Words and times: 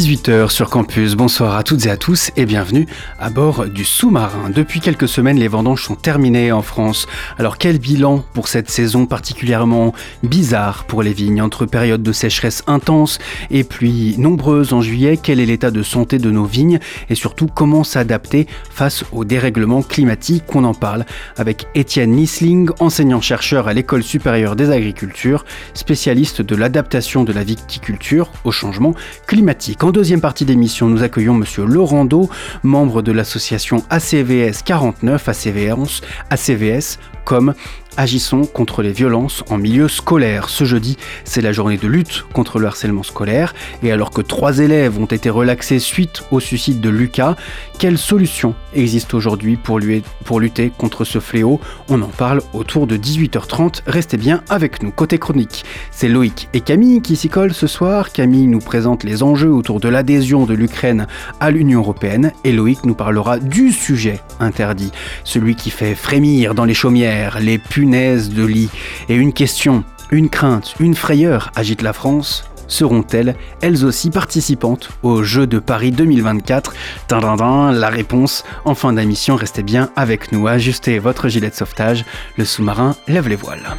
18h 0.00 0.48
sur 0.48 0.70
campus. 0.70 1.14
Bonsoir 1.14 1.56
à 1.56 1.62
toutes 1.62 1.84
et 1.84 1.90
à 1.90 1.98
tous 1.98 2.30
et 2.34 2.46
bienvenue 2.46 2.86
à 3.18 3.28
bord 3.28 3.66
du 3.66 3.84
sous-marin. 3.84 4.48
Depuis 4.48 4.80
quelques 4.80 5.08
semaines, 5.08 5.38
les 5.38 5.46
vendanges 5.46 5.84
sont 5.84 5.94
terminées 5.94 6.52
en 6.52 6.62
France. 6.62 7.06
Alors 7.38 7.58
quel 7.58 7.78
bilan 7.78 8.24
pour 8.32 8.48
cette 8.48 8.70
saison 8.70 9.04
particulièrement 9.04 9.92
bizarre 10.22 10.84
pour 10.84 11.02
les 11.02 11.12
vignes 11.12 11.42
entre 11.42 11.66
périodes 11.66 12.02
de 12.02 12.12
sécheresse 12.12 12.62
intense 12.66 13.18
et 13.50 13.62
pluies 13.62 14.16
nombreuses 14.16 14.72
en 14.72 14.80
juillet? 14.80 15.18
Quel 15.22 15.38
est 15.38 15.44
l'état 15.44 15.70
de 15.70 15.82
santé 15.82 16.18
de 16.18 16.30
nos 16.30 16.46
vignes? 16.46 16.78
Et 17.10 17.14
surtout 17.14 17.46
comment 17.46 17.84
s'adapter 17.84 18.46
face 18.70 19.04
au 19.12 19.26
dérèglement 19.26 19.82
climatique 19.82 20.44
On 20.54 20.64
en 20.64 20.72
parle 20.72 21.04
avec 21.36 21.66
Étienne 21.74 22.12
Nisling, 22.12 22.70
enseignant-chercheur 22.78 23.68
à 23.68 23.74
l'École 23.74 24.02
supérieure 24.02 24.56
des 24.56 24.70
agricultures, 24.70 25.44
spécialiste 25.74 26.40
de 26.40 26.56
l'adaptation 26.56 27.22
de 27.22 27.34
la 27.34 27.44
viticulture 27.44 28.32
au 28.44 28.50
changement 28.50 28.94
climatique. 29.26 29.84
Deuxième 29.92 30.20
partie 30.20 30.44
d'émission, 30.44 30.88
nous 30.88 31.02
accueillons 31.02 31.34
Monsieur 31.34 31.64
Laurent 31.64 32.04
Do, 32.04 32.28
membre 32.62 33.02
de 33.02 33.12
l'association 33.12 33.82
ACVS 33.90 34.62
49, 34.64 35.28
ACVS, 35.28 36.00
ACVS 36.30 36.98
comme 37.24 37.54
Agissons 37.96 38.42
contre 38.46 38.82
les 38.82 38.92
violences 38.92 39.42
en 39.50 39.58
milieu 39.58 39.88
scolaire. 39.88 40.48
Ce 40.48 40.64
jeudi, 40.64 40.96
c'est 41.24 41.40
la 41.40 41.52
journée 41.52 41.76
de 41.76 41.88
lutte 41.88 42.24
contre 42.32 42.58
le 42.58 42.66
harcèlement 42.66 43.02
scolaire. 43.02 43.54
Et 43.82 43.92
alors 43.92 44.10
que 44.10 44.22
trois 44.22 44.58
élèves 44.58 44.98
ont 44.98 45.06
été 45.06 45.28
relaxés 45.28 45.78
suite 45.78 46.22
au 46.30 46.40
suicide 46.40 46.80
de 46.80 46.88
Lucas, 46.88 47.36
quelles 47.78 47.98
solutions 47.98 48.54
existent 48.74 49.16
aujourd'hui 49.16 49.56
pour, 49.56 49.80
lutter 49.80 50.72
contre 50.76 51.04
ce 51.04 51.18
fléau? 51.18 51.60
On 51.88 52.00
en 52.02 52.08
parle 52.08 52.42
autour 52.52 52.86
de 52.86 52.96
18h30. 52.96 53.82
Restez 53.86 54.16
bien 54.16 54.42
avec 54.48 54.82
nous. 54.82 54.90
Côté 54.90 55.18
chronique, 55.18 55.64
c'est 55.90 56.08
Loïc 56.08 56.48
et 56.54 56.60
Camille 56.60 57.02
qui 57.02 57.16
s'y 57.16 57.28
collent 57.28 57.54
ce 57.54 57.66
soir. 57.66 58.12
Camille 58.12 58.46
nous 58.46 58.60
présente 58.60 59.04
les 59.04 59.22
enjeux 59.22 59.52
autour 59.52 59.80
de 59.80 59.88
l'adhésion 59.88 60.46
de 60.46 60.54
l'Ukraine 60.54 61.06
à 61.40 61.50
l'Union 61.50 61.80
européenne. 61.80 62.32
Et 62.44 62.52
Loïc 62.52 62.84
nous 62.84 62.94
parlera 62.94 63.38
du 63.38 63.72
sujet 63.72 64.20
interdit, 64.38 64.92
celui 65.24 65.54
qui 65.54 65.70
fait 65.70 65.94
frémir 65.94 66.54
dans 66.54 66.64
les 66.64 66.74
chaumières, 66.74 67.40
les 67.40 67.58
de 67.84 68.44
lit. 68.44 68.68
Et 69.08 69.14
une 69.14 69.32
question, 69.32 69.84
une 70.10 70.28
crainte, 70.28 70.74
une 70.80 70.94
frayeur 70.94 71.50
agite 71.56 71.82
la 71.82 71.92
France 71.92 72.44
seront-elles 72.70 73.34
elles 73.60 73.84
aussi 73.84 74.10
participantes 74.10 74.90
aux 75.02 75.22
Jeux 75.22 75.46
de 75.46 75.58
Paris 75.58 75.90
2024 75.90 76.72
La 77.10 77.88
réponse 77.88 78.44
en 78.64 78.74
fin 78.74 78.92
d'émission, 78.92 79.36
restez 79.36 79.62
bien 79.62 79.90
avec 79.96 80.32
nous. 80.32 80.46
Ajustez 80.46 80.98
votre 80.98 81.28
gilet 81.28 81.50
de 81.50 81.54
sauvetage, 81.54 82.04
le 82.36 82.44
sous-marin 82.44 82.94
lève 83.08 83.28
les 83.28 83.36
voiles. 83.36 83.76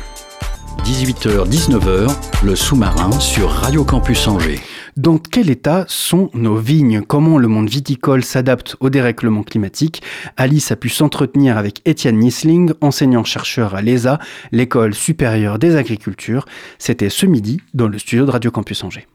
18h-19h, 0.84 2.12
le 2.44 2.56
sous-marin 2.56 3.12
sur 3.20 3.50
Radio 3.50 3.84
Campus 3.84 4.28
Angers. 4.28 4.60
Dans 4.98 5.18
quel 5.18 5.50
état 5.50 5.86
sont 5.88 6.30
nos 6.34 6.58
vignes? 6.58 7.02
Comment 7.02 7.38
le 7.38 7.48
monde 7.48 7.70
viticole 7.70 8.24
s'adapte 8.24 8.76
au 8.82 8.90
dérèglement 8.90 9.44
climatique? 9.44 10.02
Alice 10.36 10.72
a 10.72 10.76
pu 10.76 10.90
s'entretenir 10.90 11.58
avec 11.58 11.82
Étienne 11.86 12.20
Nisling, 12.20 12.74
enseignant-chercheur 12.82 13.74
à 13.74 13.82
l'ESA, 13.82 14.20
l'école 14.52 14.94
supérieure 14.94 15.60
des 15.60 15.76
agricultures. 15.78 16.46
C'était 16.78 17.10
ce 17.10 17.26
midi 17.26 17.62
dans 17.74 17.88
le 17.88 17.98
studio 17.98 18.26
de 18.26 18.32
Radio 18.32 18.52
Campus 18.52 18.84
Angers. 18.84 19.08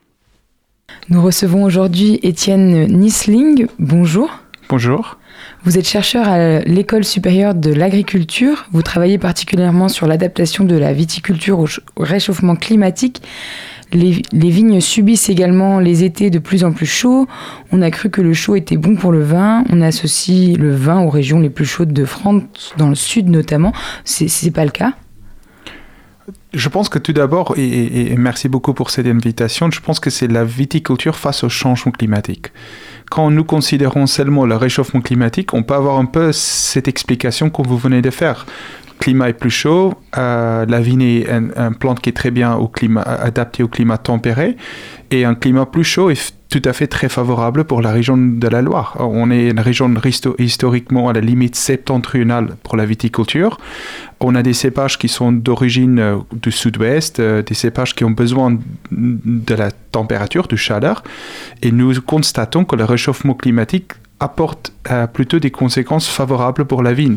Nous 1.08 1.22
recevons 1.22 1.64
aujourd'hui 1.64 2.18
Étienne 2.22 2.86
Nisling. 2.86 3.66
Bonjour. 3.78 4.30
Bonjour. 4.68 5.18
Vous 5.64 5.78
êtes 5.78 5.86
chercheur 5.86 6.28
à 6.28 6.60
l'École 6.60 7.04
supérieure 7.04 7.54
de 7.54 7.72
l'agriculture. 7.72 8.66
Vous 8.72 8.82
travaillez 8.82 9.18
particulièrement 9.18 9.88
sur 9.88 10.06
l'adaptation 10.06 10.64
de 10.64 10.76
la 10.76 10.92
viticulture 10.92 11.58
au 11.60 11.66
réchauffement 11.96 12.56
climatique 12.56 13.22
les, 13.92 14.50
vignes 14.50 14.80
subissent 14.80 15.28
également 15.28 15.78
les 15.78 16.04
étés 16.04 16.30
de 16.30 16.38
plus 16.38 16.64
en 16.64 16.72
plus 16.72 16.86
chauds. 16.86 17.26
On 17.72 17.82
a 17.82 17.90
cru 17.90 18.10
que 18.10 18.20
le 18.20 18.34
chaud 18.34 18.56
était 18.56 18.76
bon 18.76 18.96
pour 18.96 19.12
le 19.12 19.22
vin. 19.22 19.64
On 19.70 19.80
associe 19.80 20.56
le 20.56 20.74
vin 20.74 21.00
aux 21.00 21.10
régions 21.10 21.38
les 21.38 21.50
plus 21.50 21.66
chaudes 21.66 21.92
de 21.92 22.04
France, 22.04 22.74
dans 22.76 22.88
le 22.88 22.94
sud 22.94 23.28
notamment. 23.28 23.72
C'est 24.04 24.50
pas 24.50 24.64
le 24.64 24.70
cas? 24.70 24.94
Je 26.52 26.68
pense 26.68 26.88
que 26.88 26.98
tout 26.98 27.12
d'abord, 27.12 27.54
et, 27.56 28.14
merci 28.16 28.48
beaucoup 28.48 28.74
pour 28.74 28.90
cette 28.90 29.06
invitation, 29.06 29.70
je 29.70 29.80
pense 29.80 30.00
que 30.00 30.10
c'est 30.10 30.26
la 30.26 30.44
viticulture 30.44 31.16
face 31.16 31.44
au 31.44 31.48
changement 31.48 31.92
climatique. 31.92 32.48
Quand 33.10 33.30
nous 33.30 33.44
considérons 33.44 34.06
seulement 34.06 34.46
le 34.46 34.56
réchauffement 34.56 35.00
climatique, 35.00 35.54
on 35.54 35.62
peut 35.62 35.74
avoir 35.74 35.98
un 35.98 36.06
peu 36.06 36.32
cette 36.32 36.88
explication 36.88 37.50
que 37.50 37.62
vous 37.62 37.78
venez 37.78 38.02
de 38.02 38.10
faire 38.10 38.46
climat 38.98 39.28
est 39.28 39.34
plus 39.34 39.50
chaud, 39.50 39.94
euh, 40.16 40.66
la 40.66 40.80
vigne 40.80 41.02
est 41.02 41.28
une 41.28 41.74
plante 41.78 42.00
qui 42.00 42.10
est 42.10 42.12
très 42.12 42.30
bien 42.30 42.58
adaptée 43.04 43.62
au 43.62 43.68
climat 43.68 43.98
tempéré, 43.98 44.56
et 45.10 45.24
un 45.24 45.34
climat 45.34 45.66
plus 45.66 45.84
chaud 45.84 46.10
est 46.10 46.34
tout 46.48 46.62
à 46.64 46.72
fait 46.72 46.86
très 46.86 47.08
favorable 47.08 47.64
pour 47.64 47.82
la 47.82 47.90
région 47.90 48.16
de 48.16 48.48
la 48.48 48.62
Loire. 48.62 48.96
On 49.00 49.30
est 49.30 49.50
une 49.50 49.60
région 49.60 49.92
historiquement 50.38 51.08
à 51.08 51.12
la 51.12 51.20
limite 51.20 51.56
septentrionale 51.56 52.56
pour 52.62 52.76
la 52.76 52.86
viticulture. 52.86 53.58
On 54.20 54.34
a 54.34 54.42
des 54.42 54.52
cépages 54.52 54.98
qui 54.98 55.08
sont 55.08 55.32
d'origine 55.32 55.98
euh, 55.98 56.16
du 56.32 56.50
sud-ouest, 56.50 57.20
euh, 57.20 57.42
des 57.42 57.54
cépages 57.54 57.94
qui 57.94 58.04
ont 58.04 58.10
besoin 58.10 58.58
de 58.90 59.54
la 59.54 59.70
température, 59.70 60.46
de 60.46 60.56
chaleur, 60.56 61.02
et 61.62 61.70
nous 61.70 62.00
constatons 62.00 62.64
que 62.64 62.76
le 62.76 62.84
réchauffement 62.84 63.34
climatique 63.34 63.92
apporte 64.20 64.72
euh, 64.90 65.06
plutôt 65.06 65.38
des 65.38 65.50
conséquences 65.50 66.08
favorables 66.08 66.64
pour 66.64 66.82
la 66.82 66.92
vigne. 66.92 67.16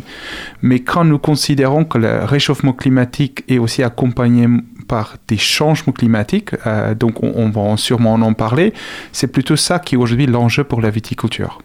Mais 0.61 0.79
quand 0.79 1.05
nous 1.05 1.19
considérons 1.19 1.85
que 1.85 1.97
le 1.97 2.25
réchauffement 2.25 2.73
climatique 2.73 3.43
est 3.47 3.57
aussi 3.57 3.83
accompagné 3.83 4.47
par 4.87 5.15
des 5.27 5.37
changements 5.37 5.93
climatiques, 5.93 6.51
euh, 6.65 6.95
donc 6.95 7.23
on, 7.23 7.49
va 7.49 7.77
sûrement 7.77 8.13
en 8.13 8.33
parler, 8.33 8.73
c'est 9.11 9.27
plutôt 9.27 9.55
ça 9.55 9.79
qui 9.79 9.95
est 9.95 9.97
aujourd'hui 9.97 10.25
l'enjeu 10.25 10.63
pour 10.63 10.81
la 10.81 10.89
viticulture. 10.89 11.61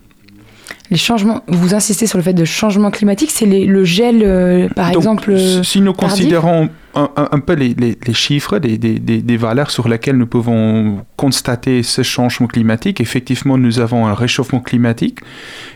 Les 0.90 0.98
changements, 0.98 1.42
vous 1.48 1.74
insistez 1.74 2.06
sur 2.06 2.18
le 2.18 2.24
fait 2.24 2.34
de 2.34 2.44
changement 2.44 2.90
climatique, 2.90 3.30
c'est 3.30 3.46
le 3.46 3.84
gel, 3.84 4.22
euh, 4.22 4.68
par 4.68 4.90
exemple. 4.90 5.36
Si 5.64 5.80
nous 5.80 5.94
considérons 5.94 6.68
un, 6.94 7.40
peu 7.40 7.54
les, 7.54 7.74
les, 7.74 8.14
chiffres, 8.14 8.58
des, 8.58 8.78
des, 8.78 8.98
des, 8.98 9.36
valeurs 9.36 9.70
sur 9.70 9.88
lesquelles 9.88 10.16
nous 10.16 10.26
pouvons 10.26 11.04
constater 11.16 11.82
ce 11.82 12.02
changement 12.02 12.46
climatique. 12.46 13.00
Effectivement, 13.00 13.58
nous 13.58 13.80
avons 13.80 14.06
un 14.06 14.14
réchauffement 14.14 14.60
climatique 14.60 15.20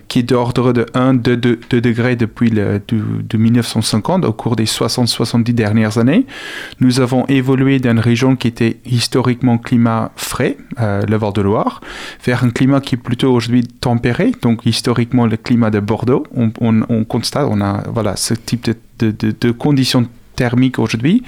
qui 0.08 0.20
est 0.20 0.22
d'ordre 0.22 0.72
de 0.72 0.86
1, 0.94 1.14
2, 1.14 1.36
2, 1.36 1.80
degrés 1.80 2.16
depuis 2.16 2.50
le, 2.50 2.80
de, 2.88 3.36
1950 3.36 4.24
au 4.24 4.32
cours 4.32 4.56
des 4.56 4.64
60-70 4.64 5.52
dernières 5.52 5.98
années. 5.98 6.26
Nous 6.80 7.00
avons 7.00 7.26
évolué 7.26 7.78
d'une 7.78 7.98
région 7.98 8.36
qui 8.36 8.48
était 8.48 8.78
historiquement 8.86 9.58
climat 9.58 10.12
frais, 10.16 10.56
euh, 10.80 11.02
le 11.06 11.16
Val-de-Loire, 11.16 11.80
vers 12.24 12.44
un 12.44 12.50
climat 12.50 12.80
qui 12.80 12.94
est 12.94 12.98
plutôt 12.98 13.32
aujourd'hui 13.32 13.64
tempéré, 13.64 14.32
donc 14.42 14.64
historiquement 14.66 15.26
le 15.26 15.36
climat 15.36 15.70
de 15.70 15.80
Bordeaux. 15.80 16.24
On, 16.34 16.50
on, 16.60 17.04
constate, 17.04 17.46
on 17.50 17.60
a 17.60 17.82
voilà, 17.88 18.16
ce 18.16 18.34
type 18.34 18.70
de, 18.98 19.10
de, 19.10 19.34
de 19.38 19.50
conditions 19.50 20.06
thermique 20.38 20.78
aujourd'hui. 20.78 21.22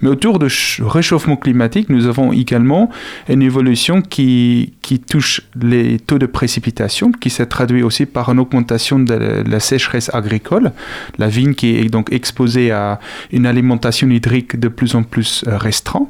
Mais 0.00 0.10
autour 0.10 0.38
de 0.38 0.48
réchauffement 0.96 1.36
climatique, 1.36 1.88
nous 1.88 2.06
avons 2.06 2.32
également 2.32 2.90
une 3.28 3.42
évolution 3.42 4.02
qui, 4.02 4.74
qui 4.82 4.98
touche 4.98 5.40
les 5.60 5.98
taux 5.98 6.18
de 6.18 6.26
précipitation, 6.26 7.10
qui 7.10 7.30
s'est 7.30 7.46
traduit 7.46 7.82
aussi 7.82 8.04
par 8.04 8.28
une 8.32 8.38
augmentation 8.38 8.98
de 8.98 9.16
la 9.54 9.60
sécheresse 9.60 10.10
agricole. 10.12 10.72
La 11.18 11.28
vigne 11.28 11.54
qui 11.54 11.68
est 11.78 11.88
donc 11.88 12.12
exposée 12.12 12.70
à 12.70 13.00
une 13.32 13.46
alimentation 13.46 14.08
hydrique 14.10 14.60
de 14.60 14.68
plus 14.68 14.94
en 14.94 15.04
plus 15.04 15.44
euh, 15.46 15.56
restreinte. 15.56 16.08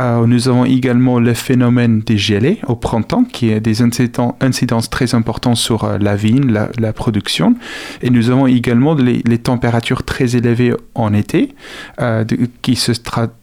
Euh, 0.00 0.26
nous 0.26 0.48
avons 0.48 0.64
également 0.64 1.18
le 1.20 1.34
phénomène 1.34 2.00
des 2.00 2.16
gelées 2.16 2.58
au 2.66 2.76
printemps, 2.76 3.24
qui 3.24 3.50
est 3.50 3.60
des 3.60 3.82
incidences 3.82 4.90
très 4.90 5.14
importantes 5.14 5.56
sur 5.56 5.84
euh, 5.84 5.98
la 5.98 6.16
vigne, 6.16 6.50
la, 6.78 6.92
production. 6.92 7.54
Et 8.02 8.10
nous 8.10 8.30
avons 8.30 8.46
également 8.46 8.94
les, 8.94 9.38
températures 9.38 10.02
très 10.02 10.36
élevées 10.36 10.74
en 10.94 11.12
été, 11.12 11.54
euh, 12.00 12.24
qui 12.62 12.76
se 12.76 12.92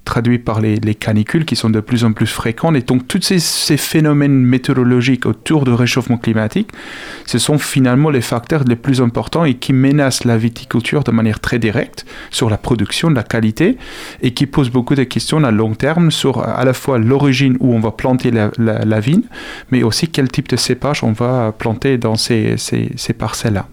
traduit 0.07 0.39
par 0.39 0.61
les, 0.61 0.79
canicules 0.95 1.43
qui 1.43 1.57
sont 1.57 1.69
de 1.69 1.81
plus 1.81 2.05
en 2.05 2.13
plus 2.13 2.27
fréquentes. 2.27 2.77
Et 2.77 2.81
donc, 2.81 3.07
tous 3.09 3.21
ces, 3.21 3.39
ces, 3.39 3.75
phénomènes 3.75 4.41
météorologiques 4.41 5.25
autour 5.25 5.65
du 5.65 5.73
réchauffement 5.73 6.17
climatique, 6.17 6.69
ce 7.25 7.37
sont 7.37 7.57
finalement 7.57 8.09
les 8.09 8.21
facteurs 8.21 8.63
les 8.63 8.77
plus 8.77 9.01
importants 9.01 9.43
et 9.43 9.55
qui 9.55 9.73
menacent 9.73 10.23
la 10.23 10.37
viticulture 10.37 11.03
de 11.03 11.11
manière 11.11 11.41
très 11.41 11.59
directe 11.59 12.05
sur 12.31 12.49
la 12.49 12.57
production, 12.57 13.09
la 13.09 13.23
qualité, 13.23 13.77
et 14.21 14.31
qui 14.33 14.45
posent 14.45 14.71
beaucoup 14.71 14.95
de 14.95 15.03
questions 15.03 15.43
à 15.43 15.51
long 15.51 15.75
terme 15.75 16.09
sur 16.09 16.41
à 16.41 16.63
la 16.63 16.73
fois 16.73 16.97
l'origine 16.99 17.57
où 17.59 17.75
on 17.75 17.79
va 17.81 17.91
planter 17.91 18.31
la, 18.31 18.99
vigne, 19.01 19.27
mais 19.71 19.83
aussi 19.83 20.07
quel 20.07 20.29
type 20.29 20.47
de 20.47 20.55
cépage 20.55 21.03
on 21.03 21.11
va 21.11 21.51
planter 21.51 21.97
dans 21.97 22.15
ces, 22.15 22.55
ces 22.57 23.13
parcelles-là. 23.13 23.67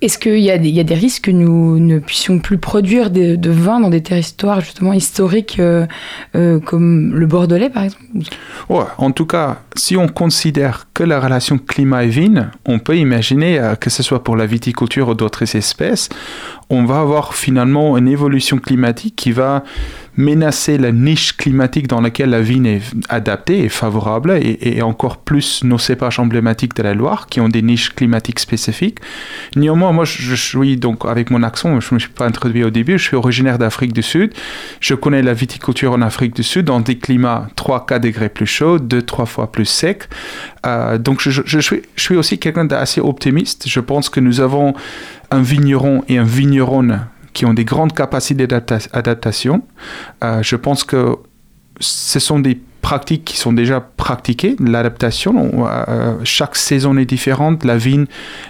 Est-ce 0.00 0.18
qu'il 0.18 0.38
y, 0.38 0.50
a 0.50 0.58
des 0.58 0.94
risques 0.94 1.24
que 1.24 1.30
nous 1.30 1.78
ne 1.78 1.98
puissions 1.98 2.38
plus 2.38 2.58
produire 2.58 3.10
de, 3.10 3.50
vin 3.50 3.80
dans 3.80 3.90
des 3.90 4.02
territoires 4.02 4.60
justement 4.60 4.92
historiques 4.92 5.58
euh, 5.58 5.86
euh, 6.36 6.60
comme 6.60 7.14
le 7.14 7.26
Bordelais 7.26 7.70
par 7.70 7.84
exemple? 7.84 8.04
En 8.68 9.10
tout 9.12 9.26
cas, 9.26 9.58
si 9.74 9.96
on 9.96 10.08
considère 10.08 10.86
que 10.94 11.02
la 11.02 11.20
relation 11.20 11.58
climat 11.58 12.04
et 12.04 12.08
vigne, 12.08 12.48
on 12.66 12.78
peut 12.78 12.96
imaginer 12.96 13.58
euh, 13.58 13.74
que 13.74 13.90
ce 13.90 14.02
soit 14.02 14.22
pour 14.22 14.36
la 14.36 14.46
viticulture 14.46 15.08
ou 15.08 15.14
d'autres 15.14 15.56
espèces, 15.56 16.08
on 16.70 16.84
va 16.84 17.00
avoir 17.00 17.34
finalement 17.34 17.96
une 17.96 18.08
évolution 18.08 18.58
climatique 18.58 19.16
qui 19.16 19.32
va 19.32 19.64
menacer 20.18 20.78
la 20.78 20.90
niche 20.90 21.36
climatique 21.36 21.86
dans 21.86 22.00
laquelle 22.00 22.30
la 22.30 22.40
vigne 22.40 22.66
est 22.66 22.82
adaptée 23.08 23.60
et 23.60 23.68
favorable, 23.68 24.38
et, 24.42 24.82
encore 24.82 25.18
plus 25.18 25.62
nos 25.62 25.78
cépages 25.78 26.18
emblématiques 26.18 26.74
de 26.74 26.82
la 26.82 26.92
Loire, 26.92 27.28
qui 27.28 27.40
ont 27.40 27.48
des 27.48 27.62
niches 27.62 27.94
climatiques 27.94 28.40
spécifiques. 28.40 28.98
Néanmoins, 29.54 29.92
moi, 29.92 30.04
je 30.04 30.34
suis 30.34 30.76
donc, 30.76 31.04
avec 31.04 31.30
mon 31.30 31.44
accent, 31.44 31.78
je 31.80 31.88
ne 31.90 31.94
me 31.94 32.00
suis 32.00 32.10
pas 32.10 32.26
introduit 32.26 32.64
au 32.64 32.70
début, 32.70 32.98
je 32.98 33.04
suis 33.04 33.16
originaire 33.16 33.58
d'Afrique 33.58 33.92
du 33.92 34.02
Sud. 34.02 34.34
Je 34.80 34.94
connais 34.94 35.22
la 35.22 35.34
viticulture 35.34 35.92
en 35.92 36.02
Afrique 36.02 36.34
du 36.34 36.42
Sud 36.42 36.66
dans 36.66 36.80
des 36.80 36.98
climats 36.98 37.46
3-4 37.56 38.00
degrés 38.00 38.28
plus 38.28 38.46
chauds, 38.46 38.78
2-3 38.78 39.26
fois 39.26 39.52
plus 39.52 39.66
secs. 39.66 40.08
Euh, 40.66 40.98
donc, 40.98 41.20
je, 41.20 41.30
suis, 41.60 41.82
je 41.94 42.02
suis 42.02 42.16
aussi 42.16 42.38
quelqu'un 42.38 42.64
d'assez 42.64 43.00
optimiste. 43.00 43.68
Je 43.68 43.78
pense 43.78 44.08
que 44.08 44.18
nous 44.18 44.40
avons 44.40 44.74
un 45.30 45.42
vigneron 45.42 46.02
et 46.08 46.18
un 46.18 46.24
vigneronne 46.24 47.06
qui 47.32 47.46
ont 47.46 47.54
des 47.54 47.64
grandes 47.64 47.92
capacités 47.92 48.46
d'adaptation. 48.46 49.62
Euh, 50.24 50.42
je 50.42 50.56
pense 50.56 50.84
que 50.84 51.16
ce 51.80 52.18
sont 52.18 52.38
des 52.38 52.60
pratiques 52.80 53.24
qui 53.24 53.36
sont 53.36 53.52
déjà 53.52 53.80
pratiquées, 53.80 54.56
l'adaptation. 54.60 55.66
Euh, 55.68 56.16
chaque 56.24 56.56
saison 56.56 56.96
est 56.96 57.04
différente. 57.04 57.64
La 57.64 57.76
vigne, 57.76 58.06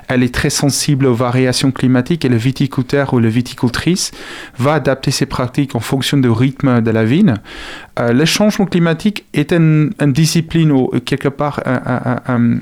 elle 0.07 0.23
est 0.23 0.33
très 0.33 0.51
sensible 0.51 1.07
aux 1.07 1.15
variations 1.15 1.73
climatiques 1.73 2.25
et 2.25 2.29
le 2.29 2.37
viticulteur 2.37 3.15
ou 3.15 3.19
le 3.19 3.29
viticultrice 3.29 4.13
va 4.59 4.75
adapter 4.75 5.11
ses 5.11 5.27
pratiques 5.27 5.75
en 5.75 5.81
fonction 5.81 6.19
du 6.19 6.29
rythme 6.29 6.81
de 6.81 6.91
la 6.91 7.05
vigne. 7.05 7.35
Euh, 7.99 8.13
le 8.13 8.25
changement 8.25 8.67
climatique 8.67 9.25
est 9.35 9.53
une, 9.53 9.93
discipline 10.01 10.71
ou 10.71 10.91
quelque 11.05 11.29
part 11.29 11.61
un, 11.67 12.59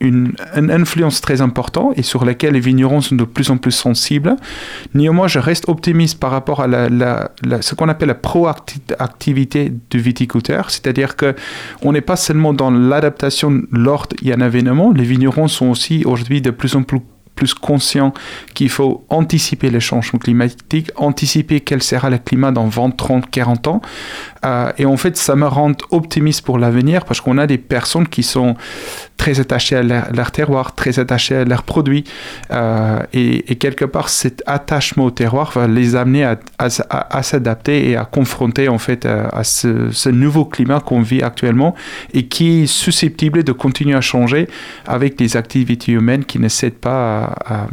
une, 0.00 0.34
influence 0.54 1.20
très 1.20 1.40
importante 1.40 1.98
et 1.98 2.02
sur 2.02 2.24
laquelle 2.24 2.54
les 2.54 2.60
vignerons 2.60 3.00
sont 3.00 3.16
de 3.16 3.24
plus 3.24 3.50
en 3.50 3.56
plus 3.56 3.72
sensibles. 3.72 4.36
Néanmoins, 4.94 5.28
je 5.28 5.38
reste 5.38 5.68
optimiste 5.68 6.20
par 6.20 6.30
rapport 6.30 6.60
à 6.60 6.66
ce 7.60 7.74
qu'on 7.74 7.88
appelle 7.88 8.08
la 8.08 8.14
proactivité 8.14 9.72
du 9.90 9.98
viticulteur, 9.98 10.70
c'est-à-dire 10.70 11.16
que 11.16 11.34
on 11.82 11.92
n'est 11.92 12.00
pas 12.00 12.16
seulement 12.16 12.52
dans 12.52 12.70
l'adaptation 12.70 13.62
lors 13.72 14.06
il 14.22 14.28
y 14.28 14.32
a 14.32 14.36
un 14.36 14.40
événement, 14.40 14.92
les 14.92 15.04
vignerons 15.04 15.48
sont 15.48 15.66
aussi 15.66 16.04
aujourd'hui 16.04 16.40
de 16.40 16.50
plus 16.50 16.74
en 16.76 16.82
plus 16.82 17.00
plus 17.38 17.54
conscient 17.54 18.12
qu'il 18.52 18.68
faut 18.68 19.04
anticiper 19.10 19.70
les 19.70 19.78
changements 19.78 20.18
climatiques, 20.18 20.90
anticiper 20.96 21.60
quel 21.60 21.84
sera 21.84 22.10
le 22.10 22.18
climat 22.18 22.50
dans 22.50 22.66
20, 22.66 22.96
30, 22.96 23.30
40 23.30 23.68
ans. 23.68 23.80
Euh, 24.44 24.72
et 24.76 24.86
en 24.86 24.96
fait, 24.96 25.16
ça 25.16 25.36
me 25.36 25.46
rend 25.46 25.72
optimiste 25.90 26.42
pour 26.42 26.58
l'avenir 26.58 27.04
parce 27.04 27.20
qu'on 27.20 27.38
a 27.38 27.46
des 27.46 27.58
personnes 27.58 28.08
qui 28.08 28.24
sont 28.24 28.56
très 29.16 29.38
attachées 29.40 29.76
à 29.76 29.82
leur, 29.82 30.30
terroir, 30.32 30.74
très 30.74 30.98
attachées 30.98 31.36
à 31.36 31.44
leurs 31.44 31.62
produits. 31.62 32.04
Euh, 32.50 33.00
et, 33.12 33.56
quelque 33.56 33.84
part, 33.84 34.08
cet 34.08 34.42
attachement 34.46 35.04
au 35.04 35.10
terroir 35.10 35.52
va 35.52 35.66
les 35.68 35.94
amener 35.94 36.24
à, 36.58 37.22
s'adapter 37.22 37.90
et 37.90 37.96
à 37.96 38.04
confronter 38.04 38.68
en 38.68 38.78
fait 38.78 39.06
à, 39.06 39.28
à 39.28 39.44
ce, 39.44 39.90
ce, 39.90 40.08
nouveau 40.08 40.44
climat 40.44 40.80
qu'on 40.80 41.02
vit 41.02 41.22
actuellement 41.22 41.74
et 42.14 42.26
qui 42.26 42.62
est 42.62 42.66
susceptible 42.66 43.42
de 43.44 43.52
continuer 43.52 43.96
à 43.96 44.00
changer 44.00 44.48
avec 44.86 45.16
des 45.16 45.36
activités 45.36 45.92
humaines 45.92 46.24
qui 46.24 46.38
ne 46.38 46.48
cèdent 46.48 46.74
pas 46.74 47.27
à, 47.44 47.66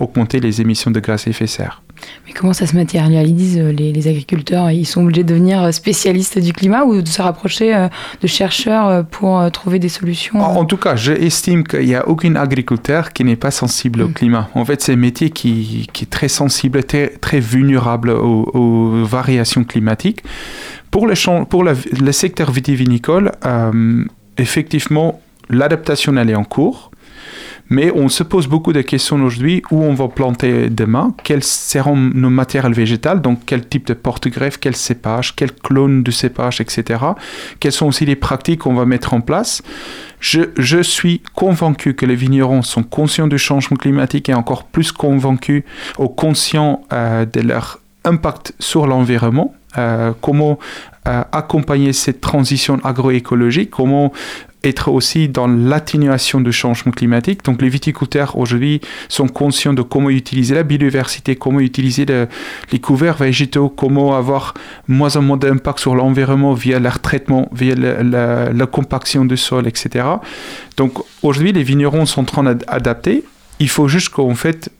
augmenter 0.00 0.40
les 0.40 0.60
émissions 0.60 0.90
de 0.90 1.00
gaz 1.00 1.24
à 1.26 1.30
effet 1.30 1.44
de 1.44 1.50
serre. 1.50 1.82
Mais 2.26 2.32
comment 2.32 2.52
ça 2.52 2.66
se 2.66 2.74
matérialise 2.74 3.58
euh, 3.58 3.72
les, 3.72 4.08
agriculteurs? 4.08 4.70
Ils 4.70 4.86
sont 4.86 5.02
obligés 5.02 5.22
de 5.22 5.28
devenir 5.28 5.62
euh, 5.62 5.72
spécialistes 5.72 6.38
du 6.38 6.52
climat 6.52 6.84
ou 6.84 7.00
de 7.00 7.08
se 7.08 7.22
rapprocher 7.22 7.74
euh, 7.74 7.88
de 8.20 8.26
chercheurs 8.26 9.04
pour 9.06 9.50
trouver 9.50 9.78
des 9.78 9.88
solutions 9.88 10.40
En, 10.40 10.64
tout 10.64 10.76
cas, 10.76 10.96
j'estime 10.96 11.64
qu'il 11.64 11.86
n'y 11.86 11.94
a 11.94 12.08
aucun 12.08 12.34
agriculteur 12.36 13.12
qui 13.12 13.24
n'est 13.24 13.36
pas 13.36 13.50
sensible 13.50 14.02
au 14.02 14.08
mm. 14.08 14.14
climat. 14.14 14.48
En 14.54 14.64
fait, 14.64 14.82
c'est 14.82 14.92
un 14.92 14.96
métier 14.96 15.30
qui, 15.30 15.88
est 16.00 16.10
très 16.10 16.28
sensible, 16.28 16.82
très, 16.84 17.08
très 17.08 17.40
vulnérable 17.40 18.10
aux, 18.10 19.04
variations 19.04 19.64
climatiques. 19.64 20.22
Pour 20.90 21.06
le, 21.06 21.44
pour 21.44 21.64
le, 21.64 22.12
secteur 22.12 22.50
vitivinicole, 22.50 23.32
effectivement, 24.38 25.20
l'adaptation 25.48 26.16
elle 26.16 26.30
est 26.30 26.34
en 26.34 26.44
cours. 26.44 26.91
Mais 27.72 27.90
on 27.90 28.10
se 28.10 28.22
pose 28.22 28.48
beaucoup 28.48 28.74
de 28.74 28.82
questions 28.82 29.16
aujourd'hui 29.16 29.62
où 29.70 29.82
on 29.82 29.94
va 29.94 30.06
planter 30.06 30.68
demain, 30.68 31.14
quelles 31.24 31.42
seront 31.42 31.96
nos 31.96 32.28
matières 32.28 32.68
végétales, 32.68 33.22
donc 33.22 33.40
quel 33.46 33.66
type 33.66 33.86
de 33.86 33.94
porte-greffe, 33.94 34.58
quel 34.58 34.76
cépage, 34.76 35.34
quel 35.34 35.54
clone 35.54 36.02
de 36.02 36.10
cépage, 36.10 36.60
etc. 36.60 37.00
Quelles 37.60 37.72
sont 37.72 37.86
aussi 37.86 38.04
les 38.04 38.14
pratiques 38.14 38.60
qu'on 38.60 38.74
va 38.74 38.84
mettre 38.84 39.14
en 39.14 39.22
place? 39.22 39.62
Je, 40.20 40.50
je, 40.58 40.82
suis 40.82 41.22
convaincu 41.34 41.94
que 41.94 42.04
les 42.04 42.14
vignerons 42.14 42.60
sont 42.60 42.82
conscients 42.82 43.26
du 43.26 43.38
changement 43.38 43.78
climatique 43.78 44.28
et 44.28 44.34
encore 44.34 44.64
plus 44.64 44.92
convaincus 44.92 45.64
ou 45.98 46.08
conscients 46.08 46.82
euh, 46.92 47.24
de 47.24 47.40
leur 47.40 47.80
impact 48.04 48.52
sur 48.58 48.86
l'environnement. 48.86 49.54
Euh, 49.78 50.12
comment 50.20 50.58
euh, 51.08 51.22
accompagner 51.32 51.92
cette 51.92 52.20
transition 52.20 52.78
agroécologique, 52.84 53.70
comment 53.70 54.12
être 54.64 54.88
aussi 54.88 55.28
dans 55.28 55.48
l'atténuation 55.48 56.40
du 56.40 56.52
changement 56.52 56.92
climatique? 56.92 57.44
Donc 57.44 57.60
les 57.60 57.68
viticulteurs 57.68 58.36
aujourd'hui 58.36 58.80
sont 59.08 59.26
conscients 59.26 59.72
de 59.72 59.82
comment 59.82 60.10
utiliser 60.10 60.54
la 60.54 60.62
biodiversité, 60.62 61.34
comment 61.34 61.60
utiliser 61.60 62.06
les 62.70 62.78
couverts 62.78 63.16
végétaux, 63.16 63.68
comment 63.68 64.16
avoir 64.16 64.54
moins 64.86 65.16
en 65.16 65.22
moins 65.22 65.36
d'impact 65.36 65.80
sur 65.80 65.94
l'environnement 65.94 66.54
via 66.54 66.78
leur 66.78 67.00
traitement, 67.00 67.48
via 67.52 67.74
la, 67.74 68.66
compaction 68.66 69.24
du 69.24 69.36
sol, 69.36 69.66
etc. 69.66 70.04
Donc 70.76 70.92
aujourd'hui 71.22 71.52
les 71.52 71.64
vignerons 71.64 72.06
sont 72.06 72.20
en 72.20 72.24
train 72.24 72.44
d'adapter. 72.44 73.24
Il 73.58 73.68
faut 73.68 73.88
juste 73.88 74.10
qu'en 74.10 74.34
fait 74.34 74.70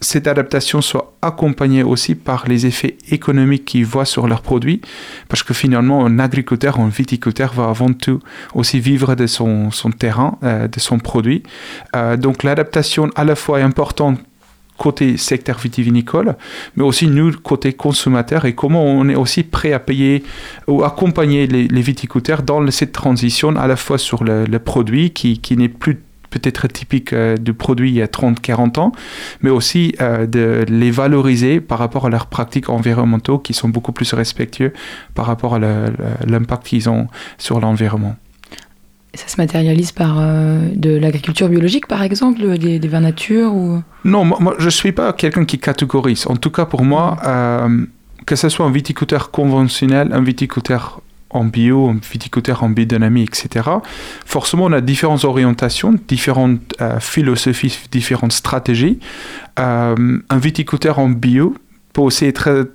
cette 0.00 0.26
adaptation 0.26 0.80
soit 0.80 1.14
accompagnée 1.22 1.82
aussi 1.82 2.14
par 2.14 2.48
les 2.48 2.66
effets 2.66 2.96
économiques 3.10 3.64
qu'ils 3.66 3.84
voient 3.84 4.04
sur 4.04 4.26
leurs 4.26 4.42
produits, 4.42 4.80
parce 5.28 5.42
que 5.42 5.54
finalement, 5.54 6.04
un 6.04 6.18
agriculteur, 6.18 6.80
un 6.80 6.88
viticulteur 6.88 7.52
va 7.52 7.68
avant 7.68 7.92
tout 7.92 8.20
aussi 8.54 8.80
vivre 8.80 9.14
de 9.14 9.26
son, 9.26 9.70
son 9.70 9.90
terrain, 9.90 10.38
euh, 10.42 10.68
de 10.68 10.80
son 10.80 10.98
produit. 10.98 11.42
Euh, 11.94 12.16
donc 12.16 12.42
l'adaptation 12.42 13.10
à 13.14 13.24
la 13.24 13.36
fois 13.36 13.60
est 13.60 13.62
importante 13.62 14.18
côté 14.78 15.18
secteur 15.18 15.58
vitivinicole, 15.58 16.36
mais 16.74 16.82
aussi 16.82 17.06
nous, 17.06 17.32
côté 17.32 17.74
consommateur, 17.74 18.46
et 18.46 18.54
comment 18.54 18.82
on 18.82 19.10
est 19.10 19.14
aussi 19.14 19.42
prêt 19.42 19.74
à 19.74 19.78
payer 19.78 20.24
ou 20.68 20.82
accompagner 20.84 21.46
les, 21.46 21.82
viticulteurs 21.82 22.42
dans 22.42 22.68
cette 22.70 22.92
transition 22.92 23.54
à 23.56 23.66
la 23.66 23.76
fois 23.76 23.98
sur 23.98 24.24
le, 24.24 24.46
le 24.46 24.58
produit 24.58 25.10
qui, 25.10 25.38
qui 25.38 25.58
n'est 25.58 25.68
plus 25.68 26.00
peut-être 26.30 26.68
typique 26.68 27.12
euh, 27.12 27.36
du 27.36 27.52
produit 27.52 27.90
il 27.90 27.96
y 27.96 28.02
a 28.02 28.06
30-40 28.06 28.78
ans, 28.78 28.92
mais 29.42 29.50
aussi 29.50 29.94
euh, 30.00 30.26
de 30.26 30.64
les 30.68 30.90
valoriser 30.90 31.60
par 31.60 31.78
rapport 31.78 32.06
à 32.06 32.10
leurs 32.10 32.26
pratiques 32.26 32.68
environnementaux 32.68 33.38
qui 33.38 33.52
sont 33.52 33.68
beaucoup 33.68 33.92
plus 33.92 34.12
respectueux 34.14 34.72
par 35.14 35.26
rapport 35.26 35.56
à 35.56 35.58
l'impact 35.58 36.66
qu'ils 36.66 36.88
ont 36.88 37.08
sur 37.38 37.60
l'environnement. 37.60 38.16
Ça 39.14 39.26
se 39.26 39.40
matérialise 39.40 39.90
par 39.90 40.18
euh, 40.20 40.68
de 40.72 40.96
l'agriculture 40.96 41.48
biologique, 41.48 41.88
par 41.88 42.02
exemple, 42.02 42.58
des, 42.58 42.78
vins 42.78 43.00
nature 43.00 43.52
ou... 43.52 43.82
Non, 44.04 44.24
moi, 44.24 44.54
je 44.58 44.66
ne 44.66 44.70
suis 44.70 44.92
pas 44.92 45.12
quelqu'un 45.12 45.44
qui 45.44 45.58
catégorise. 45.58 46.28
En 46.28 46.36
tout 46.36 46.50
cas, 46.50 46.64
pour 46.64 46.84
moi, 46.84 47.18
que 48.24 48.36
ce 48.36 48.48
soit 48.48 48.66
un 48.66 48.70
viticulteur 48.70 49.32
conventionnel, 49.32 50.10
un 50.12 50.22
viticulteur 50.22 51.00
en 51.30 51.44
bio, 51.44 51.86
en 51.88 51.94
viticulteur, 51.94 52.62
en 52.62 52.70
biodynamie, 52.70 53.22
etc. 53.22 53.68
Forcément, 54.26 54.64
on 54.64 54.72
a 54.72 54.80
différentes 54.80 55.24
orientations, 55.24 55.94
différentes 56.08 56.74
euh, 56.80 57.00
philosophies, 57.00 57.78
différentes 57.90 58.32
stratégies. 58.32 58.98
Euh, 59.58 60.18
un 60.28 60.38
viticulteur 60.38 60.98
en 60.98 61.08
bio 61.08 61.54
peut 61.92 62.02
aussi 62.02 62.26
être 62.26 62.68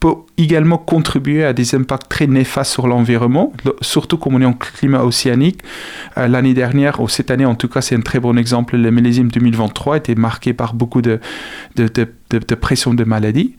peut 0.00 0.14
également 0.36 0.76
contribuer 0.76 1.44
à 1.44 1.52
des 1.52 1.74
impacts 1.74 2.08
très 2.08 2.26
néfastes 2.26 2.72
sur 2.72 2.86
l'environnement, 2.86 3.52
surtout 3.80 4.18
comme 4.18 4.34
on 4.34 4.40
est 4.40 4.46
en 4.46 4.52
climat 4.52 5.02
océanique. 5.02 5.60
Euh, 6.18 6.28
l'année 6.28 6.54
dernière, 6.54 7.00
ou 7.00 7.08
cette 7.08 7.30
année 7.30 7.46
en 7.46 7.54
tout 7.54 7.68
cas, 7.68 7.80
c'est 7.80 7.96
un 7.96 8.00
très 8.00 8.20
bon 8.20 8.36
exemple, 8.36 8.76
le 8.76 8.90
millésime 8.90 9.30
2023 9.30 9.96
était 9.96 10.14
marqué 10.14 10.52
par 10.52 10.74
beaucoup 10.74 11.00
de, 11.00 11.20
de, 11.76 12.08
pression 12.38 12.94
de 12.94 13.04
maladies. 13.04 13.54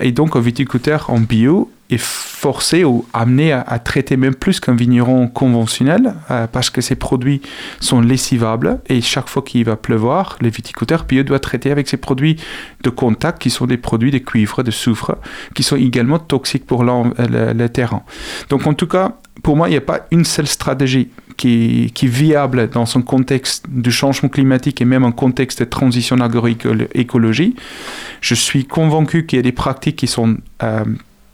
et 0.00 0.12
donc, 0.12 0.36
un 0.36 0.40
viticulteur 0.40 1.10
en 1.10 1.20
bio 1.20 1.70
est 1.90 2.00
forcé 2.00 2.84
ou 2.84 3.06
amené 3.12 3.52
à, 3.52 3.78
traiter 3.78 4.16
même 4.16 4.34
plus 4.34 4.60
qu'un 4.60 4.74
vigneron 4.74 5.28
conventionnel 5.28 6.14
euh, 6.30 6.46
parce 6.46 6.70
que 6.70 6.80
ces 6.80 6.96
produits 6.96 7.40
sont 7.80 8.00
lessivables 8.00 8.80
et 8.88 9.00
chaque 9.00 9.28
fois 9.28 9.42
qu'il 9.42 9.64
va 9.64 9.76
pleuvoir, 9.76 10.36
les 10.40 10.50
viticulteurs 10.50 11.04
bio 11.04 11.22
doivent 11.22 11.40
traiter 11.40 11.70
avec 11.70 11.88
ces 11.88 11.96
produits 11.96 12.36
de 12.82 12.90
contact 12.90 13.40
qui 13.40 13.50
sont 13.50 13.66
des 13.66 13.78
produits 13.78 14.10
de 14.10 14.18
cuivre, 14.18 14.62
de 14.62 14.70
soufre, 14.70 15.16
qui 15.54 15.62
sont 15.62 15.76
également 15.76 16.18
toxiques 16.18 16.66
pour 16.66 16.84
le, 16.84 17.66
terrain. 17.68 18.02
Donc 18.50 18.66
en 18.66 18.74
tout 18.74 18.86
cas, 18.86 19.16
pour 19.42 19.56
moi, 19.56 19.68
il 19.68 19.72
n'y 19.72 19.78
a 19.78 19.82
pas 19.82 20.06
une 20.10 20.24
seule 20.24 20.46
stratégie 20.46 21.08
qui, 21.38 21.86
est 21.86 22.06
viable 22.06 22.68
dans 22.68 22.96
un 22.96 23.02
contexte 23.02 23.64
du 23.70 23.90
changement 23.90 24.28
climatique 24.28 24.82
et 24.82 24.84
même 24.84 25.04
un 25.04 25.12
contexte 25.12 25.60
de 25.60 25.64
transition 25.64 26.20
agroécologie. 26.20 27.54
Je 28.20 28.34
suis 28.34 28.66
convaincu 28.66 29.24
qu'il 29.24 29.38
y 29.38 29.40
a 29.40 29.42
des 29.42 29.52
pratiques 29.52 29.96
qui 29.96 30.06
sont 30.06 30.36
euh, 30.62 30.84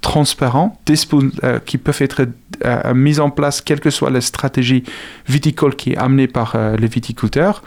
transparents, 0.05 0.79
euh, 1.43 1.59
qui 1.65 1.79
peuvent 1.79 2.03
être 2.03 2.27
euh, 2.65 2.95
mis 2.95 3.21
en 3.21 3.31
place, 3.31 3.63
quelle 3.63 3.81
que 3.81 3.89
soit 3.89 4.11
la 4.11 4.21
stratégie 4.21 4.85
viticole 5.27 5.75
qui 5.77 5.93
est 5.93 5.97
amenée 5.97 6.29
par 6.29 6.53
euh, 6.55 6.77
les 6.77 6.89
viticulteurs. 6.89 7.63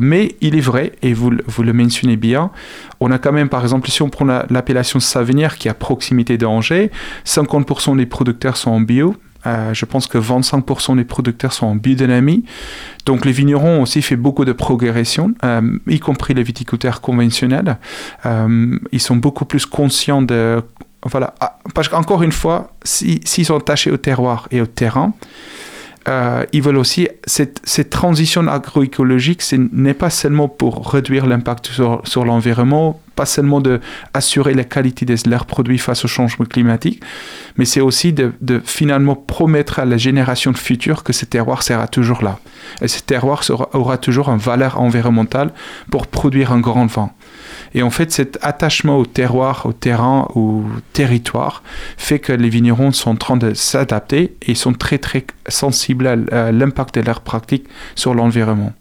mais 0.00 0.34
il 0.40 0.56
est 0.56 0.60
vrai, 0.60 0.92
et 1.00 1.14
vous, 1.14 1.30
le 1.30 1.72
mentionnez 1.72 2.16
bien, 2.16 2.50
on 2.98 3.12
a 3.12 3.18
quand 3.18 3.32
même, 3.32 3.48
par 3.48 3.62
exemple, 3.62 3.88
si 3.88 4.02
on 4.02 4.10
prend 4.10 4.26
l'appellation 4.26 4.98
Savenière 4.98 5.56
qui 5.58 5.68
est 5.68 5.70
à 5.70 5.74
proximité 5.74 6.36
d'Angers, 6.38 6.90
50% 7.24 7.96
des 7.96 8.06
producteurs 8.06 8.56
sont 8.56 8.72
en 8.72 8.80
bio, 8.80 9.14
euh, 9.46 9.72
je 9.74 9.84
pense 9.84 10.06
que 10.06 10.18
25% 10.18 10.96
des 10.96 11.04
producteurs 11.04 11.52
sont 11.52 11.66
en 11.66 11.74
biodynamie. 11.74 12.44
Donc 13.06 13.24
les 13.24 13.32
vignerons 13.32 13.78
ont 13.78 13.82
aussi 13.82 14.02
fait 14.02 14.16
beaucoup 14.16 14.44
de 14.44 14.52
progression, 14.52 15.32
euh, 15.44 15.78
y 15.86 15.98
compris 15.98 16.34
les 16.34 16.42
viticulteurs 16.42 17.00
conventionnels. 17.00 17.78
Euh, 18.26 18.78
ils 18.92 19.00
sont 19.00 19.16
beaucoup 19.16 19.44
plus 19.44 19.66
conscients 19.66 20.22
de... 20.22 20.62
Voilà, 21.04 21.34
ah, 21.40 21.58
parce 21.74 21.88
qu'encore 21.88 22.22
une 22.22 22.32
fois, 22.32 22.72
s'ils 22.84 23.46
sont 23.46 23.56
attachés 23.56 23.90
au 23.90 23.96
terroir 23.96 24.48
et 24.50 24.60
au 24.60 24.66
terrain, 24.66 25.14
ils 26.52 26.60
veulent 26.60 26.76
aussi 26.76 27.08
cette, 27.24 27.88
transition 27.88 28.46
agroécologique, 28.48 29.42
ce 29.42 29.54
n'est 29.56 29.94
pas 29.94 30.10
seulement 30.10 30.48
pour 30.48 30.90
réduire 30.90 31.24
l'impact 31.24 31.70
sur 31.70 32.24
l'environnement, 32.24 33.00
pas 33.20 33.26
seulement 33.26 33.60
de 33.60 33.80
assurer 34.14 34.54
la 34.54 34.64
qualité 34.64 35.04
de 35.04 35.14
leurs 35.28 35.44
produits 35.44 35.76
face 35.76 36.06
au 36.06 36.08
changement 36.08 36.46
climatique, 36.46 37.02
mais 37.58 37.66
c'est 37.66 37.82
aussi 37.82 38.14
de, 38.14 38.32
finalement 38.64 39.14
promettre 39.14 39.78
à 39.78 39.84
la 39.84 39.98
génération 39.98 40.54
future 40.54 41.04
que 41.04 41.12
ce 41.12 41.26
terroir 41.26 41.62
sera 41.62 41.86
toujours 41.86 42.22
là. 42.22 42.38
Et 42.80 42.88
ce 42.88 43.02
terroir 43.02 43.42
aura 43.74 43.98
toujours 43.98 44.30
une 44.30 44.38
valeur 44.38 44.80
environnementale 44.80 45.50
pour 45.90 46.06
produire 46.06 46.50
un 46.50 46.60
grand 46.60 46.86
vin. 46.86 47.10
Et 47.74 47.82
en 47.82 47.90
fait, 47.90 48.10
cet 48.10 48.38
attachement 48.40 48.96
au 48.96 49.04
terroir, 49.04 49.66
au 49.66 49.74
terrain, 49.74 50.26
au 50.34 50.64
territoire, 50.94 51.62
fait 51.98 52.20
que 52.20 52.32
les 52.32 52.48
vignerons 52.48 52.92
sont 52.92 53.10
en 53.10 53.16
train 53.16 53.36
de 53.36 53.52
s'adapter 53.52 54.34
et 54.48 54.54
sont 54.54 54.72
très 54.72 54.96
très 54.96 55.26
sensibles 55.46 56.06
à 56.06 56.52
l'impact 56.52 56.94
de 56.94 57.02
leurs 57.02 57.20
pratiques 57.20 57.66
sur 57.96 58.14
l'environnement 58.14 58.72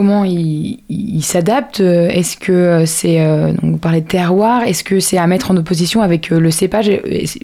comment 0.00 0.24
ils 0.24 1.22
s'adaptent 1.22 1.80
Est-ce 1.80 2.38
que 2.38 2.84
c'est, 2.86 3.20
euh, 3.20 3.52
vous 3.62 3.76
parlez 3.76 4.00
de 4.00 4.06
terroir, 4.06 4.62
est-ce 4.62 4.82
que 4.82 4.98
c'est 4.98 5.18
à 5.18 5.26
mettre 5.26 5.50
en 5.50 5.56
opposition 5.58 6.00
avec 6.00 6.32
euh, 6.32 6.40
le 6.40 6.50
cépage? 6.50 6.90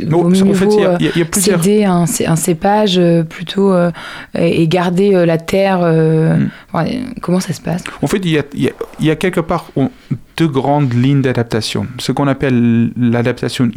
Non, 0.06 0.24
en 0.24 0.54
fait, 0.54 0.68
il 0.98 1.20
y 1.20 1.22
a, 1.22 1.24
plusieurs... 1.26 1.62
Céder 1.62 1.84
un, 1.84 2.06
un, 2.26 2.36
cépage 2.36 2.98
euh, 2.98 3.24
plutôt 3.24 3.74
et 4.34 4.66
garder 4.68 5.26
la 5.26 5.36
terre 5.36 5.80
hmm. 5.80 6.48
Comment 7.20 7.40
ça 7.40 7.52
se 7.52 7.60
passe? 7.60 7.84
En 8.00 8.06
fait, 8.06 8.24
il 8.24 8.30
y 8.30 8.38
a, 8.38 8.42
il 8.54 9.04
y 9.04 9.10
a 9.10 9.16
quelque 9.16 9.40
part 9.40 9.70
deux 10.38 10.48
grandes 10.48 10.94
lignes 10.94 11.20
d'adaptation. 11.20 11.86
Ce 11.98 12.10
qu'on 12.10 12.26
appelle 12.26 12.90
l'adaptation 12.96 13.70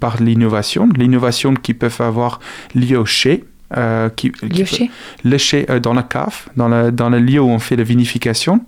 par 0.00 0.22
l'innovation, 0.22 0.88
l'innovation 0.96 1.52
qui 1.52 1.74
peut 1.74 1.90
avoir 1.98 2.40
lieu 2.74 2.98
au 2.98 3.04
chai, 3.04 3.44
euh, 3.76 4.08
qui, 4.08 4.32
lécher 5.24 5.66
euh, 5.68 5.78
dans 5.78 5.92
la 5.92 6.02
cave, 6.02 6.48
dans, 6.56 6.68
la, 6.68 6.90
dans 6.90 7.10
le 7.10 7.18
lieu 7.18 7.40
où 7.40 7.50
on 7.50 7.58
fait 7.58 7.76
la 7.76 7.82
vinification. 7.82 8.64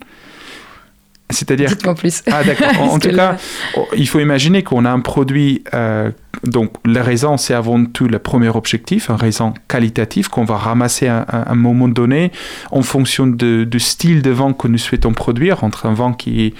C'est-à-dire. 1.31 1.73
En 1.87 1.95
plus. 1.95 2.23
Ah, 2.31 2.45
d'accord. 2.45 2.69
En, 2.81 2.99
tout 2.99 3.11
cas, 3.11 3.37
oh, 3.77 3.87
il 3.97 4.09
faut 4.09 4.19
imaginer 4.19 4.63
qu'on 4.63 4.85
a 4.85 4.91
un 4.91 5.01
produit. 5.01 5.63
Euh, 5.75 6.11
donc, 6.45 6.73
le 6.85 7.01
raisin, 7.01 7.37
c'est 7.37 7.55
avant 7.55 7.85
tout 7.85 8.09
le 8.09 8.19
premier 8.19 8.49
objectif, 8.49 9.11
un 9.11 9.17
raisin 9.17 9.55
qualitatif 9.69 10.29
qu'on 10.29 10.45
va 10.45 10.57
ramasser 10.57 11.07
à, 11.07 11.25
un 11.29 11.55
moment 11.55 11.89
donné 11.89 12.33
en 12.71 12.83
fonction 12.83 13.27
de, 13.27 13.65
du 13.65 13.81
style 13.81 14.23
de 14.23 14.31
vin 14.31 14.53
que 14.53 14.69
nous 14.69 14.79
souhaitons 14.79 15.13
produire, 15.13 15.65
entre 15.65 15.87
un 15.87 15.95
vin 15.95 16.13
qui 16.13 16.47
est 16.47 16.55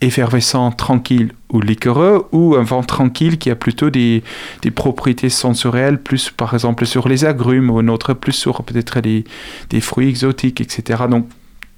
effervescent, 0.00 0.70
tranquille 0.72 1.32
ou 1.50 1.60
liquoreux, 1.60 2.26
ou 2.32 2.56
un 2.56 2.62
vent 2.62 2.82
tranquille 2.82 3.38
qui 3.38 3.50
a 3.50 3.56
plutôt 3.56 3.90
des, 3.90 4.22
des, 4.62 4.70
propriétés 4.70 5.30
sensorielles, 5.30 6.00
plus 6.00 6.30
par 6.30 6.54
exemple 6.54 6.86
sur 6.86 7.08
les 7.08 7.24
agrumes, 7.24 7.70
ou 7.70 7.78
un 7.78 7.88
autre 7.88 8.14
plus 8.14 8.32
sur 8.32 8.62
peut-être 8.62 9.00
des, 9.00 9.24
des, 9.70 9.80
fruits 9.80 10.08
exotiques, 10.08 10.60
etc. 10.60 11.04
Donc 11.10 11.26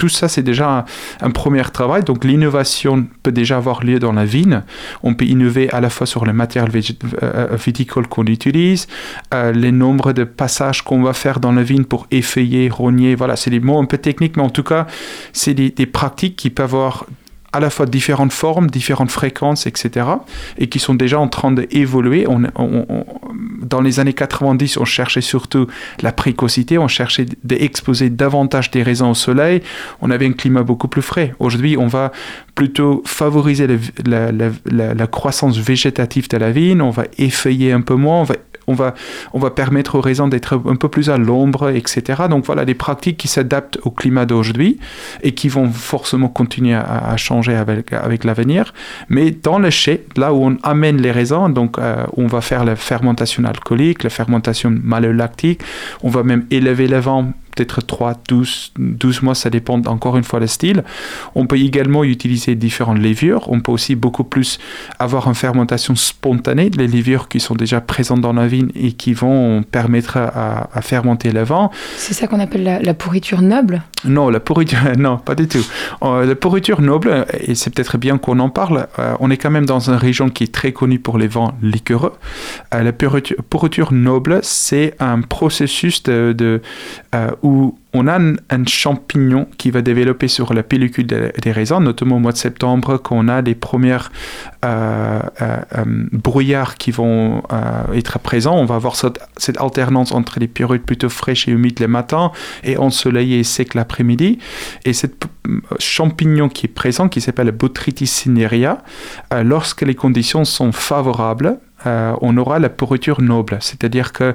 tout 0.01 0.09
ça, 0.09 0.29
c'est 0.29 0.43
déjà 0.43 0.87
un, 1.21 1.31
premier 1.31 1.63
travail. 1.63 2.03
Donc 2.03 2.25
l'innovation 2.25 3.07
peut 3.23 3.33
déjà 3.33 3.59
avoir 3.59 3.85
lieu 3.85 3.99
dans 3.99 4.13
la 4.13 4.25
vigne. 4.25 4.63
On 5.03 5.13
peut 5.13 5.27
innover 5.27 5.69
à 5.71 5.83
la 5.83 5.91
fois 5.91 6.07
sur 6.07 6.25
le 6.25 6.33
matériel 6.33 6.71
euh, 6.75 7.03
euh, 7.23 7.57
viticole 7.57 8.09
qu'on 8.09 8.25
utilise, 8.25 8.87
euh, 9.35 9.53
les 9.53 9.73
nombres 9.73 10.15
de 10.15 10.25
passages 10.25 10.83
qu'on 10.83 11.03
va 11.03 11.13
faire 11.13 11.39
dans 11.39 11.53
la 11.53 11.63
vigne 11.63 11.85
pour 11.85 12.07
effeuiller, 12.11 12.71
rogner. 12.71 13.15
Voilà, 13.15 13.37
c'est 13.37 13.51
des 13.51 13.61
mots 13.61 13.79
un 13.79 13.85
peu 13.85 13.99
techniques, 13.99 14.39
mais 14.39 14.43
en 14.43 14.49
tout 14.49 14.63
cas, 14.63 14.87
c'est 15.35 15.53
des, 15.53 15.69
des 15.69 15.87
pratiques 15.87 16.37
qui 16.37 16.49
peuvent 16.49 16.75
avoir 16.75 17.05
à 17.53 17.61
la 17.61 17.71
fois 17.71 17.87
différentes 17.87 18.33
formes, 18.33 18.69
différentes 18.69 19.11
fréquences, 19.11 19.67
etc., 19.67 20.07
et 20.59 20.69
qui 20.69 20.79
sont 20.79 20.95
déjà 20.95 21.19
en 21.19 21.29
train 21.29 21.53
d'évoluer. 21.53 22.27
On, 22.29 22.43
dans 23.63 23.81
les 23.81 24.01
années 24.01 24.13
90, 24.13 24.77
on 24.79 24.85
cherchait 24.85 25.21
surtout 25.21 25.67
la 26.03 26.13
précocité, 26.13 26.79
on 26.79 26.89
cherchait 26.89 27.27
d'exposer 27.45 28.11
davantage 28.11 28.71
des 28.71 28.83
raisins 28.83 29.07
au 29.07 29.15
soleil, 29.15 29.63
on 30.01 30.11
avait 30.11 30.27
un 30.27 30.33
climat 30.33 30.63
beaucoup 30.63 30.89
plus 30.89 31.03
frais. 31.03 31.35
Aujourd'hui, 31.39 31.77
on 31.77 31.87
va 31.87 32.13
plutôt 32.55 33.03
favoriser 33.07 33.67
la, 34.05 35.07
croissance 35.07 35.59
végétative 35.59 36.29
de 36.29 36.37
la 36.37 36.51
vigne, 36.51 36.83
on 36.83 36.91
va 36.91 37.05
effeuiller 37.19 37.73
un 37.73 37.81
peu 37.81 37.95
moins, 37.95 38.21
on 38.21 38.25
va 38.25 38.37
on 38.71 38.75
va, 38.75 38.95
on 39.33 39.39
va 39.39 39.51
permettre 39.51 39.97
aux 39.97 40.01
raisins 40.01 40.29
d'être 40.29 40.61
un 40.67 40.77
peu 40.77 40.89
plus 40.89 41.11
à 41.11 41.19
l'ombre, 41.19 41.71
etc. 41.71 42.23
Donc 42.29 42.45
voilà, 42.47 42.65
des 42.65 42.75
pratiques 42.75 43.17
qui 43.17 43.29
s'adaptent 43.29 43.79
au 43.83 43.91
climat 43.91 44.27
d'aujourd'hui 44.27 44.79
et 45.23 45.33
qui 45.33 45.49
vont 45.49 45.71
forcément 45.71 46.29
continuer 46.29 46.75
à, 46.75 47.17
changer 47.17 47.55
avec, 47.55 47.93
avec 47.93 48.25
l'avenir. 48.25 48.73
Mais 49.09 49.31
dans 49.31 49.59
le 49.59 49.71
chai, 49.71 50.05
là 50.17 50.33
où 50.33 50.45
on 50.45 50.57
amène 50.63 51.01
les 51.01 51.11
raisins, 51.11 51.53
donc 51.53 51.79
euh, 51.79 52.05
on 52.17 52.27
va 52.27 52.41
faire 52.41 52.65
la 52.65 52.77
fermentation 52.77 53.45
alcoolique, 53.45 54.03
la 54.03 54.11
fermentation 54.11 54.73
malolactique, 54.83 55.61
on 56.03 56.09
va 56.09 56.23
même 56.23 56.47
élever 56.51 56.87
le 56.87 57.01
vin 57.01 57.33
peut-être 57.55 57.81
3, 57.81 58.15
12, 58.29 58.73
12 58.79 59.23
mois, 59.23 59.35
ça 59.35 59.51
dépend 59.51 59.81
encore 59.87 60.17
une 60.17 60.25
fois 60.25 60.41
le 60.41 60.47
style. 60.47 60.85
On 61.35 61.47
peut 61.47 61.59
également 61.59 62.05
utiliser 62.05 62.55
différentes 62.55 62.99
levures. 62.99 63.51
On 63.51 63.61
peut 63.61 63.73
aussi 63.73 63.95
beaucoup 63.95 64.25
plus 64.25 64.59
avoir 64.99 65.29
une 65.29 65.35
fermentation 65.35 65.95
spontanée, 65.95 66.71
les 66.71 66.87
levures 66.87 67.29
qui 67.29 67.41
sont 67.41 67.55
déjà 67.55 67.81
présentes 67.81 68.21
dans 68.21 68.33
la 68.33 68.47
vigne 68.47 68.71
et 68.75 68.93
qui 68.93 69.13
vont 69.13 69.63
permettre 69.63 70.17
à, 70.17 70.81
fermenter 70.83 71.31
le 71.31 71.43
vin. 71.43 71.71
C'est 71.97 72.15
ça 72.15 72.27
qu'on 72.27 72.41
appelle 72.41 72.81
la, 72.83 72.95
pourriture 72.95 73.43
noble? 73.43 73.83
Non, 74.05 74.31
la 74.31 74.41
pourriture, 74.41 74.79
non, 74.99 75.19
pas 75.19 75.35
du 75.35 75.47
tout. 75.47 75.65
Euh, 76.03 76.27
la 76.27 76.35
pourriture 76.35 76.81
noble, 76.81 77.27
et 77.39 77.55
c'est 77.55 77.71
peut-être 77.75 77.99
bien 77.99 78.19
qu'on 78.19 78.39
en 78.39 78.49
parle, 78.49 78.89
euh, 78.99 79.15
on 79.21 79.31
est 79.31 79.37
quand 79.37 79.51
même 79.51 79.67
dans 79.67 79.91
une 79.91 79.97
région 79.97 80.31
qui 80.31 80.45
est 80.45 80.53
très 80.53 80.73
connue 80.73 80.99
pour 80.99 81.19
les 81.19 81.29
vins 81.29 81.55
liquoreux. 81.63 82.15
Euh, 82.75 82.83
la 82.83 82.93
pourriture, 82.93 83.93
noble, 83.93 84.41
c'est 84.43 84.95
un 85.01 85.21
processus 85.21 86.03
de, 86.03 86.35
de 86.37 86.61
où 87.43 87.79
on 87.93 88.07
a 88.07 88.19
un, 88.19 88.65
champignon 88.67 89.49
qui 89.59 89.71
va 89.71 89.83
développer 89.83 90.29
sur 90.29 90.55
la 90.55 90.63
pellicule 90.63 91.07
des 91.07 91.53
raisins, 91.53 91.81
notamment 91.81 92.17
au 92.17 92.19
mois 92.21 92.33
de 92.33 92.37
septembre, 92.37 92.99
quand 92.99 93.17
on 93.17 93.27
a 93.27 93.43
les 93.43 93.55
premières 93.55 94.13
euh, 94.65 95.21
euh, 95.43 95.57
euh, 95.77 95.85
brouillards 96.13 96.77
qui 96.77 96.91
vont 96.91 97.43
être 97.95 98.19
présents. 98.19 98.57
On 98.57 98.65
va 98.65 98.77
avoir 98.77 98.95
cette, 98.95 99.19
alternance 99.59 100.13
entre 100.13 100.39
les 100.39 100.49
périodes 100.49 100.83
plutôt 100.83 101.09
fraîches 101.09 101.49
et 101.49 101.51
humides 101.51 101.81
le 101.81 101.89
matin 101.89 102.31
et 102.63 102.77
ensoleillées 102.77 103.41
et 103.41 103.45
secs 103.45 103.75
l'après-midi. 103.75 104.39
Et 104.85 104.93
ce 104.93 105.07
champignon 105.79 106.49
qui 106.49 106.67
est 106.67 106.69
présent, 106.73 107.09
qui 107.09 107.21
s'appelle 107.21 107.51
Botrytis 107.51 108.07
cinerea, 108.07 108.79
lorsque 109.43 109.83
les 109.83 109.95
conditions 109.95 110.45
sont 110.45 110.73
favorables, 110.73 111.59
euh, 111.87 112.15
on 112.21 112.37
aura 112.37 112.59
la 112.59 112.69
pourriture 112.69 113.21
noble, 113.23 113.59
c'est-à-dire 113.61 114.13
que 114.13 114.35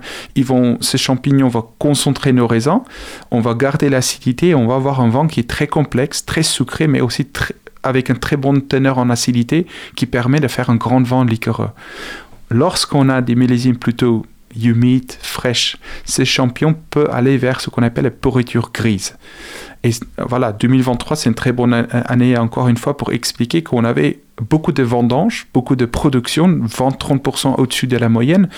ces 0.81 0.97
champignons 0.97 1.47
vont 1.47 1.67
concentrer 1.79 2.33
nos 2.33 2.47
raisins, 2.47 2.81
on 3.31 3.39
va 3.39 3.53
garder 3.53 3.89
l'acidité 3.89 4.55
on 4.55 4.67
va 4.67 4.75
avoir 4.75 4.99
un 5.01 5.09
vin 5.09 5.27
qui 5.27 5.39
est 5.39 5.49
très 5.49 5.67
complexe, 5.67 6.25
très 6.25 6.43
sucré, 6.43 6.87
mais 6.87 7.01
aussi 7.01 7.27
avec 7.83 8.09
une 8.09 8.17
très 8.17 8.37
bonne 8.37 8.61
teneur 8.63 8.97
en 8.97 9.09
acidité 9.09 9.67
qui 9.95 10.05
permet 10.05 10.39
de 10.39 10.47
faire 10.47 10.69
un 10.69 10.75
grand 10.75 11.01
vin 11.01 11.25
liquoreux. 11.25 11.69
Lorsqu'on 12.49 13.09
a 13.09 13.21
des 13.21 13.35
millésimes 13.35 13.77
plutôt 13.77 14.25
humides, 14.61 15.13
fraîches, 15.21 15.77
ces 16.05 16.25
champignons 16.25 16.75
peuvent 16.89 17.09
aller 17.11 17.37
vers 17.37 17.61
ce 17.61 17.69
qu'on 17.69 17.83
appelle 17.83 18.05
la 18.05 18.11
pourriture 18.11 18.71
grise. 18.73 19.15
Et 19.83 19.91
voilà, 20.17 20.51
2023, 20.51 21.17
c'est 21.17 21.29
une 21.29 21.35
très 21.35 21.51
bonne 21.51 21.73
année 21.91 22.37
encore 22.37 22.67
une 22.67 22.77
fois 22.77 22.97
pour 22.97 23.11
expliquer 23.13 23.61
qu'on 23.61 23.83
avait 23.83 24.19
beaucoup 24.41 24.71
de 24.71 24.83
vendanges, 24.83 25.47
beaucoup 25.53 25.75
de 25.75 25.85
production, 25.85 26.47
20-30% 26.47 27.55
au-dessus 27.59 27.87
de 27.87 27.97
la 27.97 28.09
moyenne. 28.09 28.49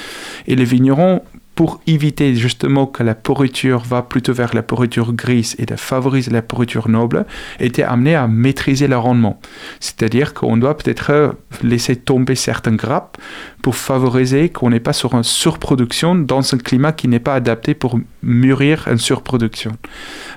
Et 0.47 0.55
les 0.55 0.65
vignerons 0.65 1.21
pour 1.57 1.81
éviter 1.87 2.35
justement 2.35 2.85
que 2.85 3.01
la 3.01 3.15
pourriture 3.15 3.79
va 3.79 4.03
plutôt 4.03 4.31
vers 4.31 4.53
la 4.53 4.61
pourriture 4.61 5.11
grise 5.11 5.55
et 5.57 5.65
de 5.65 5.75
favoriser 5.75 6.29
la 6.29 6.43
pourriture 6.43 6.87
noble, 6.87 7.25
était 7.59 7.81
amené 7.81 8.13
à 8.13 8.27
maîtriser 8.27 8.87
le 8.87 8.95
rendement. 8.95 9.39
C'est-à-dire 9.79 10.35
qu'on 10.35 10.55
doit 10.57 10.77
peut-être 10.77 11.35
laisser 11.63 11.95
tomber 11.95 12.35
certaines 12.35 12.75
grappes 12.75 13.17
pour 13.63 13.75
favoriser 13.75 14.49
qu'on 14.49 14.69
n'est 14.69 14.79
pas 14.79 14.93
sur 14.93 15.15
une 15.15 15.23
surproduction 15.23 16.13
dans 16.13 16.53
un 16.53 16.59
climat 16.59 16.91
qui 16.91 17.07
n'est 17.07 17.19
pas 17.19 17.33
adapté 17.33 17.73
pour 17.73 17.99
mûrir 18.21 18.87
une 18.87 18.99
surproduction. 18.99 19.71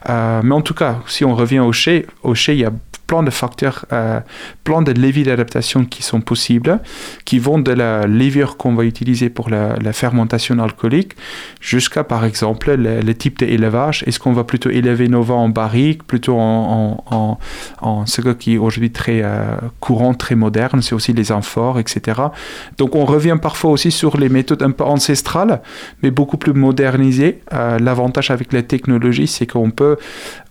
mais 0.08 0.54
en 0.54 0.62
tout 0.62 0.74
cas, 0.74 1.00
si 1.06 1.26
on 1.26 1.34
revient 1.34 1.60
au 1.60 1.72
chai, 1.72 2.06
au 2.22 2.34
chai, 2.34 2.54
il 2.54 2.60
y 2.60 2.64
a 2.64 2.72
plein 3.10 3.24
de 3.24 3.30
facteurs, 3.30 3.86
euh, 3.92 4.20
plein 4.62 4.82
de 4.82 4.92
leviers 4.92 5.24
d'adaptation 5.24 5.84
qui 5.84 6.04
sont 6.04 6.20
possibles, 6.20 6.78
qui 7.24 7.40
vont 7.40 7.58
de 7.58 7.72
la 7.72 8.06
levure 8.06 8.56
qu'on 8.56 8.74
va 8.76 8.84
utiliser 8.84 9.30
pour 9.30 9.50
la, 9.50 9.92
fermentation 9.92 10.56
alcoolique 10.60 11.14
jusqu'à, 11.60 12.04
par 12.04 12.24
exemple, 12.24 12.72
le, 12.72 13.14
type 13.14 13.40
d'élevage. 13.40 14.04
Est-ce 14.06 14.20
qu'on 14.20 14.32
va 14.32 14.44
plutôt 14.44 14.70
élever 14.70 15.08
nos 15.08 15.22
vins 15.22 15.42
en 15.46 15.48
barrique, 15.48 16.04
plutôt 16.04 16.36
en, 16.38 17.38
ce 18.06 18.20
qui 18.34 18.54
est 18.54 18.58
aujourd'hui 18.58 18.92
très 18.92 19.22
euh, 19.24 19.56
courant, 19.80 20.14
très 20.14 20.36
moderne, 20.36 20.80
c'est 20.80 20.94
aussi 20.94 21.12
les 21.12 21.32
amphores, 21.32 21.80
etc. 21.80 22.20
Donc 22.78 22.94
on 22.94 23.04
revient 23.04 23.38
parfois 23.42 23.72
aussi 23.72 23.90
sur 23.90 24.18
les 24.18 24.28
méthodes 24.28 24.62
un 24.62 24.70
peu 24.70 24.84
ancestrales, 24.84 25.62
mais 26.04 26.12
beaucoup 26.12 26.36
plus 26.36 26.52
modernisées. 26.52 27.40
Euh, 27.52 27.80
l'avantage 27.80 28.30
avec 28.30 28.52
la 28.52 28.62
technologie, 28.62 29.26
c'est 29.26 29.48
qu'on 29.48 29.72
peut, 29.72 29.96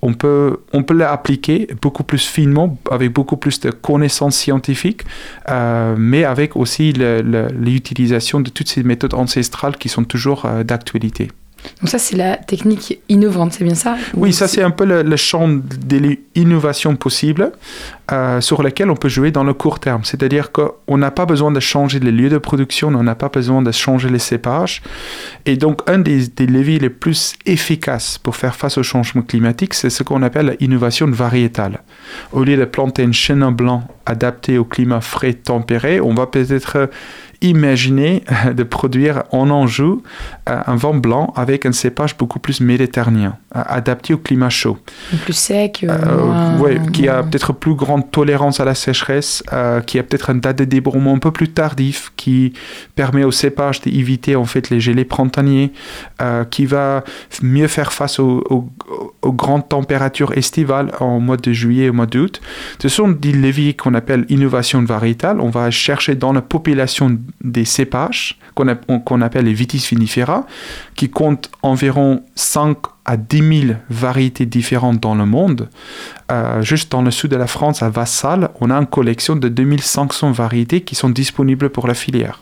on 0.02 0.14
peut, 0.14 0.58
on 0.74 0.84
peut 0.84 0.94
l'appliquer 0.94 1.68
beaucoup 1.82 2.04
plus 2.04 2.26
finement 2.26 2.78
avec 2.90 3.12
beaucoup 3.12 3.38
plus 3.38 3.60
de 3.60 3.72
connaissances 3.72 4.38
scientifiques, 4.38 5.04
euh, 5.50 5.96
mais 5.98 6.24
avec 6.24 6.56
aussi 6.56 6.94
l'utilisation 6.94 8.40
de 8.40 8.50
toutes 8.50 8.70
ces 8.70 8.84
méthodes 8.84 9.14
ancestrales 9.14 9.78
qui 9.78 9.90
sont 9.90 10.04
toujours 10.04 10.46
euh, 10.46 10.64
d'actualité. 10.64 11.30
Donc 11.82 11.90
ça, 11.90 11.98
c'est 11.98 12.16
la 12.16 12.36
technique 12.38 13.00
innovante, 13.08 13.54
c'est 13.54 13.64
bien 13.64 13.76
ça 13.76 13.96
Oui, 14.16 14.34
ça 14.34 14.48
c'est 14.48 14.62
un 14.62 14.72
peu 14.72 14.86
le, 14.86 15.16
champ 15.16 15.48
de 15.48 16.18
l'innovation 16.36 16.96
possible 16.96 17.52
euh, 18.12 18.42
sur 18.42 18.64
lequel 18.64 18.90
on 18.90 18.96
peut 18.96 19.10
jouer 19.10 19.32
dans 19.32 19.44
le 19.44 19.54
court 19.54 19.80
terme. 19.80 20.04
C'est-à-dire 20.04 20.52
qu'on 20.52 20.98
n'a 20.98 21.12
pas 21.12 21.26
besoin 21.26 21.52
de 21.52 21.60
changer 21.60 22.00
les 22.00 22.12
lieux 22.12 22.30
de 22.30 22.38
production, 22.38 22.90
on 22.90 23.04
n'a 23.04 23.16
pas 23.16 23.30
besoin 23.30 23.62
de 23.62 23.72
changer 23.72 24.10
les 24.10 24.20
cépages. 24.20 24.82
Et 25.46 25.56
donc, 25.56 25.82
un 25.88 26.00
des, 26.00 26.28
leviers 26.40 26.80
les 26.80 26.90
plus 26.90 27.36
efficaces 27.46 28.18
pour 28.18 28.36
faire 28.36 28.56
face 28.56 28.78
au 28.78 28.84
changement 28.84 29.22
climatique, 29.22 29.74
c'est 29.74 29.90
ce 29.90 30.04
qu'on 30.04 30.22
appelle 30.24 30.58
l'innovation 30.60 31.08
variétale. 31.08 31.82
Au 32.32 32.44
lieu 32.44 32.58
de 32.58 32.66
planter 32.66 33.04
un 33.04 33.12
chenin 33.12 33.52
blanc 33.52 33.88
adapté 34.06 34.58
au 34.58 34.66
climat 34.66 35.02
frais 35.02 35.34
tempéré, 35.34 36.02
on 36.02 36.14
va 36.14 36.26
peut-être 36.28 36.90
imaginer 37.42 38.24
de 38.54 38.64
produire 38.64 39.24
en 39.32 39.50
Anjou 39.50 40.04
euh, 40.50 40.60
un 40.66 40.76
vin 40.76 40.94
blanc 40.94 41.34
avec 41.36 41.66
un 41.66 41.72
cépage 41.72 42.18
beaucoup 42.18 42.40
plus 42.40 42.60
méditerranéen, 42.62 43.38
euh, 43.56 43.62
adapté 43.66 44.14
au 44.14 44.18
climat 44.18 44.50
chaud. 44.50 44.78
Plus 45.24 45.34
sec. 45.34 45.86
Euh, 45.88 46.80
qui 46.92 47.08
a 47.08 47.24
peut-être 47.24 47.54
plus 47.54 47.76
grande 47.76 48.12
tolérance 48.12 48.60
à 48.60 48.66
la 48.66 48.76
sécheresse, 48.76 49.44
qui 49.86 50.00
a 50.00 50.04
peut-être 50.04 50.30
une 50.30 50.40
date 50.40 50.58
de 50.60 50.66
débrouillement 50.66 51.14
un 51.14 51.20
peu 51.20 51.32
plus 51.32 51.50
tardif, 51.50 52.12
qui 52.16 52.54
permet 52.96 53.24
au 53.24 53.32
cépage 53.32 53.82
d'éviter 53.82 54.36
en 54.36 54.46
fait 54.46 54.70
les 54.70 54.80
gelées 54.80 55.06
printaniers, 55.06 55.72
qui 56.50 56.66
va 56.66 57.04
mieux 57.42 57.68
faire 57.68 57.94
face 57.94 58.20
aux, 58.20 58.70
grandes 59.24 59.68
températures 59.70 60.38
estivales 60.38 60.92
en 61.00 61.20
mois 61.20 61.38
de 61.38 61.52
juillet 61.52 61.86
et 61.86 61.90
au 61.90 61.94
mois 61.94 62.06
d'août. 62.06 62.42
Ce 62.82 62.90
sont 62.90 63.10
des 63.10 63.32
leviers 63.32 63.74
qu'on 63.74 63.94
appelle 63.94 64.26
innovation 64.30 64.84
variétale. 64.84 65.40
On 65.40 65.50
va 65.50 65.72
chercher 65.72 66.16
dans 66.16 66.34
la 66.34 66.42
population 66.42 67.18
des 67.42 67.66
cépages 67.66 68.40
qu'on 68.56 69.22
appelle 69.22 69.46
les 69.46 69.54
vitis 69.54 69.88
vinifera, 69.90 70.46
qui 70.96 71.10
comptent 71.10 71.50
environ 71.62 72.24
5 72.36 72.78
à 73.06 73.18
10 73.18 73.62
000 73.68 73.74
variétés 73.90 74.46
différentes 74.46 75.00
dans 75.00 75.16
le 75.16 75.26
monde. 75.26 75.70
Euh, 76.32 76.62
juste 76.62 76.92
dans 76.92 77.02
le 77.02 77.12
sud 77.12 77.32
de 77.32 77.38
la 77.38 77.48
France, 77.48 77.82
à 77.82 77.90
Vassal, 77.90 78.50
on 78.60 78.70
a 78.70 78.76
une 78.76 78.86
collection 78.86 79.36
de 79.36 79.48
2500 79.48 80.32
variétés 80.32 80.82
qui 80.82 80.96
sont 80.96 81.10
disponibles 81.10 81.70
pour 81.70 81.88
la 81.88 81.94
filière. 81.94 82.42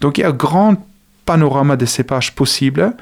Donc 0.00 0.18
il 0.18 0.22
y 0.22 0.24
a 0.24 0.28
un 0.28 0.32
grand 0.32 0.76
panorama 1.24 1.76
de 1.76 1.86
cépages 1.86 2.34
possibles. 2.34 2.94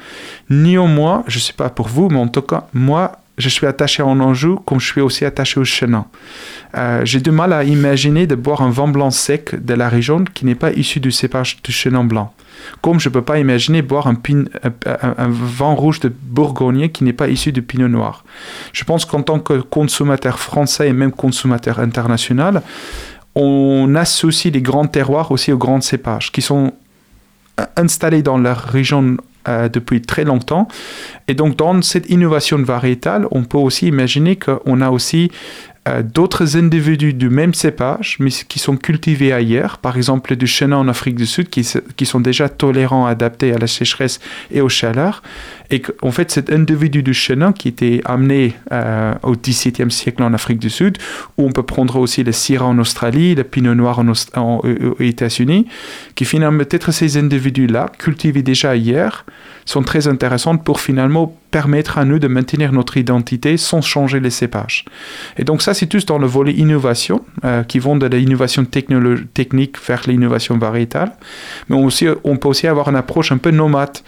Néanmoins, 0.49 1.25
je 1.27 1.39
ne 1.39 1.43
sais 1.43 1.53
pas 1.53 1.71
pour 1.71 1.89
vous, 1.89 2.09
mais 2.09 2.19
en 2.19 2.29
tout 2.29 2.43
cas, 2.43 2.67
moi, 2.75 3.13
je 3.41 3.49
suis 3.49 3.67
attaché 3.67 4.03
en 4.03 4.21
Anjou 4.21 4.57
comme 4.65 4.81
je 4.81 4.87
suis 4.87 5.01
aussi 5.01 5.25
attaché 5.25 5.59
au 5.59 5.65
chenin. 5.65 6.07
Euh, 6.77 7.03
j'ai 7.05 7.21
du 7.21 7.31
mal 7.31 7.53
à 7.53 7.65
imaginer 7.65 8.27
de 8.27 8.35
boire 8.35 8.63
un 8.63 8.71
vin 8.71 8.89
blanc 8.89 9.11
sec 9.11 9.65
de 9.65 9.75
la 9.75 9.89
région 9.89 10.25
qui 10.25 10.45
n'est 10.47 10.55
pas 10.55 10.73
issu 10.73 11.01
du 11.01 11.11
cépage 11.11 11.63
du 11.63 11.73
chenin 11.73 12.05
blanc. 12.05 12.33
Comme 12.83 13.01
je 13.01 13.09
ne 13.09 13.15
peux 13.15 13.23
pas 13.23 13.39
imaginer 13.39 13.83
boire 13.83 14.07
un, 14.07 14.17
vin 15.29 15.73
rouge 15.73 16.01
de 16.01 16.13
Bourgogne 16.23 16.91
qui 16.91 17.05
n'est 17.05 17.15
pas 17.15 17.29
issu 17.29 17.53
du 17.53 17.63
pinot 17.63 17.89
noir. 17.89 18.25
Je 18.73 18.85
pense 18.85 19.05
qu'en 19.05 19.23
tant 19.23 19.41
que 19.41 19.61
consommateur 19.61 20.39
français 20.39 20.89
et 20.89 20.93
même 20.93 21.13
consommateur 21.13 21.79
international, 21.79 22.63
on 23.35 23.95
associe 23.95 24.53
les 24.53 24.61
grands 24.61 24.87
terroirs 24.87 25.33
aussi 25.33 25.53
aux 25.53 25.59
grands 25.59 25.81
cépages 25.81 26.31
qui 26.33 26.43
sont 26.43 26.75
installés 27.77 28.23
dans 28.23 28.39
la 28.39 28.55
région 28.55 29.17
euh, 29.49 29.69
depuis 29.69 30.03
très 30.03 30.25
longtemps. 30.25 30.69
Et 31.29 31.35
donc, 31.35 31.57
dans 31.57 31.81
cette 31.83 32.11
innovation 32.11 32.59
variétale, 32.59 33.27
on 33.31 33.45
peut 33.45 33.59
aussi 33.59 33.87
imaginer 33.87 34.37
qu'on 34.37 34.81
a 34.81 34.91
aussi 34.91 35.31
euh, 35.89 36.03
d'autres 36.03 36.59
individus 36.59 37.15
du 37.15 37.31
même 37.31 37.55
cépage, 37.55 38.17
mais 38.21 38.29
qui 38.31 38.59
sont 38.59 38.77
cultivés 38.77 39.33
ailleurs, 39.33 39.79
par 39.79 39.97
exemple 39.97 40.37
du 40.37 40.47
chenin 40.47 40.77
en 40.77 40.89
Afrique 40.89 41.15
du 41.15 41.25
Sud, 41.25 41.49
qui, 41.49 41.67
qui 41.97 42.05
sont 42.05 42.21
déjà 42.21 42.51
tolérants, 42.51 43.07
adaptés 43.07 43.55
à 43.55 43.59
la 43.59 43.67
sécheresse 43.67 44.21
et 44.51 44.61
aux 44.61 44.69
chaleurs. 44.69 45.23
Et 45.71 45.81
en 46.03 46.11
fait, 46.11 46.31
cet 46.31 46.53
individu 46.53 47.03
du 47.03 47.15
chenin 47.15 47.53
qui 47.53 47.69
était 47.69 48.03
amené 48.05 48.55
euh, 48.73 49.15
au 49.23 49.33
XVIIe 49.33 49.91
siècle 49.91 50.23
en 50.23 50.35
Afrique 50.35 50.59
du 50.59 50.69
Sud, 50.69 50.99
où 51.39 51.47
on 51.47 51.53
peut 51.53 51.63
prendre 51.63 51.97
aussi 51.97 52.25
le 52.25 52.33
Syrah 52.33 52.67
en 52.67 52.79
Australie, 52.79 53.35
le 53.35 53.45
Pinot 53.45 53.75
Noir 53.75 54.03
aux 54.37 55.01
États-Unis, 55.01 55.67
qui 56.15 56.27
finalement, 56.27 56.59
peut-être 56.59 56.93
ces 56.93 57.17
individus-là, 57.17 57.91
cultivés 57.99 58.43
déjà 58.43 58.71
ailleurs, 58.71 59.25
sont 59.71 59.83
très 59.83 60.09
intéressantes 60.09 60.65
pour 60.65 60.81
finalement 60.81 61.35
permettre 61.51 61.99
à 61.99 62.05
nous 62.05 62.19
de 62.19 62.29
maintenir 62.29 62.73
notre 62.73 62.97
identité 62.97 63.57
sans 63.57 63.83
changer 63.83 64.21
les 64.21 64.31
cépages. 64.31 64.85
Et 65.37 65.45
donc 65.45 65.63
ça, 65.63 65.75
c'est 65.75 65.87
tout 65.87 65.99
dans 66.07 66.19
le 66.19 66.27
volet 66.27 66.53
innovation, 66.53 67.25
euh, 67.45 67.63
qui 67.65 67.79
vont 67.79 67.97
de 67.97 68.07
l'innovation 68.07 68.65
technique 68.65 69.77
vers 69.87 70.03
l'innovation 70.07 70.59
variétale. 70.59 71.13
Mais 71.69 71.77
on, 71.77 71.85
aussi, 71.85 72.07
on 72.25 72.37
peut 72.37 72.49
aussi 72.49 72.67
avoir 72.67 72.89
une 72.89 72.97
approche 72.97 73.33
un 73.33 73.39
peu 73.39 73.51
nomade. 73.51 73.99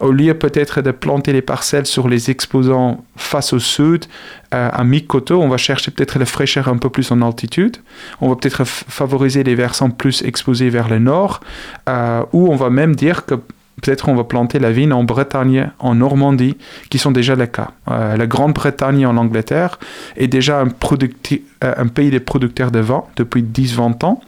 Au 0.00 0.12
lieu 0.12 0.34
peut-être 0.34 0.82
de 0.82 0.90
planter 0.90 1.32
les 1.32 1.42
parcelles 1.42 1.86
sur 1.86 2.08
les 2.08 2.30
exposants 2.30 3.04
face 3.16 3.52
au 3.52 3.58
sud, 3.58 4.04
euh, 4.52 4.68
à 4.72 4.84
mi-coteau, 4.84 5.40
on 5.40 5.48
va 5.48 5.56
chercher 5.56 5.90
peut-être 5.90 6.18
la 6.18 6.26
fraîcheur 6.26 6.68
un 6.68 6.76
peu 6.76 6.90
plus 6.90 7.10
en 7.12 7.22
altitude. 7.22 7.76
On 8.20 8.28
va 8.28 8.36
peut-être 8.36 8.64
favoriser 8.64 9.42
les 9.42 9.54
versants 9.54 9.90
plus 9.90 10.22
exposés 10.22 10.70
vers 10.70 10.88
le 10.88 10.98
nord, 10.98 11.40
euh, 11.88 12.22
ou 12.32 12.48
on 12.52 12.56
va 12.56 12.68
même 12.68 12.96
dire 12.96 13.26
que 13.26 13.36
peut-être 13.82 14.08
on 14.08 14.14
va 14.14 14.24
planter 14.24 14.58
la 14.58 14.70
vigne 14.70 14.92
en 14.92 15.04
Bretagne, 15.04 15.70
en 15.78 15.94
Normandie, 15.94 16.56
qui 16.90 16.98
sont 16.98 17.10
déjà 17.10 17.34
les 17.34 17.48
cas. 17.48 17.70
Euh, 17.88 18.16
la 18.16 18.26
Grande-Bretagne 18.26 19.06
en 19.06 19.16
Angleterre 19.16 19.78
est 20.16 20.28
déjà 20.28 20.60
un, 20.60 20.68
euh, 20.68 21.74
un 21.76 21.86
pays 21.86 22.10
des 22.10 22.20
producteurs 22.20 22.70
de 22.70 22.80
vin 22.80 23.04
depuis 23.16 23.42
10-20 23.42 24.04
ans. 24.04 24.20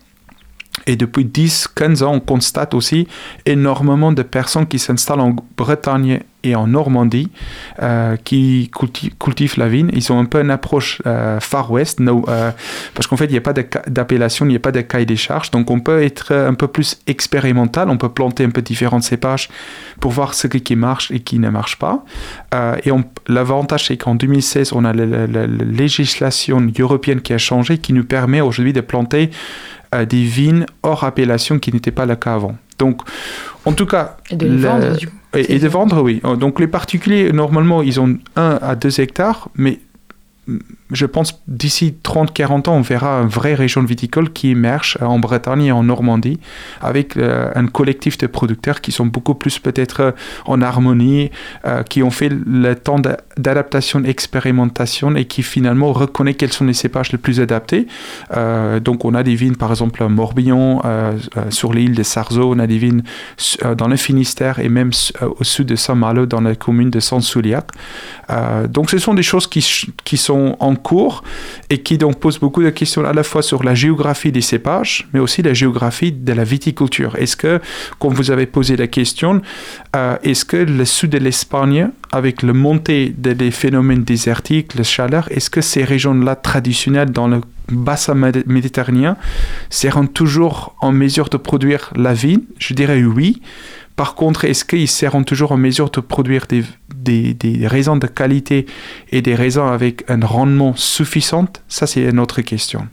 Et 0.87 0.96
depuis 0.96 1.24
10-15 1.24 2.02
ans, 2.02 2.14
on 2.14 2.20
constate 2.20 2.74
aussi 2.74 3.06
énormément 3.46 4.12
de 4.12 4.22
personnes 4.22 4.66
qui 4.66 4.78
s'installent 4.78 5.20
en 5.20 5.37
Bretagne 5.56 6.20
et 6.44 6.56
en 6.56 6.66
Normandie 6.66 7.30
euh, 7.80 8.16
qui 8.16 8.70
cultivent, 9.18 9.58
la 9.58 9.68
vigne. 9.68 9.90
Ils 9.92 10.12
ont 10.12 10.18
un 10.18 10.24
peu 10.24 10.40
une 10.40 10.50
approche 10.50 11.00
euh, 11.06 11.38
Far 11.38 11.70
West, 11.70 12.00
euh, 12.00 12.50
parce 12.94 13.06
qu'en 13.06 13.16
fait, 13.16 13.26
il 13.26 13.32
n'y 13.32 13.38
a 13.38 13.42
pas 13.42 13.52
d'appellation, 13.52 14.46
il 14.46 14.48
n'y 14.48 14.56
a 14.56 14.61
pas 14.61 14.72
de 14.72 14.80
cahier 14.80 15.06
des 15.06 15.16
charges. 15.16 15.52
Donc, 15.52 15.70
on 15.70 15.78
peut 15.78 16.02
être 16.02 16.35
un 16.35 16.54
peu 16.54 16.66
plus 16.66 16.98
expérimental. 17.06 17.88
On 17.88 17.96
peut 17.96 18.08
planter 18.08 18.44
un 18.44 18.50
peu 18.50 18.62
différents 18.62 19.00
cépages 19.00 19.50
pour 20.00 20.11
voir 20.11 20.35
ce 20.35 20.48
qui 20.48 20.74
marche 20.74 21.12
et 21.12 21.20
qui 21.20 21.38
ne 21.38 21.48
marche 21.48 21.78
pas. 21.78 22.04
et 22.52 22.90
l'avantage, 23.28 23.87
c'est 23.87 23.96
qu'en 23.96 24.16
2016, 24.16 24.72
on 24.72 24.85
a 24.85 24.92
la, 24.92 25.26
la, 25.26 25.46
législation 25.46 26.66
européenne 26.76 27.20
qui 27.20 27.32
a 27.32 27.38
changé, 27.38 27.78
qui 27.78 27.92
nous 27.92 28.04
permet 28.04 28.40
aujourd'hui 28.40 28.72
de 28.72 28.80
planter 28.80 29.30
des 30.07 30.24
vignes 30.24 30.66
hors 30.83 31.05
appellation 31.05 31.59
qui 31.59 31.72
n'était 31.72 31.90
pas 31.90 32.07
le 32.07 32.16
cas 32.16 32.35
avant. 32.35 32.57
Donc, 32.78 33.02
en 33.64 33.72
tout 33.72 33.87
cas... 33.87 34.16
Et 34.31 34.37
de 34.37 34.48
vendre, 34.57 34.96
du 34.96 35.07
coup. 35.07 35.16
Et, 35.35 35.59
de 35.59 35.68
vendre, 35.68 36.02
oui. 36.02 36.20
Donc 36.38 36.61
les 36.61 36.66
particuliers, 36.66 37.33
normalement, 37.33 37.81
ils 37.83 38.00
ont 38.00 38.18
1 38.37 38.59
à 38.61 38.74
2 38.74 39.00
hectares, 39.00 39.48
mais 39.55 39.81
je 40.92 41.07
pense 41.07 41.42
d'ici 41.48 41.94
30-40 42.05 42.68
ans, 42.68 42.76
on 42.76 42.81
verra 42.83 43.20
une 43.22 43.28
vraie 43.28 43.55
région 43.55 43.83
viticole 43.83 44.33
qui 44.33 44.50
émerge 44.50 44.98
en 45.00 45.18
Bretagne 45.18 45.64
et 45.64 45.72
en 45.72 45.83
Normandie, 45.83 46.38
avec 46.81 47.16
euh, 47.16 47.50
un 47.55 47.66
collectif 47.66 48.18
de 48.18 48.26
producteurs 48.26 48.81
qui 48.81 48.92
sont 48.92 49.07
beaucoup 49.07 49.35
plus 49.35 49.59
peut-être 49.59 50.00
euh, 50.00 50.11
en 50.44 50.61
harmonie, 50.61 51.31
euh, 51.66 51.83
qui 51.83 52.02
ont 52.02 52.11
fait 52.11 52.31
le 52.31 52.74
temps 52.74 52.98
d'adaptation, 52.98 54.05
expérimentation 54.05 55.16
et 55.16 55.24
qui 55.24 55.42
finalement 55.42 55.92
reconnaissent 55.92 56.37
quels 56.38 56.52
sont 56.52 56.66
les 56.66 56.74
cépages 56.74 57.12
les 57.12 57.18
plus 57.18 57.40
adaptés. 57.40 57.87
donc 58.81 59.05
on 59.05 59.14
a 59.14 59.22
des 59.22 59.35
vignes 59.35 59.55
par 59.55 59.70
exemple 59.70 60.02
à 60.02 60.09
Morbihan, 60.09 60.83
sur 61.50 61.72
l'île 61.72 61.94
de 61.94 62.02
Sarzeau, 62.02 62.52
on 62.55 62.59
a 62.59 62.66
des 62.66 62.78
vignes 62.78 63.02
dans 63.76 63.88
le 63.88 63.96
Finistère 63.96 64.59
et 64.59 64.68
même 64.68 64.90
au 65.20 65.44
sud 65.44 65.66
de 65.66 65.76
Saint-Malo, 65.76 66.26
dans 66.26 66.40
la 66.40 66.55
commune 66.55 66.90
de 66.90 67.00
Saint-Souliac. 67.00 67.66
donc 68.68 68.90
ce 68.90 68.98
sont 68.98 69.14
des 69.14 69.22
choses 69.22 69.46
qui, 69.46 69.64
qui 70.05 70.16
sont 70.16 70.57
en 70.61 70.74
cours 70.82 71.22
et 71.70 71.78
qui 71.78 71.98
donc 71.98 72.18
pose 72.18 72.38
beaucoup 72.38 72.62
de 72.62 72.70
questions 72.70 73.04
à 73.04 73.12
la 73.12 73.22
fois 73.22 73.42
sur 73.42 73.62
la 73.62 73.74
géographie 73.74 74.32
des 74.32 74.40
cépages, 74.40 75.08
mais 75.12 75.20
aussi 75.20 75.42
la 75.42 75.54
géographie 75.54 76.12
de 76.12 76.32
la 76.32 76.44
viticulture. 76.44 77.16
Est-ce 77.16 77.36
que, 77.36 77.60
comme 77.98 78.14
vous 78.14 78.30
avez 78.30 78.46
posé 78.46 78.76
la 78.76 78.86
question, 78.86 79.40
euh, 79.96 80.16
est-ce 80.22 80.44
que 80.44 80.56
le 80.56 80.84
sud 80.84 81.10
de 81.10 81.18
l'Espagne, 81.18 81.88
avec 82.10 82.42
le 82.42 82.52
montée 82.52 83.08
des 83.16 83.50
phénomènes 83.50 84.04
désertiques, 84.04 84.74
la 84.74 84.82
chaleur, 84.82 85.28
est-ce 85.30 85.50
que 85.50 85.60
ces 85.60 85.84
régions-là 85.84 86.36
traditionnelles 86.36 87.10
dans 87.10 87.28
le 87.28 87.40
bassin 87.70 88.14
méditerranéen 88.46 89.16
seront 89.70 90.06
toujours 90.06 90.74
en 90.80 90.92
mesure 90.92 91.28
de 91.28 91.36
produire 91.36 91.90
la 91.96 92.14
vigne? 92.14 92.42
Je 92.58 92.74
dirais 92.74 93.02
oui. 93.02 93.40
Par 93.96 94.14
contre, 94.14 94.44
est-ce 94.46 94.64
qu'ils 94.64 94.88
seront 94.88 95.22
toujours 95.22 95.52
en 95.52 95.58
mesure 95.58 95.90
de 95.90 96.00
produire 96.00 96.46
des, 96.48 96.64
des, 97.02 97.66
raisins 97.66 97.98
de 97.98 98.06
qualité 98.06 98.66
et 99.10 99.22
des 99.22 99.34
raisins 99.34 99.66
avec 99.66 100.04
un 100.08 100.20
rendement 100.24 100.74
suffisant 100.76 101.46
Ça, 101.68 101.86
c'est 101.86 102.02
une 102.02 102.20
autre 102.20 102.42
question. 102.42 102.86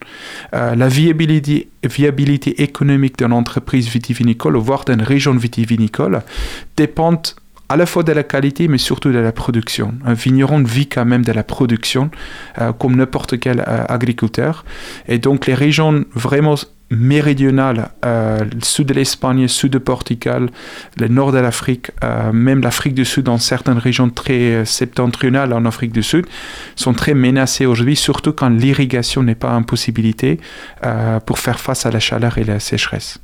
Euh, 0.53 0.75
la 0.75 0.87
viabilité, 0.87 1.69
viabilité 1.83 2.61
économique 2.61 3.17
d'une 3.17 3.33
entreprise 3.33 3.87
vitivinicole, 3.87 4.57
voire 4.57 4.85
d'une 4.85 5.01
région 5.01 5.35
vitivinicole, 5.35 6.21
dépend 6.77 7.21
à 7.69 7.77
la 7.77 7.85
fois 7.85 8.01
de 8.01 8.11
la 8.11 8.23
qualité, 8.23 8.67
mais 8.67 8.79
surtout 8.79 9.11
de 9.11 9.19
la 9.19 9.31
production. 9.31 9.93
Un 10.03 10.13
vigneron 10.13 10.63
vit 10.63 10.87
quand 10.87 11.05
même 11.05 11.23
de 11.23 11.31
la 11.31 11.43
production, 11.43 12.09
euh, 12.59 12.73
comme 12.73 12.95
n'importe 12.95 13.39
quel 13.39 13.59
euh, 13.59 13.85
agriculteur. 13.87 14.65
Et 15.07 15.19
donc 15.19 15.45
les 15.45 15.53
régions 15.53 16.03
vraiment 16.15 16.55
méridionales, 16.89 17.89
euh, 18.05 18.39
le 18.39 18.63
sud 18.63 18.87
de 18.87 18.93
l'Espagne, 18.93 19.41
le 19.41 19.47
sud 19.47 19.71
de 19.71 19.77
Portugal, 19.77 20.49
le 20.97 21.07
nord 21.07 21.31
de 21.31 21.37
l'Afrique, 21.37 21.91
même 22.33 22.61
l'Afrique 22.61 22.93
du 22.93 23.05
Sud, 23.05 23.25
dans 23.25 23.37
certaines 23.37 23.77
régions 23.77 24.09
très 24.09 24.65
septentrionales 24.65 25.53
en 25.53 25.65
Afrique 25.65 25.91
du 25.91 26.03
Sud, 26.03 26.25
sont 26.75 26.93
très 26.93 27.13
menacées 27.13 27.65
aujourd'hui, 27.65 27.95
surtout 27.95 28.33
quand 28.33 28.49
l'irrigation 28.49 29.23
n'est 29.23 29.35
pas 29.35 29.51
une 29.51 29.65
possibilité 29.65 30.39
pour 31.25 31.39
faire 31.39 31.59
face 31.59 31.85
à 31.85 31.91
la 31.91 31.99
chaleur 31.99 32.37
et 32.37 32.43
la 32.43 32.59
sécheresse. 32.59 33.19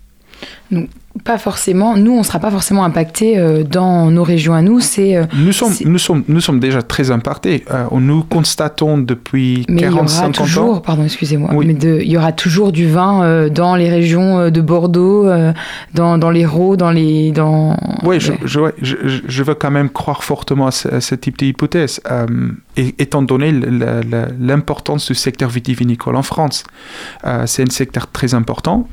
Pas 1.23 1.37
forcément. 1.37 1.95
Nous, 1.95 2.11
on 2.11 2.19
ne 2.19 2.23
sera 2.23 2.39
pas 2.39 2.51
forcément 2.51 2.83
impacté 2.83 3.37
euh, 3.37 3.63
dans 3.63 4.11
nos 4.11 4.23
régions 4.23 4.53
à 4.53 4.61
nous. 4.61 4.81
C'est, 4.81 5.15
euh, 5.15 5.23
nous, 5.33 5.53
sommes, 5.53 5.71
nous, 5.85 5.97
sommes, 5.97 6.23
nous 6.27 6.41
sommes 6.41 6.59
déjà 6.59 6.81
très 6.81 7.09
impactés. 7.09 7.63
Euh, 7.71 7.85
nous 7.99 8.23
constatons 8.23 8.97
depuis 8.97 9.65
40 9.65 10.33
toujours, 10.33 10.81
Pardon, 10.81 11.05
excusez-moi. 11.05 11.51
Mais 11.63 11.73
il 11.73 12.11
y 12.11 12.17
aura 12.17 12.33
toujours 12.33 12.73
du 12.73 12.89
vin 12.89 13.47
dans 13.47 13.77
les 13.77 13.89
régions 13.89 14.51
de 14.51 14.61
Bordeaux, 14.61 15.29
dans, 15.93 16.17
dans 16.17 16.31
l'Hérault, 16.31 16.75
dans 16.75 16.91
les. 16.91 17.31
Dans... 17.31 17.77
Oui, 18.03 18.19
je, 18.19 18.33
je, 18.43 18.59
je, 18.81 19.43
veux 19.43 19.55
quand 19.55 19.71
même 19.71 19.89
croire 19.89 20.23
fortement 20.23 20.67
à 20.67 20.71
ce, 20.71 21.15
type 21.15 21.37
d'hypothèse, 21.37 22.01
étant 22.75 23.21
donné 23.21 23.53
l'importance 24.37 25.07
du 25.07 25.15
secteur 25.15 25.49
vitivinicole 25.49 26.17
en 26.17 26.23
France. 26.23 26.65
c'est 27.45 27.63
un 27.63 27.71
secteur 27.71 28.07
très 28.11 28.33
important. 28.33 28.89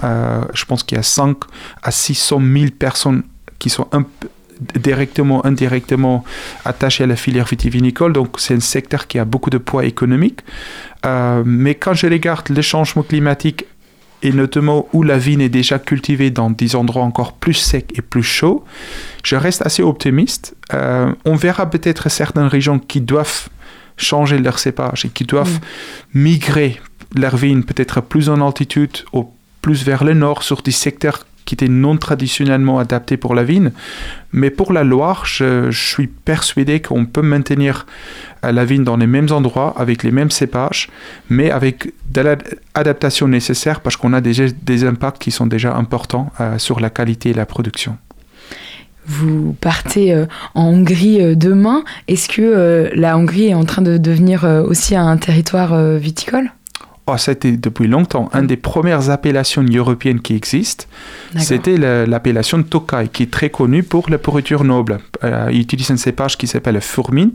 je 0.54 0.64
pense 0.66 0.84
qu'il 0.84 0.96
y 0.96 1.00
a 1.00 1.04
5 1.04 1.36
à 1.82 1.90
6 1.90 2.11
600 2.14 2.40
000 2.40 2.66
personnes 2.78 3.22
qui 3.58 3.70
sont 3.70 3.86
un, 3.92 4.04
directement, 4.76 5.44
indirectement 5.44 6.24
attachées 6.64 7.04
à 7.04 7.06
la 7.06 7.16
filière 7.16 7.46
vitivinicole. 7.46 8.12
Donc 8.12 8.36
c'est 8.38 8.54
un 8.54 8.60
secteur 8.60 9.06
qui 9.06 9.18
a 9.18 9.24
beaucoup 9.24 9.50
de 9.50 9.58
poids 9.58 9.84
économique. 9.84 10.40
Euh, 11.04 11.42
mais 11.44 11.74
quand 11.74 11.94
je 11.94 12.06
regarde 12.06 12.48
les 12.50 12.62
changements 12.62 13.02
climatiques 13.02 13.66
et 14.22 14.32
notamment 14.32 14.88
où 14.92 15.02
la 15.02 15.18
vigne 15.18 15.40
est 15.40 15.48
déjà 15.48 15.78
cultivée 15.78 16.30
dans 16.30 16.50
des 16.50 16.76
endroits 16.76 17.02
encore 17.02 17.32
plus 17.32 17.54
secs 17.54 17.92
et 17.94 18.02
plus 18.02 18.22
chauds, 18.22 18.64
je 19.24 19.34
reste 19.34 19.66
assez 19.66 19.82
optimiste. 19.82 20.54
Euh, 20.74 21.12
on 21.24 21.34
verra 21.34 21.68
peut-être 21.68 22.08
certaines 22.08 22.46
régions 22.46 22.78
qui 22.78 23.00
doivent 23.00 23.48
changer 23.96 24.38
leur 24.38 24.58
cépage 24.58 25.04
et 25.04 25.08
qui 25.08 25.24
doivent 25.24 25.58
mm. 26.14 26.20
migrer 26.20 26.80
leur 27.14 27.36
vigne 27.36 27.62
peut-être 27.62 28.00
plus 28.00 28.28
en 28.28 28.40
altitude 28.46 28.98
ou 29.12 29.28
plus 29.60 29.84
vers 29.84 30.02
le 30.04 30.14
nord 30.14 30.42
sur 30.42 30.62
des 30.62 30.72
secteurs 30.72 31.26
qui 31.52 31.64
était 31.64 31.70
non 31.70 31.98
traditionnellement 31.98 32.78
adapté 32.78 33.18
pour 33.18 33.34
la 33.34 33.44
vigne. 33.44 33.72
Mais 34.32 34.48
pour 34.48 34.72
la 34.72 34.84
Loire, 34.84 35.26
je, 35.26 35.70
suis 35.70 36.06
persuadé 36.06 36.80
qu'on 36.80 37.04
peut 37.04 37.20
maintenir 37.20 37.84
euh, 38.42 38.52
la 38.52 38.64
vigne 38.64 38.84
dans 38.84 38.96
les 38.96 39.06
mêmes 39.06 39.30
endroits, 39.30 39.74
avec 39.76 40.02
les 40.02 40.12
mêmes 40.12 40.30
cépages, 40.30 40.88
mais 41.28 41.50
avec 41.50 41.92
de 42.10 42.22
l'adaptation 42.22 43.28
nécessaire 43.28 43.80
parce 43.80 43.98
qu'on 43.98 44.14
a 44.14 44.22
déjà 44.22 44.44
des 44.62 44.84
impacts 44.84 45.20
qui 45.20 45.30
sont 45.30 45.46
déjà 45.46 45.74
importants 45.74 46.32
euh, 46.40 46.56
sur 46.56 46.80
la 46.80 46.88
qualité 46.88 47.30
et 47.30 47.34
la 47.34 47.44
production. 47.44 47.98
Vous 49.04 49.54
partez 49.60 50.14
euh, 50.14 50.24
en 50.54 50.68
Hongrie 50.68 51.36
demain. 51.36 51.84
Est-ce 52.08 52.30
que 52.30 52.90
la 52.94 53.18
Hongrie 53.18 53.48
est 53.48 53.54
en 53.54 53.66
train 53.66 53.82
de 53.82 53.98
devenir 53.98 54.44
aussi 54.66 54.96
un 54.96 55.18
territoire 55.18 55.76
viticole? 55.98 56.50
Oh, 57.06 57.16
c'était 57.16 57.52
depuis 57.52 57.88
longtemps. 57.88 58.30
Une 58.34 58.46
des 58.46 58.56
premières 58.56 59.10
appellations 59.10 59.62
européennes 59.62 60.20
qui 60.20 60.34
existent, 60.34 60.86
c'était 61.36 61.76
l'appellation 62.06 62.62
Tokai, 62.62 63.08
qui 63.12 63.24
est 63.24 63.30
très 63.30 63.50
connue 63.50 63.82
pour 63.82 64.10
la 64.10 64.18
pourriture 64.18 64.64
noble. 64.64 64.98
Euh, 65.24 65.48
ils 65.52 65.60
utilisent 65.60 65.90
un 65.90 65.96
cépage 65.96 66.36
qui 66.36 66.46
s'appelle 66.46 66.74
le 66.74 66.80
Furmint 66.80 67.32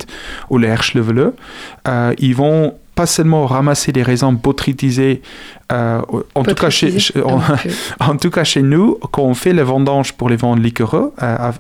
ou 0.50 0.58
le 0.58 0.68
Herschlevele. 0.68 1.34
Euh, 1.88 2.14
ils 2.18 2.36
vont 2.36 2.74
pas 2.98 3.06
seulement 3.06 3.46
ramasser 3.46 3.92
les 3.92 4.02
raisins 4.02 4.34
botrytisés 4.34 5.22
euh, 5.70 6.02
en, 6.34 6.44
tout 6.44 6.56
cas 6.56 6.70
chez, 6.70 6.96
en, 8.00 8.16
tout 8.16 8.30
cas 8.30 8.46
chez 8.46 8.62
nous, 8.62 8.98
quand 9.12 9.24
on 9.24 9.34
fait 9.34 9.52
les 9.52 9.64
vendanges 9.64 10.14
pour 10.14 10.30
les 10.30 10.38
vins 10.38 10.56
liquoreux 10.56 11.14
euh, 11.22 11.52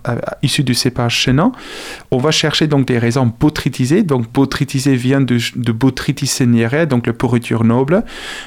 issus 0.41 0.63
du 0.63 0.73
cépage 0.73 1.13
chenin, 1.13 1.51
on 2.11 2.17
va 2.17 2.31
chercher 2.31 2.67
donc 2.67 2.87
des 2.87 2.99
raisins 2.99 3.29
botrytisés. 3.37 4.03
Donc 4.03 4.31
botrytisé 4.31 4.95
vient 4.95 5.19
de, 5.19 5.37
de 5.55 5.71
botrytis 5.73 6.31
donc 6.89 7.05
le 7.05 7.13
pourriture 7.13 7.65
noble. 7.65 8.03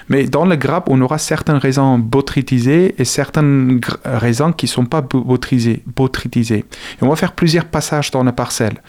Mais 0.08 0.24
dans 0.24 0.46
le 0.46 0.56
grappe, 0.56 0.88
on 0.88 0.98
aura 1.02 1.18
certains 1.18 1.58
raisins 1.58 1.98
botrytisés 1.98 2.94
et 2.98 3.04
certains 3.04 3.78
raisins 4.04 4.52
qui 4.56 4.64
ne 4.64 4.70
sont 4.70 4.86
pas 4.86 5.02
botrytisés, 5.02 5.82
botrytisés. 5.94 6.64
Et 7.00 7.02
on 7.02 7.08
va 7.08 7.16
faire 7.16 7.32
plusieurs 7.32 7.66
passages 7.66 8.10
dans 8.10 8.24
la 8.24 8.32
parcelle. 8.32 8.80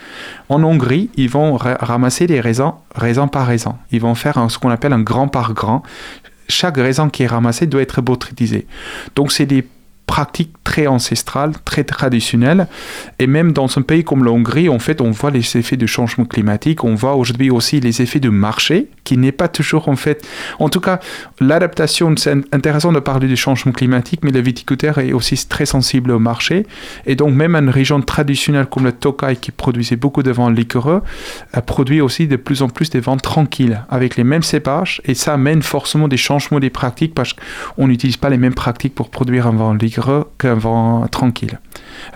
En 0.48 0.62
Hongrie, 0.62 1.10
ils 1.16 1.28
vont 1.28 1.56
ramasser 1.58 2.26
les 2.26 2.40
raisins, 2.40 2.72
raisin 2.94 3.28
par 3.28 3.46
raisin. 3.46 3.76
Ils 3.92 4.00
vont 4.00 4.14
faire 4.14 4.50
ce 4.50 4.58
qu'on 4.58 4.70
appelle 4.70 4.92
un 4.92 5.00
grand 5.00 5.28
par 5.28 5.52
grand 5.54 5.82
chaque 6.48 6.76
raisin 6.76 7.08
qui 7.08 7.22
est 7.22 7.26
ramassé 7.26 7.66
doit 7.66 7.80
être 7.80 8.02
botrytisé. 8.02 8.66
Donc 9.14 9.32
c'est 9.32 9.46
des 9.46 9.66
pratique 10.12 10.52
très 10.62 10.86
ancestrale, 10.86 11.52
très 11.64 11.84
traditionnelle. 11.84 12.66
Et 13.18 13.26
même 13.26 13.52
dans 13.52 13.78
un 13.78 13.80
pays 13.80 14.04
comme 14.04 14.24
la 14.24 14.30
Hongrie, 14.30 14.68
en 14.68 14.78
fait, 14.78 15.00
on 15.00 15.10
voit 15.10 15.30
les 15.30 15.56
effets 15.56 15.78
du 15.78 15.86
changement 15.86 16.26
climatique. 16.26 16.84
On 16.84 16.94
voit 16.94 17.14
aujourd'hui 17.14 17.48
aussi 17.48 17.80
les 17.80 18.02
effets 18.02 18.20
du 18.20 18.28
marché, 18.28 18.88
qui 19.04 19.16
n'est 19.16 19.32
pas 19.32 19.48
toujours, 19.48 19.88
en 19.88 19.96
fait... 19.96 20.26
En 20.58 20.68
tout 20.68 20.80
cas, 20.80 21.00
l'adaptation, 21.40 22.14
c'est 22.16 22.34
intéressant 22.52 22.92
de 22.92 23.00
parler 23.00 23.28
du 23.28 23.36
changement 23.36 23.72
climatique, 23.72 24.20
mais 24.22 24.30
le 24.30 24.40
viticulteur 24.40 24.98
est 24.98 25.12
aussi 25.12 25.36
très 25.48 25.66
sensible 25.66 26.10
au 26.12 26.18
marché. 26.18 26.66
Et 27.06 27.16
donc, 27.16 27.34
même 27.34 27.56
une 27.56 27.70
région 27.70 28.00
traditionnelle 28.00 28.66
comme 28.66 28.84
le 28.84 28.92
Tokai, 28.92 29.36
qui 29.36 29.50
produisait 29.50 29.96
beaucoup 29.96 30.22
de 30.22 30.30
vins 30.30 30.52
liquoreux, 30.52 31.02
produit 31.66 32.00
aussi 32.00 32.26
de 32.28 32.36
plus 32.36 32.62
en 32.62 32.68
plus 32.68 32.90
des 32.90 33.00
vins 33.00 33.16
tranquilles, 33.16 33.84
avec 33.90 34.16
les 34.16 34.24
mêmes 34.24 34.42
cépages. 34.42 35.00
Et 35.04 35.14
ça 35.14 35.34
amène 35.34 35.62
forcément 35.62 36.08
des 36.08 36.16
changements 36.16 36.60
des 36.60 36.70
pratiques, 36.70 37.14
parce 37.14 37.32
qu'on 37.32 37.88
n'utilise 37.88 38.16
pas 38.16 38.30
les 38.30 38.38
mêmes 38.38 38.54
pratiques 38.54 38.94
pour 38.94 39.10
produire 39.10 39.46
un 39.46 39.52
vin 39.52 39.76
liquoreux 39.76 40.30
qu'un 40.38 40.54
vent 40.54 41.06
tranquille. 41.08 41.58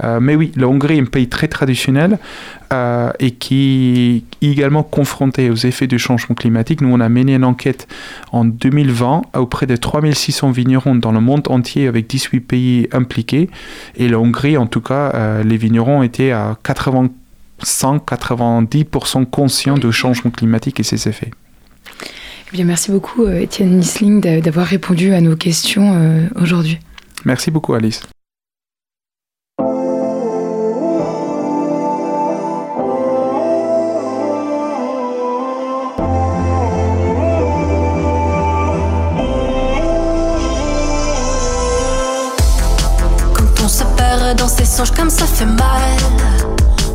Euh, 0.04 0.20
mais 0.20 0.36
oui, 0.36 0.52
la 0.56 0.68
Hongrie 0.68 0.98
est 0.98 1.00
un 1.00 1.04
pays 1.04 1.28
très 1.28 1.48
traditionnel 1.48 2.18
euh, 2.72 3.10
et 3.18 3.32
qui 3.32 4.24
est 4.42 4.46
également 4.46 4.82
confronté 4.82 5.50
aux 5.50 5.56
effets 5.56 5.86
du 5.86 5.98
changement 5.98 6.34
climatique. 6.34 6.80
Nous, 6.80 6.92
on 6.92 7.00
a 7.00 7.08
mené 7.08 7.34
une 7.34 7.44
enquête 7.44 7.86
en 8.32 8.44
2020 8.44 9.22
auprès 9.36 9.66
de 9.66 9.76
3600 9.76 10.50
vignerons 10.50 10.96
dans 10.96 11.12
le 11.12 11.20
monde 11.20 11.48
entier 11.48 11.86
avec 11.86 12.06
18 12.06 12.40
pays 12.40 12.88
impliqués. 12.92 13.48
Et 13.96 14.08
la 14.08 14.18
Hongrie, 14.18 14.56
en 14.56 14.66
tout 14.66 14.80
cas, 14.80 15.12
euh, 15.14 15.42
les 15.42 15.56
vignerons 15.56 16.02
étaient 16.02 16.32
à 16.32 16.56
85-90% 16.64 19.26
conscients 19.26 19.78
du 19.78 19.92
changement 19.92 20.30
climatique 20.30 20.80
et 20.80 20.82
ses 20.82 21.08
effets. 21.08 21.30
Eh 22.48 22.52
bien, 22.52 22.64
merci 22.64 22.92
beaucoup, 22.92 23.26
Étienne 23.26 23.78
Nisling, 23.78 24.40
d'avoir 24.40 24.66
répondu 24.66 25.12
à 25.12 25.20
nos 25.20 25.34
questions 25.34 26.28
aujourd'hui. 26.36 26.78
Merci 27.24 27.50
beaucoup 27.50 27.74
Alice. 27.74 28.02
Comme 44.84 45.08
ça 45.08 45.24
fait 45.24 45.46
mal, 45.46 45.96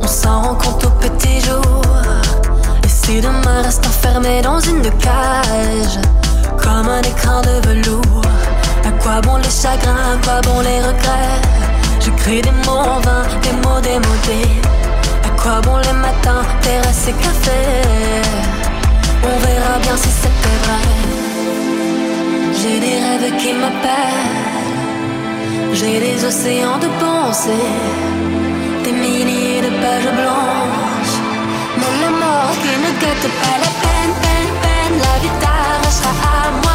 on 0.03 0.07
s'en 0.07 0.41
rend 0.41 0.55
compte 0.55 0.85
au 0.85 0.89
petit 0.89 1.41
jour. 1.41 1.81
Et 2.83 2.87
si 2.87 3.19
demain 3.19 3.63
reste 3.63 3.83
enfermé 3.87 4.41
dans 4.43 4.59
une 4.59 4.83
cage, 4.99 5.97
comme 6.61 6.87
un 6.87 7.01
écran 7.01 7.41
de 7.41 7.67
velours 7.67 8.21
à 8.85 8.91
quoi 9.01 9.19
bon 9.21 9.37
les 9.37 9.49
chagrins, 9.49 10.13
à 10.13 10.23
quoi 10.23 10.41
bon 10.41 10.61
les 10.61 10.79
regrets? 10.79 11.41
J'écris 11.99 12.43
des 12.43 12.51
mots 12.51 12.77
en 12.77 12.99
vain, 12.99 13.23
des 13.41 13.67
mots 13.67 13.81
démodés 13.81 14.61
À 15.23 15.41
quoi 15.41 15.59
bon 15.61 15.77
les 15.77 15.93
matins, 15.93 16.45
terrasse 16.61 17.07
et 17.07 17.13
café 17.13 17.61
On 19.23 19.39
verra 19.39 19.79
bien 19.81 19.97
si 19.97 20.09
c'était 20.09 20.57
vrai. 20.65 20.83
J'ai 22.53 22.79
des 22.79 22.97
rêves 22.99 23.37
qui 23.37 23.53
m'appellent. 23.53 24.50
J'ai 25.73 25.99
des 25.99 26.25
océans 26.25 26.77
de 26.79 26.87
pensées. 26.99 27.69
Des 28.83 28.91
milliers 28.91 29.61
de 29.61 29.69
pages 29.81 30.11
blanches. 30.19 31.17
Mais 31.77 31.93
la 32.01 32.09
mort 32.09 32.53
qui 32.61 32.73
ne 32.85 32.91
guette 32.99 33.27
pas 33.41 33.57
la 33.63 33.71
peine, 33.81 34.13
peine, 34.21 34.53
peine. 34.63 34.99
La 34.99 35.19
vie 35.19 35.35
t'arrachera 35.39 36.47
à 36.47 36.51
moi. 36.61 36.70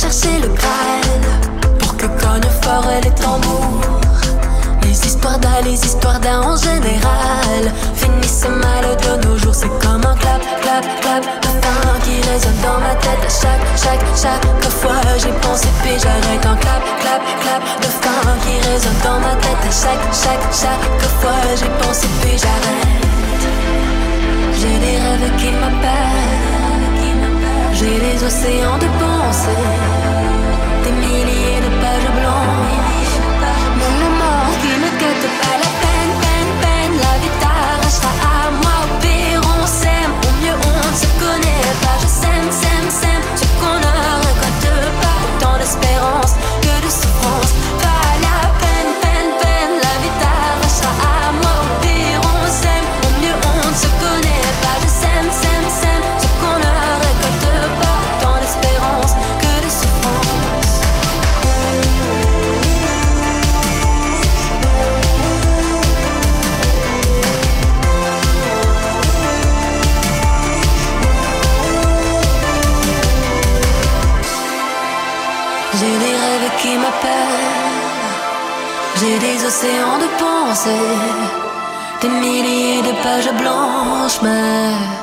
Chercher 0.00 0.38
le 0.40 0.48
Graal. 0.48 1.02
Pour 1.78 1.96
que 1.96 2.06
cogne 2.06 2.50
fort 2.62 2.86
les 3.04 3.10
tambours 3.10 4.00
Les 4.82 5.06
histoires 5.06 5.38
d'un, 5.38 5.60
les 5.62 5.74
histoires 5.74 6.18
d'un 6.20 6.40
en 6.40 6.56
général. 6.56 7.62
Finissent 7.94 8.48
mal 8.48 8.84
de 9.04 9.26
nos 9.26 9.36
jours 9.36 9.54
C'est 9.54 9.68
comme 9.82 10.02
un 10.12 10.16
clap, 10.16 10.42
clap, 10.62 10.84
clap. 11.02 11.24
De 11.42 11.48
fin 11.60 11.98
qui 12.04 12.16
résonne 12.30 12.60
dans 12.62 12.80
ma 12.80 12.94
tête 12.94 13.22
À 13.26 13.32
chaque, 13.42 13.66
chaque, 13.76 14.06
chaque 14.16 14.70
fois. 14.80 15.00
Pense 15.42 15.64
Et 15.64 15.74
puis 15.82 15.96
j'arrête 16.02 16.46
un 16.46 16.56
clap, 16.56 16.84
clap, 17.00 17.22
clap. 17.42 17.62
De 17.82 17.88
fin 18.00 18.32
qui 18.44 18.56
résonne 18.70 19.00
dans 19.04 19.20
ma 19.20 19.34
tête 19.44 19.62
À 19.68 19.72
chaque, 19.82 20.06
chaque, 20.12 20.46
chaque 20.62 21.10
fois. 21.20 21.40
Pense 21.82 22.04
Et 22.04 22.12
puis 22.22 22.38
j'arrête. 22.38 23.44
J'ai 24.58 24.78
des 24.78 24.96
rêves 24.96 25.36
qui 25.36 25.50
m'appellent. 25.60 26.79
J'ai 27.80 27.98
des 27.98 28.22
océans 28.22 28.76
de 28.76 28.88
pensées. 29.00 29.64
Des 30.84 30.92
milliers 30.92 31.60
de 31.64 31.70
pages 31.80 32.10
blanches. 32.18 33.16
La 33.40 34.08
mort 34.20 34.52
qui 34.60 34.68
ne 34.68 34.90
guette 35.00 35.28
pas 35.40 35.59
Océans 79.62 79.98
de 79.98 80.08
pensées. 80.18 80.70
Des 82.00 82.08
milliers 82.08 82.80
de 82.80 82.92
pages 83.02 83.30
blanches, 83.38 84.22
mais. 84.22 84.99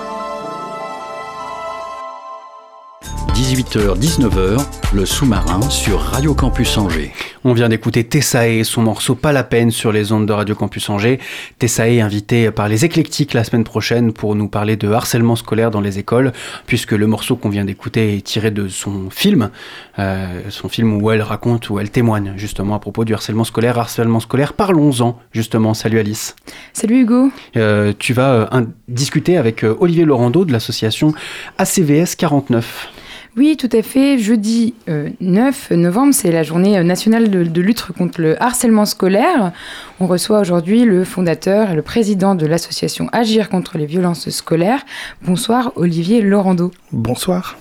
18h-19h, 3.47 4.59
le 4.93 5.05
sous-marin 5.05 5.61
sur 5.69 6.01
Radio 6.01 6.33
Campus 6.33 6.77
Angers. 6.77 7.13
On 7.45 7.53
vient 7.53 7.69
d'écouter 7.69 8.03
Tessae 8.03 8.59
et 8.59 8.63
son 8.65 8.81
morceau 8.81 9.15
Pas 9.15 9.31
la 9.31 9.45
peine 9.45 9.71
sur 9.71 9.93
les 9.93 10.11
ondes 10.11 10.25
de 10.25 10.33
Radio 10.33 10.53
Campus 10.53 10.89
Angers. 10.89 11.21
Tessae 11.57 12.01
invité 12.01 12.51
par 12.51 12.67
les 12.67 12.83
éclectiques 12.83 13.33
la 13.33 13.45
semaine 13.45 13.63
prochaine 13.63 14.11
pour 14.11 14.35
nous 14.35 14.49
parler 14.49 14.75
de 14.75 14.91
harcèlement 14.91 15.37
scolaire 15.37 15.71
dans 15.71 15.79
les 15.79 15.97
écoles, 15.97 16.33
puisque 16.65 16.91
le 16.91 17.07
morceau 17.07 17.37
qu'on 17.37 17.47
vient 17.47 17.63
d'écouter 17.63 18.17
est 18.17 18.21
tiré 18.21 18.51
de 18.51 18.67
son 18.67 19.09
film, 19.09 19.49
euh, 19.97 20.41
son 20.49 20.67
film 20.67 21.01
où 21.01 21.09
elle 21.09 21.21
raconte, 21.21 21.69
où 21.69 21.79
elle 21.79 21.89
témoigne 21.89 22.33
justement 22.35 22.75
à 22.75 22.79
propos 22.79 23.05
du 23.05 23.13
harcèlement 23.13 23.45
scolaire. 23.45 23.79
Harcèlement 23.79 24.19
scolaire, 24.19 24.51
parlons-en 24.51 25.17
justement. 25.31 25.73
Salut 25.73 25.99
Alice. 25.99 26.35
Salut 26.73 26.99
Hugo. 26.99 27.31
Euh, 27.55 27.93
tu 27.97 28.11
vas 28.11 28.29
euh, 28.33 28.45
un- 28.51 28.65
discuter 28.89 29.37
avec 29.37 29.63
euh, 29.63 29.77
Olivier 29.79 30.03
Laurando 30.03 30.43
de 30.43 30.51
l'association 30.51 31.13
ACVS 31.57 32.17
49. 32.17 32.89
Oui, 33.37 33.55
tout 33.55 33.69
à 33.71 33.83
fait. 33.83 34.17
Jeudi 34.17 34.73
euh, 34.89 35.09
9 35.21 35.69
novembre, 35.71 36.11
c'est 36.11 36.31
la 36.31 36.41
journée 36.41 36.75
euh, 36.75 36.81
nationale 36.83 37.29
de, 37.29 37.43
de 37.43 37.61
lutte 37.61 37.83
contre 37.95 38.19
le 38.19 38.41
harcèlement 38.41 38.85
scolaire. 38.85 39.51
On 39.99 40.07
reçoit 40.07 40.39
aujourd'hui 40.39 40.85
le 40.85 41.03
fondateur 41.03 41.69
et 41.69 41.75
le 41.75 41.83
président 41.83 42.33
de 42.33 42.47
l'association 42.47 43.09
Agir 43.11 43.49
contre 43.49 43.77
les 43.77 43.85
violences 43.85 44.27
scolaires. 44.31 44.83
Bonsoir 45.21 45.71
Olivier 45.75 46.23
Laurando. 46.23 46.71
Bonsoir. 46.91 47.59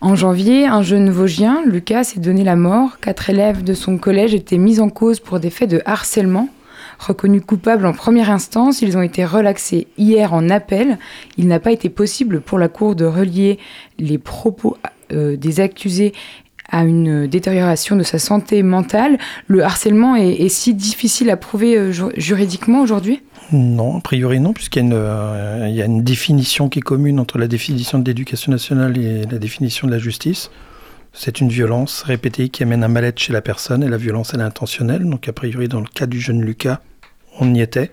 En 0.00 0.14
janvier, 0.14 0.66
un 0.66 0.80
jeune 0.80 1.10
Vosgien, 1.10 1.62
Lucas, 1.66 2.04
s'est 2.04 2.20
donné 2.20 2.42
la 2.42 2.56
mort. 2.56 2.98
Quatre 2.98 3.28
élèves 3.28 3.62
de 3.62 3.74
son 3.74 3.98
collège 3.98 4.32
étaient 4.32 4.56
mis 4.56 4.80
en 4.80 4.88
cause 4.88 5.20
pour 5.20 5.40
des 5.40 5.50
faits 5.50 5.68
de 5.68 5.82
harcèlement. 5.84 6.48
Reconnus 6.98 7.42
coupables 7.46 7.84
en 7.86 7.92
première 7.92 8.30
instance, 8.30 8.82
ils 8.82 8.96
ont 8.96 9.02
été 9.02 9.24
relaxés 9.24 9.86
hier 9.98 10.32
en 10.32 10.48
appel. 10.48 10.98
Il 11.36 11.46
n'a 11.46 11.60
pas 11.60 11.72
été 11.72 11.88
possible 11.88 12.40
pour 12.40 12.58
la 12.58 12.68
Cour 12.68 12.96
de 12.96 13.04
relier 13.04 13.58
les 13.98 14.18
propos 14.18 14.76
euh, 15.12 15.36
des 15.36 15.60
accusés 15.60 16.12
à 16.68 16.84
une 16.84 17.28
détérioration 17.28 17.94
de 17.94 18.02
sa 18.02 18.18
santé 18.18 18.62
mentale. 18.64 19.18
Le 19.46 19.62
harcèlement 19.62 20.16
est, 20.16 20.48
si 20.48 20.74
difficile 20.74 21.30
à 21.30 21.36
prouver 21.36 21.76
euh, 21.76 21.92
ju- 21.92 22.10
juridiquement 22.16 22.80
aujourd'hui? 22.80 23.22
Non, 23.52 23.98
a 23.98 24.00
priori 24.00 24.40
non, 24.40 24.52
puisqu'il 24.52 24.90
euh, 24.92 25.68
y 25.70 25.80
a 25.80 25.84
une 25.84 26.02
définition 26.02 26.68
qui 26.68 26.80
est 26.80 26.82
commune 26.82 27.20
entre 27.20 27.38
la 27.38 27.46
définition 27.46 28.00
de 28.00 28.04
l'éducation 28.04 28.50
nationale 28.50 28.98
et 28.98 29.22
la 29.30 29.38
définition 29.38 29.86
de 29.86 29.92
la 29.92 29.98
justice. 29.98 30.50
C'est 31.18 31.40
une 31.40 31.48
violence 31.48 32.02
répétée 32.02 32.50
qui 32.50 32.62
amène 32.62 32.84
un 32.84 32.88
mal-être 32.88 33.18
chez 33.18 33.32
la 33.32 33.40
personne 33.40 33.82
et 33.82 33.88
la 33.88 33.96
violence 33.96 34.34
elle 34.34 34.40
est 34.40 34.44
intentionnelle. 34.44 35.08
Donc 35.08 35.26
a 35.28 35.32
priori 35.32 35.66
dans 35.66 35.80
le 35.80 35.86
cas 35.86 36.04
du 36.04 36.20
jeune 36.20 36.42
Lucas, 36.42 36.80
on 37.40 37.54
y 37.54 37.62
était. 37.62 37.90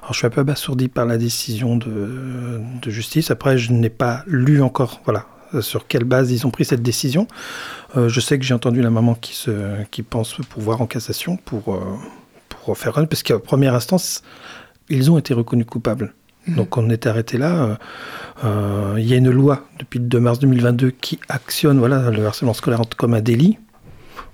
Alors 0.00 0.12
je 0.14 0.18
suis 0.18 0.26
un 0.26 0.30
peu 0.30 0.40
abasourdi 0.40 0.88
par 0.88 1.06
la 1.06 1.16
décision 1.16 1.76
de, 1.76 2.60
justice. 2.88 3.30
Après 3.30 3.56
je 3.56 3.72
n'ai 3.72 3.88
pas 3.88 4.24
lu 4.26 4.62
encore 4.62 5.00
voilà, 5.04 5.26
euh, 5.54 5.62
sur 5.62 5.86
quelle 5.86 6.02
base 6.02 6.32
ils 6.32 6.44
ont 6.44 6.50
pris 6.50 6.64
cette 6.64 6.82
décision. 6.82 7.28
Euh, 7.96 8.08
je 8.08 8.18
sais 8.18 8.36
que 8.36 8.44
j'ai 8.44 8.54
entendu 8.54 8.82
la 8.82 8.90
maman 8.90 9.14
qui, 9.14 9.34
se, 9.34 9.84
qui 9.92 10.02
pense 10.02 10.34
pouvoir 10.50 10.80
en 10.82 10.86
cassation 10.86 11.36
pour, 11.36 11.72
euh, 11.72 12.74
faire 12.74 12.98
un, 12.98 13.04
parce 13.04 13.22
qu'à 13.22 13.38
première 13.38 13.76
instance, 13.76 14.24
ils 14.88 15.08
ont 15.08 15.18
été 15.18 15.34
reconnus 15.34 15.66
coupables. 15.66 16.14
Donc 16.48 16.76
on 16.76 16.88
est 16.90 17.06
arrêté 17.06 17.38
là. 17.38 17.78
Euh, 18.44 18.94
Il 18.98 19.04
y 19.04 19.14
a 19.14 19.16
une 19.16 19.30
loi 19.30 19.64
depuis 19.78 19.98
le 19.98 20.06
2 20.06 20.20
mars 20.20 20.38
2022 20.38 20.90
qui 20.90 21.18
actionne 21.28 21.78
voilà, 21.78 22.10
le 22.10 22.26
harcèlement 22.26 22.54
scolaire 22.54 22.82
comme 22.96 23.14
un 23.14 23.20
délit. 23.20 23.58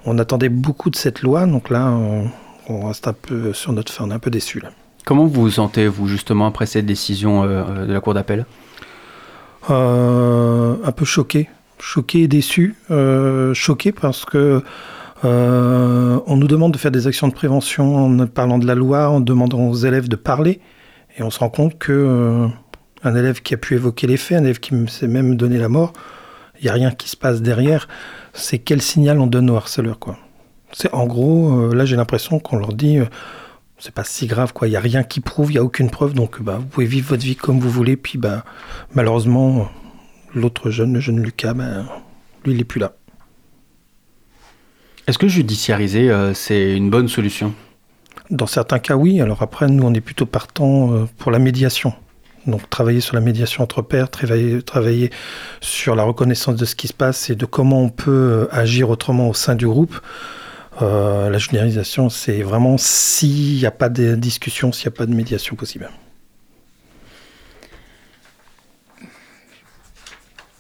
On 0.05 0.19
attendait 0.19 0.49
beaucoup 0.49 0.91
de 0.91 0.97
cette 0.97 1.23
loi, 1.23 1.47
donc 1.47 1.71
là 1.71 1.91
on, 1.91 2.27
on 2.69 2.89
reste 2.89 3.07
un 3.09 3.13
peu 3.13 3.53
sur 3.53 3.73
notre 3.73 3.93
fin, 3.93 4.05
on 4.05 4.11
est 4.11 4.15
un 4.15 4.19
peu 4.19 4.31
déçu 4.31 4.61
là. 4.61 4.71
Comment 5.05 5.27
vous 5.27 5.43
vous 5.43 5.51
sentez, 5.51 5.89
vous, 5.89 6.07
justement, 6.07 6.47
après 6.47 6.67
cette 6.67 6.87
décision 6.87 7.43
euh, 7.43 7.65
euh, 7.69 7.87
de 7.87 7.93
la 7.93 8.01
Cour 8.01 8.15
d'appel? 8.15 8.47
Euh, 9.71 10.77
un 10.85 10.93
peu 10.93 11.05
choqué, 11.05 11.49
choqué 11.81 12.23
et 12.23 12.29
déçu. 12.29 12.77
Choqué 13.55 13.93
parce 13.93 14.25
que 14.25 14.63
on 15.25 16.37
nous 16.37 16.49
demande 16.49 16.73
de 16.73 16.79
faire 16.79 16.91
des 16.91 17.07
actions 17.07 17.29
de 17.29 17.33
prévention 17.33 18.07
en 18.07 18.27
parlant 18.27 18.59
de 18.59 18.67
la 18.67 18.75
loi, 18.75 19.09
en 19.09 19.21
demandant 19.21 19.61
aux 19.61 19.75
élèves 19.75 20.09
de 20.09 20.17
parler, 20.17 20.61
et 21.17 21.23
on 21.23 21.31
se 21.31 21.39
rend 21.39 21.51
compte 21.51 21.79
que 21.79 21.93
euh, 21.93 22.49
un 23.03 23.15
élève 23.15 23.43
qui 23.43 23.55
a 23.55 23.57
pu 23.57 23.75
évoquer 23.75 24.07
les 24.07 24.17
faits, 24.17 24.39
un 24.39 24.45
élève 24.45 24.61
qui 24.61 24.75
s'est 24.89 25.09
même 25.09 25.37
donné 25.37 25.59
la 25.59 25.69
mort, 25.69 25.93
il 26.61 26.65
n'y 26.65 26.71
a 26.71 26.75
rien 26.75 26.91
qui 26.91 27.09
se 27.09 27.17
passe 27.17 27.43
derrière. 27.43 27.89
C'est 28.33 28.59
quel 28.59 28.81
signal 28.81 29.19
on 29.21 29.27
donne 29.27 29.51
aux 29.51 29.57
harceleurs, 29.57 29.99
quoi? 29.99 30.19
C'est 30.73 30.93
en 30.95 31.07
gros, 31.07 31.61
euh, 31.61 31.75
là 31.75 31.85
j'ai 31.85 31.97
l'impression 31.97 32.39
qu'on 32.39 32.57
leur 32.57 32.73
dit. 32.73 32.99
euh, 32.99 33.07
c'est 33.83 33.93
pas 33.93 34.05
si 34.05 34.29
grave 34.29 34.53
quoi, 34.53 34.69
il 34.69 34.71
y 34.71 34.77
a 34.77 34.81
rien 34.81 35.03
qui 35.03 35.19
prouve, 35.19 35.51
il 35.51 35.57
y 35.57 35.59
a 35.59 35.65
aucune 35.65 35.91
preuve 35.91 36.15
donc 36.15 36.41
bah, 36.41 36.59
vous 36.61 36.67
pouvez 36.67 36.87
vivre 36.87 37.09
votre 37.09 37.25
vie 37.25 37.35
comme 37.35 37.59
vous 37.59 37.69
voulez 37.69 37.97
puis 37.97 38.17
bah 38.17 38.45
malheureusement 38.95 39.69
l'autre 40.37 40.71
jeune, 40.71 40.95
le 40.95 41.01
jeune 41.01 41.21
Lucas, 41.21 41.53
bah, 41.53 41.85
lui 42.45 42.53
il 42.53 42.61
est 42.61 42.65
plus 42.65 42.79
là. 42.79 42.93
Est-ce 45.09 45.19
que 45.19 45.27
judiciariser, 45.27 46.11
euh, 46.13 46.33
c'est 46.33 46.77
une 46.77 46.91
bonne 46.91 47.09
solution? 47.09 47.53
Dans 48.33 48.47
certains 48.47 48.79
cas, 48.79 48.97
oui. 48.97 49.21
Alors 49.21 49.43
après, 49.43 49.69
nous, 49.69 49.85
on 49.85 49.93
est 49.93 50.01
plutôt 50.01 50.25
partant 50.25 50.91
euh, 50.91 51.05
pour 51.19 51.31
la 51.31 51.39
médiation. 51.39 51.93
Donc 52.47 52.69
travailler 52.71 53.01
sur 53.01 53.15
la 53.15 53.21
médiation 53.21 53.63
entre 53.63 53.83
pairs, 53.83 54.11
travailler, 54.11 55.11
sur 55.61 55.95
la 55.95 56.03
reconnaissance 56.03 56.57
de 56.57 56.65
ce 56.65 56.75
qui 56.75 56.89
se 56.89 56.95
passe 56.95 57.29
et 57.29 57.37
de 57.37 57.45
comment 57.45 57.83
on 57.83 57.91
peut 57.91 58.11
euh, 58.11 58.47
agir 58.51 58.89
autrement 58.89 59.29
au 59.29 59.35
sein 59.35 59.55
du 59.55 59.67
groupe. 59.67 60.01
Euh, 60.81 61.29
la 61.29 61.37
généralisation, 61.37 62.09
c'est 62.09 62.43
vraiment 62.43 62.79
s'il 62.79 63.59
n'y 63.59 63.67
a 63.67 63.71
pas 63.71 63.91
de 63.91 64.15
discussion, 64.15 64.73
s'il 64.73 64.89
n'y 64.89 64.95
a 64.95 64.97
pas 64.97 65.07
de 65.07 65.15
médiation 65.15 65.55
possible. 65.55 65.91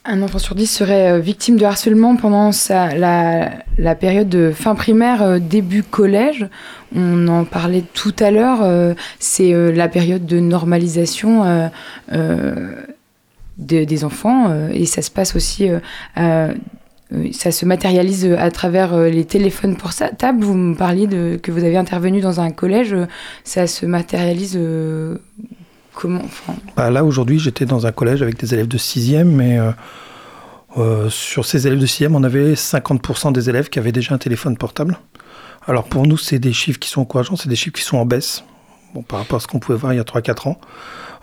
Un 0.04 0.20
enfant 0.22 0.40
sur 0.40 0.56
dix 0.56 0.66
serait 0.66 1.12
euh, 1.12 1.18
victime 1.20 1.56
de 1.56 1.64
harcèlement 1.64 2.16
pendant 2.16 2.50
la, 2.68 3.94
période 3.94 4.28
de 4.28 4.50
fin 4.50 4.74
primaire, 4.74 5.22
euh, 5.22 5.38
début 5.38 5.84
collège. 5.84 6.48
On 6.92 7.28
en 7.28 7.44
parlait 7.44 7.84
tout 7.94 8.14
à 8.18 8.32
l'heure. 8.32 8.62
Euh, 8.62 8.94
c'est 9.20 9.52
la 9.52 9.88
période 9.88 10.26
de 10.26 10.40
normalisation 10.40 11.70
de, 12.10 12.84
des 13.58 14.04
enfants 14.04 14.52
et 14.72 14.86
ça 14.86 15.02
se 15.02 15.10
passe 15.10 15.36
aussi. 15.36 15.68
ça 16.16 17.52
se 17.52 17.64
matérialise 17.64 18.26
à 18.38 18.50
travers 18.50 18.96
les 18.98 19.24
téléphones 19.24 19.76
portables. 19.76 20.44
Vous 20.44 20.54
me 20.54 20.74
parliez 20.74 21.06
de, 21.06 21.38
que 21.40 21.52
vous 21.52 21.62
avez 21.64 21.76
intervenu 21.76 22.20
dans 22.20 22.40
un 22.40 22.50
collège. 22.50 22.96
Ça 23.44 23.66
se 23.68 23.86
matérialise 23.86 24.58
Comment 25.94 26.22
bah 26.76 26.90
Là, 26.90 27.04
aujourd'hui, 27.04 27.38
j'étais 27.38 27.66
dans 27.66 27.86
un 27.86 27.92
collège 27.92 28.22
avec 28.22 28.38
des 28.38 28.54
élèves 28.54 28.68
de 28.68 28.78
6e, 28.78 29.24
mais 29.24 29.58
euh, 29.58 29.70
euh, 30.78 31.10
sur 31.10 31.44
ces 31.44 31.66
élèves 31.66 31.78
de 31.78 31.86
6e, 31.86 32.14
on 32.14 32.24
avait 32.24 32.54
50% 32.54 33.32
des 33.32 33.50
élèves 33.50 33.68
qui 33.68 33.78
avaient 33.78 33.92
déjà 33.92 34.14
un 34.14 34.18
téléphone 34.18 34.56
portable. 34.56 34.98
Alors 35.66 35.84
pour 35.84 36.06
nous, 36.06 36.16
c'est 36.16 36.38
des 36.38 36.52
chiffres 36.52 36.78
qui 36.78 36.88
sont 36.88 37.02
encourageants, 37.02 37.36
c'est 37.36 37.48
des 37.48 37.56
chiffres 37.56 37.76
qui 37.76 37.84
sont 37.84 37.98
en 37.98 38.06
baisse 38.06 38.44
par 39.08 39.20
rapport 39.20 39.36
à 39.36 39.40
ce 39.40 39.46
qu'on 39.46 39.58
pouvait 39.58 39.78
voir 39.78 39.94
il 39.94 39.96
y 39.96 40.00
a 40.00 40.04
3-4 40.04 40.48
ans. 40.48 40.60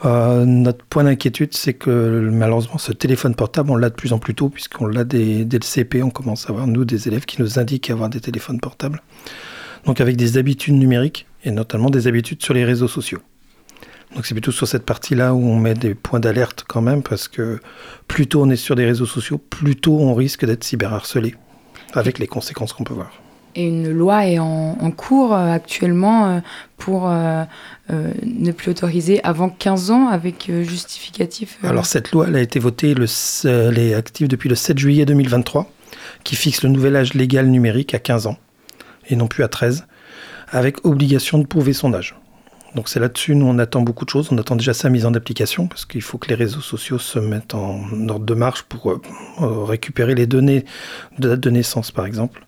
Euh, 0.06 0.46
notre 0.46 0.84
point 0.86 1.04
d'inquiétude, 1.04 1.54
c'est 1.54 1.74
que 1.74 2.30
malheureusement, 2.32 2.78
ce 2.78 2.92
téléphone 2.92 3.36
portable, 3.36 3.70
on 3.70 3.76
l'a 3.76 3.90
de 3.90 3.96
plus 3.96 4.14
en 4.14 4.20
plus 4.20 4.34
tôt, 4.34 4.50
puisqu'on 4.50 4.88
l'a 4.88 5.04
dès, 5.04 5.44
le 5.44 5.60
CP, 5.62 6.02
on 6.02 6.10
commence 6.10 6.46
à 6.48 6.50
avoir, 6.50 6.68
nous, 6.68 6.86
des 6.86 7.08
élèves 7.08 7.26
qui 7.26 7.42
nous 7.42 7.60
indiquent 7.60 7.90
avoir 7.90 8.10
des 8.10 8.22
téléphones 8.22 8.60
portables. 8.60 9.02
Donc 9.86 10.02
avec 10.02 10.16
des 10.16 10.38
habitudes 10.38 10.76
numériques, 10.76 11.28
et 11.44 11.52
notamment 11.52 11.90
des 11.90 12.08
habitudes 12.08 12.42
sur 12.42 12.54
les 12.54 12.66
réseaux 12.66 12.88
sociaux. 12.88 13.20
Donc 14.15 14.26
c'est 14.26 14.34
plutôt 14.34 14.52
sur 14.52 14.67
cette 14.67 14.86
partie-là 14.86 15.34
où 15.34 15.43
on 15.45 15.56
met 15.56 15.76
des 15.76 15.93
points 15.93 16.19
d'alerte 16.19 16.65
quand 16.67 16.82
même, 16.82 17.04
parce 17.04 17.28
que 17.28 17.60
plus 18.08 18.28
tôt 18.28 18.41
on 18.41 18.50
est 18.50 18.56
sur 18.56 18.76
des 18.76 18.86
réseaux 18.86 19.06
sociaux, 19.06 19.38
plus 19.38 19.76
tôt 19.76 20.00
on 20.00 20.13
risque 20.13 20.45
d'être 20.45 20.63
cyberharcelé, 20.63 21.36
avec 21.93 22.17
les 22.17 22.28
conséquences 22.28 22.74
qu'on 22.74 22.84
peut 22.84 22.93
voir. 22.93 23.12
Et 23.56 23.67
une 23.67 23.91
loi 23.91 24.28
est 24.28 24.39
en, 24.39 24.91
cours 24.91 25.34
euh, 25.34 25.52
actuellement 25.52 26.28
euh, 26.28 26.39
pour 26.78 27.10
euh, 27.10 27.43
ne 27.89 28.52
plus 28.52 28.72
autoriser 28.72 29.24
avant 29.24 29.50
15 29.50 29.91
ans 29.91 30.08
avec 30.08 30.52
justificatif. 30.63 31.58
Alors 31.63 31.86
cette 31.86 32.12
loi 32.12 32.26
elle 32.28 32.36
a 32.36 32.41
été 32.41 32.60
votée, 32.60 32.93
le, 32.93 33.06
elle 33.45 33.80
est 33.80 33.93
active 33.93 34.28
depuis 34.28 34.50
le 34.50 34.56
7 34.56 34.78
juillet 34.78 35.06
2023, 35.06 35.72
qui 36.24 36.36
fixe 36.36 36.63
le 36.63 36.69
nouvel 36.69 36.95
âge 36.95 37.13
légal 37.13 37.48
numérique 37.48 37.93
à 37.93 38.00
15 38.00 38.28
ans, 38.28 38.38
et 39.08 39.15
non 39.15 39.28
plus 39.28 39.43
à 39.43 39.48
13, 39.48 39.86
avec 40.52 40.86
obligation 40.86 41.38
de 41.38 41.45
prouver 41.45 41.74
son 41.74 41.93
âge. 41.93 42.15
Donc 42.76 42.88
c'est 42.88 43.00
là-dessus, 43.00 43.36
nous 43.36 43.48
on 43.48 43.58
attend 43.58 43.82
beaucoup 43.82 44.06
de 44.06 44.10
choses. 44.10 44.30
On 44.32 44.38
attend 44.38 44.56
déjà 44.56 44.74
sa 44.74 44.90
mise 44.90 45.06
en 45.06 45.14
application 45.14 45.68
parce 45.68 45.86
qu'il 45.86 46.02
faut 46.02 46.18
que 46.18 46.30
les 46.30 46.36
réseaux 46.36 46.62
sociaux 46.62 47.00
se 47.00 47.20
mettent 47.20 47.56
en 47.56 47.82
ordre 48.10 48.26
de 48.26 48.34
marche 48.34 48.64
pour 48.64 48.92
euh, 48.92 49.02
euh, 49.42 49.64
récupérer 49.64 50.16
les 50.16 50.28
données 50.28 50.66
de 51.18 51.30
date 51.30 51.40
de 51.40 51.50
naissance 51.50 51.92
par 51.92 52.06
exemple. 52.06 52.46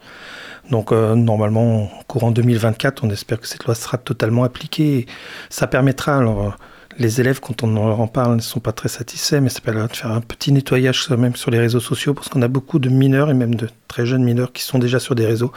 Donc 0.70 0.92
euh, 0.92 1.16
normalement, 1.16 1.90
courant 2.08 2.32
2024, 2.32 3.04
on 3.04 3.10
espère 3.10 3.40
que 3.40 3.48
cette 3.48 3.66
loi 3.66 3.76
sera 3.76 3.98
totalement 3.98 4.44
appliquée. 4.44 5.08
ça 5.50 5.68
permettra, 5.68 6.18
alors 6.18 6.56
les 6.98 7.20
élèves, 7.20 7.40
quand 7.40 7.64
on 7.64 7.74
leur 7.74 8.00
en 8.00 8.08
parle, 8.08 8.36
ne 8.36 8.42
sont 8.42 8.60
pas 8.60 8.74
très 8.74 8.90
satisfaits, 8.90 9.42
mais 9.42 9.50
ça 9.50 9.62
permettra 9.62 9.88
de 9.88 9.96
faire 9.96 10.12
un 10.12 10.22
petit 10.22 10.52
nettoyage 10.52 11.10
même 11.10 11.36
sur 11.36 11.50
les 11.50 11.60
réseaux 11.60 11.80
sociaux, 11.80 12.14
parce 12.14 12.30
qu'on 12.30 12.42
a 12.42 12.48
beaucoup 12.48 12.80
de 12.80 12.90
mineurs, 12.90 13.30
et 13.30 13.34
même 13.34 13.56
de 13.56 13.70
très 13.88 14.06
jeunes 14.06 14.24
mineurs, 14.24 14.52
qui 14.52 14.64
sont 14.64 14.78
déjà 14.78 15.00
sur 15.00 15.16
des 15.16 15.26
réseaux, 15.26 15.52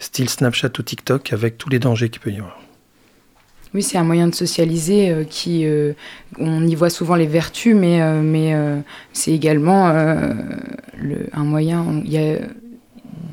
style 0.00 0.28
Snapchat 0.28 0.70
ou 0.78 0.82
TikTok, 0.82 1.32
avec 1.32 1.58
tous 1.58 1.68
les 1.68 1.78
dangers 1.78 2.08
qu'il 2.08 2.20
peut 2.20 2.32
y 2.32 2.38
avoir. 2.38 2.58
C'est 3.82 3.98
un 3.98 4.04
moyen 4.04 4.28
de 4.28 4.34
socialiser 4.34 5.10
euh, 5.10 5.24
qui, 5.24 5.66
euh, 5.66 5.92
on 6.38 6.66
y 6.66 6.74
voit 6.74 6.90
souvent 6.90 7.14
les 7.14 7.26
vertus, 7.26 7.74
mais, 7.74 8.00
euh, 8.02 8.80
c'est 9.12 9.32
également 9.32 9.92
le, 10.98 11.28
un 11.32 11.44
moyen. 11.44 12.02
Il 12.04 12.12
y 12.12 12.18
a 12.18 12.38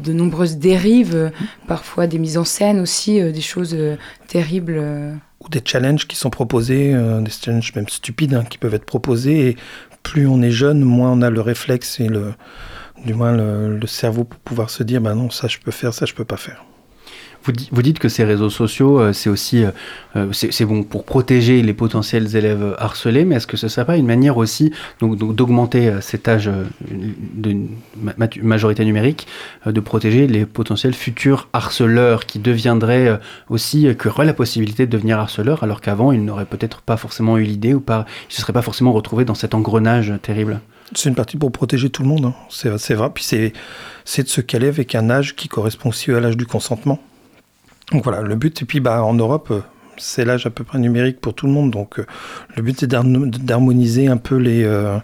de 0.04 0.14
nombreuses 0.14 0.58
dérives, 0.58 1.32
parfois 1.68 2.08
des 2.08 2.20
mises 2.20 2.38
en 2.38 2.44
scène 2.44 2.80
aussi, 2.80 3.22
des 3.22 3.42
choses 3.42 3.76
terribles. 4.28 4.82
Ou 5.40 5.50
des 5.50 5.62
challenges 5.64 6.08
qui 6.08 6.16
sont 6.16 6.30
proposés, 6.30 6.94
des 7.22 7.32
challenges 7.32 7.74
même 7.76 7.90
stupides 7.90 8.34
hein, 8.34 8.44
qui 8.50 8.58
peuvent 8.58 8.74
être 8.74 8.86
proposés. 8.86 9.50
Et 9.50 9.58
plus 10.04 10.28
on 10.28 10.42
est 10.42 10.52
jeune, 10.52 10.82
moins 10.82 11.12
on 11.12 11.22
a 11.22 11.30
le 11.30 11.42
réflexe 11.42 12.00
et 12.00 12.08
le, 12.08 12.34
du 13.06 13.14
moins 13.14 13.36
le, 13.36 13.78
le 13.78 13.88
cerveau 13.88 14.24
pour 14.24 14.40
pouvoir 14.40 14.70
se 14.70 14.84
dire, 14.84 15.02
bah 15.02 15.16
non, 15.16 15.30
ça 15.30 15.48
je 15.48 15.58
peux 15.60 15.72
faire, 15.72 15.94
ça 15.94 16.06
je 16.06 16.14
peux 16.14 16.26
pas 16.26 16.38
faire. 16.38 16.66
Vous, 17.72 17.82
dites 17.82 18.00
que 18.00 18.10
ces 18.10 18.24
réseaux 18.24 18.50
sociaux, 18.50 19.00
euh, 19.00 19.14
c'est 19.14 19.30
aussi 19.30 19.64
euh, 19.64 19.72
euh, 20.16 20.32
c'est 20.32 20.66
bon 20.66 20.84
pour 20.84 21.04
protéger 21.04 21.62
les 21.62 21.74
potentiels 21.74 22.36
élèves 22.36 22.76
harcelés, 22.80 23.24
mais 23.24 23.36
est-ce 23.36 23.46
que 23.46 23.58
ce 23.58 23.68
ne 23.68 23.70
serait 23.70 23.86
pas 23.86 23.98
une 23.98 24.08
manière 24.08 24.38
aussi 24.38 24.72
d'augmenter 25.02 25.92
cet 26.02 26.28
âge 26.28 26.50
de 26.90 27.56
majorité 28.42 28.84
numérique, 28.84 29.28
de 29.66 29.80
protéger 29.80 30.28
les 30.28 30.46
potentiels 30.46 30.94
futurs 30.94 31.50
harceleurs 31.54 32.26
qui 32.26 32.40
deviendraient 32.40 33.20
aussi, 33.50 33.88
qui 34.00 34.08
auraient 34.08 34.26
la 34.26 34.34
possibilité 34.34 34.86
de 34.86 34.92
devenir 34.92 35.20
harceleurs, 35.20 35.64
alors 35.64 35.82
qu'avant 35.82 36.12
ils 36.12 36.24
n'auraient 36.24 36.46
peut-être 36.46 36.82
pas 36.82 36.98
forcément 36.98 37.38
eu 37.38 37.44
l'idée 37.44 37.74
ou 37.74 37.82
pas, 37.82 38.06
ils 38.24 38.32
ne 38.32 38.34
se 38.36 38.42
seraient 38.42 38.54
pas 38.54 38.62
forcément 38.62 38.94
retrouvés 38.94 39.26
dans 39.26 39.36
cet 39.36 39.54
engrenage 39.54 40.14
terrible? 40.22 40.62
C'est 40.94 41.10
une 41.10 41.16
partie 41.16 41.38
pour 41.38 41.52
protéger 41.52 41.90
tout 41.90 42.04
le 42.04 42.08
monde, 42.08 42.26
hein. 42.26 42.36
c'est 42.50 42.94
vrai. 42.94 43.10
Puis 43.14 43.24
c'est 43.24 44.24
de 44.24 44.30
se 44.30 44.42
caler 44.42 44.68
avec 44.68 44.96
un 44.96 45.10
âge 45.10 45.36
qui 45.36 45.48
correspond 45.48 45.90
aussi 45.90 46.12
à 46.12 46.20
l'âge 46.20 46.38
du 46.38 46.46
consentement. 46.46 47.00
Donc 47.92 48.04
voilà, 48.04 48.22
le 48.22 48.36
but, 48.36 48.62
et 48.62 48.66
puis 48.66 48.80
bah, 48.80 49.04
en 49.04 49.14
Europe, 49.14 49.50
euh, 49.52 49.62
c'est 49.98 50.26
l'âge 50.26 50.46
à 50.46 50.50
peu 50.50 50.64
près 50.64 50.80
numérique 50.80 51.22
pour 51.22 51.34
tout 51.34 51.46
le 51.46 51.54
monde, 51.54 51.72
donc 51.72 52.00
euh, 52.00 52.06
le 52.56 52.64
but 52.64 52.80
c'est 52.80 52.88
d'harmoniser 52.88 54.08
un 54.08 54.18
peu 54.18 54.36
les, 54.36 54.64
euh, 54.64 55.00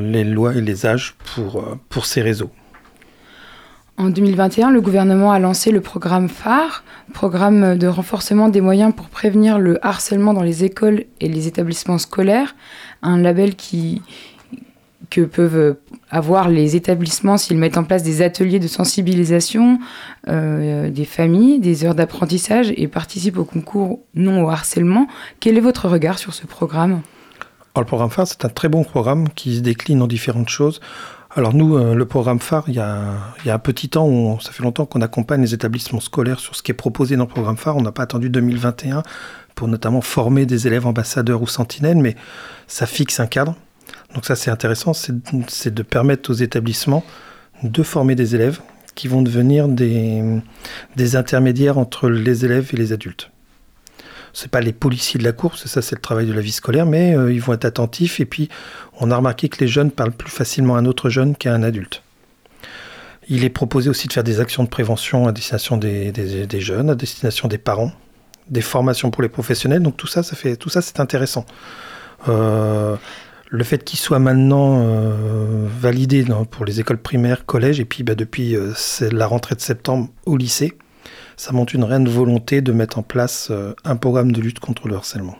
les 0.00 0.24
lois 0.24 0.54
et 0.54 0.60
les 0.60 0.84
âges 0.86 1.14
pour, 1.34 1.64
pour 1.88 2.06
ces 2.06 2.22
réseaux. 2.22 2.50
En 3.96 4.08
2021, 4.08 4.70
le 4.70 4.80
gouvernement 4.80 5.30
a 5.30 5.38
lancé 5.38 5.70
le 5.70 5.82
programme 5.82 6.30
phare, 6.30 6.84
programme 7.12 7.76
de 7.76 7.86
renforcement 7.86 8.48
des 8.48 8.62
moyens 8.62 8.94
pour 8.94 9.10
prévenir 9.10 9.58
le 9.58 9.84
harcèlement 9.86 10.32
dans 10.32 10.42
les 10.42 10.64
écoles 10.64 11.04
et 11.20 11.28
les 11.28 11.46
établissements 11.46 11.98
scolaires, 11.98 12.56
un 13.02 13.18
label 13.18 13.56
qui, 13.56 14.00
que 15.10 15.22
peuvent 15.22 15.76
avoir 16.10 16.48
les 16.48 16.76
établissements 16.76 17.36
s'ils 17.36 17.58
mettent 17.58 17.76
en 17.76 17.84
place 17.84 18.02
des 18.02 18.22
ateliers 18.22 18.60
de 18.60 18.68
sensibilisation 18.68 19.78
euh, 20.28 20.90
des 20.90 21.04
familles, 21.04 21.58
des 21.58 21.84
heures 21.84 21.94
d'apprentissage 21.94 22.72
et 22.76 22.88
participent 22.88 23.38
au 23.38 23.44
concours 23.44 24.00
non 24.14 24.44
au 24.44 24.48
harcèlement. 24.48 25.08
Quel 25.40 25.58
est 25.58 25.60
votre 25.60 25.88
regard 25.88 26.18
sur 26.18 26.32
ce 26.32 26.46
programme? 26.46 27.02
Le 27.76 27.84
programme 27.84 28.10
phare, 28.10 28.26
c'est 28.26 28.44
un 28.44 28.48
très 28.48 28.68
bon 28.68 28.84
programme 28.84 29.28
qui 29.30 29.56
se 29.56 29.60
décline 29.60 30.02
en 30.02 30.06
différentes 30.06 30.48
choses. 30.48 30.80
Alors 31.36 31.54
nous, 31.54 31.76
euh, 31.76 31.94
le 31.94 32.04
programme 32.06 32.40
phare, 32.40 32.64
il 32.66 32.74
y, 32.74 32.80
a, 32.80 33.14
un 33.46 33.58
petit 33.58 33.88
temps, 33.88 34.08
où, 34.08 34.38
ça 34.40 34.50
fait 34.50 34.64
longtemps 34.64 34.86
qu'on 34.86 35.00
accompagne 35.00 35.40
les 35.40 35.54
établissements 35.54 36.00
scolaires 36.00 36.40
sur 36.40 36.56
ce 36.56 36.62
qui 36.62 36.72
est 36.72 36.74
proposé 36.74 37.16
dans 37.16 37.24
le 37.24 37.28
programme 37.28 37.56
phare. 37.56 37.76
On 37.76 37.82
n'a 37.82 37.92
pas 37.92 38.02
attendu 38.02 38.28
2021 38.28 39.04
pour 39.54 39.68
notamment 39.68 40.00
former 40.00 40.46
des 40.46 40.66
élèves 40.66 40.86
ambassadeurs 40.86 41.40
ou 41.42 41.46
sentinelles, 41.46 41.98
mais 41.98 42.16
ça 42.66 42.86
fixe 42.86 43.20
un 43.20 43.26
cadre. 43.26 43.54
Donc 44.14 44.26
ça 44.26 44.36
c'est 44.36 44.50
intéressant, 44.50 44.92
c'est 44.92 45.74
de 45.74 45.82
permettre 45.82 46.30
aux 46.30 46.34
établissements 46.34 47.04
de 47.62 47.82
former 47.82 48.14
des 48.14 48.34
élèves 48.34 48.60
qui 48.94 49.08
vont 49.08 49.22
devenir 49.22 49.68
des, 49.68 50.22
des 50.96 51.16
intermédiaires 51.16 51.78
entre 51.78 52.08
les 52.08 52.44
élèves 52.44 52.70
et 52.72 52.76
les 52.76 52.92
adultes. 52.92 53.30
Ce 54.32 54.46
pas 54.46 54.60
les 54.60 54.72
policiers 54.72 55.18
de 55.18 55.24
la 55.24 55.32
course, 55.32 55.66
ça 55.66 55.82
c'est 55.82 55.96
le 55.96 56.00
travail 56.00 56.26
de 56.26 56.32
la 56.32 56.40
vie 56.40 56.52
scolaire, 56.52 56.86
mais 56.86 57.16
euh, 57.16 57.32
ils 57.32 57.40
vont 57.40 57.52
être 57.52 57.64
attentifs 57.64 58.20
et 58.20 58.24
puis 58.24 58.48
on 58.98 59.10
a 59.10 59.16
remarqué 59.16 59.48
que 59.48 59.58
les 59.60 59.68
jeunes 59.68 59.90
parlent 59.90 60.12
plus 60.12 60.30
facilement 60.30 60.76
à 60.76 60.78
un 60.78 60.86
autre 60.86 61.08
jeune 61.08 61.34
qu'à 61.36 61.52
un 61.52 61.62
adulte. 61.62 62.02
Il 63.28 63.44
est 63.44 63.50
proposé 63.50 63.90
aussi 63.90 64.08
de 64.08 64.12
faire 64.12 64.24
des 64.24 64.40
actions 64.40 64.64
de 64.64 64.68
prévention 64.68 65.26
à 65.28 65.32
destination 65.32 65.76
des, 65.76 66.10
des, 66.10 66.60
jeunes, 66.60 66.90
à 66.90 66.94
destination 66.94 67.48
des 67.48 67.58
parents, 67.58 67.92
des 68.48 68.60
formations 68.60 69.10
pour 69.10 69.22
les 69.22 69.28
professionnels. 69.28 69.82
Donc 69.82 69.96
tout 69.96 70.08
ça, 70.08 70.24
ça 70.24 70.34
fait 70.34 70.56
tout 70.56 70.68
ça, 70.68 70.82
c'est 70.82 70.98
intéressant. 70.98 71.46
Euh, 72.28 72.96
le 73.50 73.64
fait 73.64 73.84
qu'il 73.84 73.98
soit 73.98 74.20
maintenant 74.20 74.80
euh, 74.80 75.66
validé 75.80 76.24
pour 76.50 76.64
les 76.64 76.80
écoles 76.80 76.98
primaires, 76.98 77.44
collèges, 77.44 77.80
et 77.80 77.84
puis 77.84 78.04
bah, 78.04 78.14
depuis 78.14 78.54
euh, 78.54 78.72
la 79.10 79.26
rentrée 79.26 79.56
de 79.56 79.60
septembre 79.60 80.08
au 80.24 80.36
lycée, 80.36 80.72
ça 81.36 81.52
montre 81.52 81.74
une 81.74 81.84
réelle 81.84 82.08
volonté 82.08 82.62
de 82.62 82.72
mettre 82.72 82.98
en 82.98 83.02
place 83.02 83.48
euh, 83.50 83.74
un 83.84 83.96
programme 83.96 84.30
de 84.30 84.40
lutte 84.40 84.60
contre 84.60 84.86
le 84.86 84.94
harcèlement. 84.94 85.36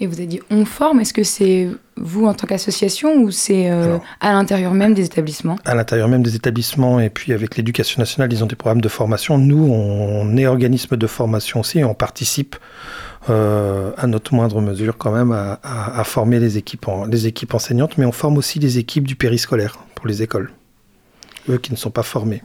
Et 0.00 0.06
vous 0.06 0.14
avez 0.14 0.26
dit 0.26 0.40
on 0.50 0.66
forme, 0.66 1.00
est-ce 1.00 1.14
que 1.14 1.22
c'est 1.22 1.68
vous 1.96 2.26
en 2.26 2.34
tant 2.34 2.46
qu'association 2.46 3.22
ou 3.22 3.30
c'est 3.30 3.70
à 3.70 4.32
l'intérieur 4.32 4.74
même 4.74 4.92
des 4.92 5.06
établissements? 5.06 5.56
À 5.64 5.74
l'intérieur 5.74 6.06
même 6.08 6.22
des 6.22 6.36
établissements 6.36 7.00
et 7.00 7.08
puis 7.08 7.32
avec 7.32 7.56
l'éducation 7.56 8.00
nationale, 8.00 8.30
ils 8.30 8.44
ont 8.44 8.46
des 8.46 8.56
programmes 8.56 8.82
de 8.82 8.90
formation. 8.90 9.38
Nous, 9.38 9.56
on 9.56 10.36
est 10.36 10.46
organisme 10.46 10.98
de 10.98 11.06
formation 11.06 11.60
aussi 11.60 11.78
et 11.78 11.84
on 11.84 11.94
participe 11.94 12.56
euh, 13.28 13.92
à 13.96 14.06
notre 14.06 14.34
moindre 14.34 14.60
mesure 14.60 14.96
quand 14.96 15.12
même 15.12 15.32
à, 15.32 16.04
former 16.04 16.38
les 16.38 16.58
équipes, 16.58 16.86
les 17.08 17.26
équipes 17.26 17.54
enseignantes, 17.54 17.98
mais 17.98 18.04
on 18.04 18.12
forme 18.12 18.38
aussi 18.38 18.58
les 18.58 18.78
équipes 18.78 19.06
du 19.06 19.16
périscolaire 19.16 19.78
pour 19.94 20.06
les 20.06 20.22
écoles, 20.22 20.50
eux 21.48 21.58
qui 21.58 21.72
ne 21.72 21.76
sont 21.76 21.90
pas 21.90 22.02
formés. 22.02 22.42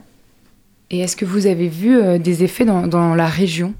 Et 0.90 1.00
est-ce 1.00 1.16
que 1.16 1.24
vous 1.24 1.46
avez 1.46 1.68
vu 1.68 1.96
euh, 1.96 2.18
des 2.18 2.44
effets 2.44 2.64
dans, 2.64 2.86
dans 2.86 3.14
la 3.14 3.26
région? 3.26 3.74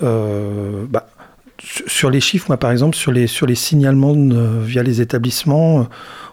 Bah, 0.00 1.06
sur 1.86 2.10
les 2.10 2.20
chiffres, 2.20 2.46
moi 2.48 2.58
par 2.58 2.70
exemple, 2.70 2.94
sur 2.94 3.10
les, 3.10 3.26
sur 3.26 3.46
les 3.46 3.54
signalements 3.54 4.12
via 4.60 4.82
les 4.82 5.00
établissements, 5.00 5.88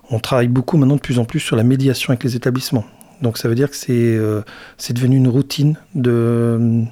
on 0.10 0.20
travaille 0.20 0.50
beaucoup 0.50 0.78
maintenant 0.78 0.98
de 0.98 1.02
plus 1.02 1.20
en 1.20 1.26
plus 1.26 1.40
sur 1.40 1.56
la 1.56 1.64
médiation 1.64 2.10
avec 2.10 2.24
les 2.24 2.36
établissements. 2.36 2.84
Donc 3.22 3.38
ça 3.38 3.48
veut 3.48 3.56
dire 3.56 3.70
que 3.70 3.76
euh, 3.90 4.42
c'est 4.78 4.94
devenu 4.94 5.16
une 5.16 5.28
routine 5.28 5.78
de, 5.96 6.84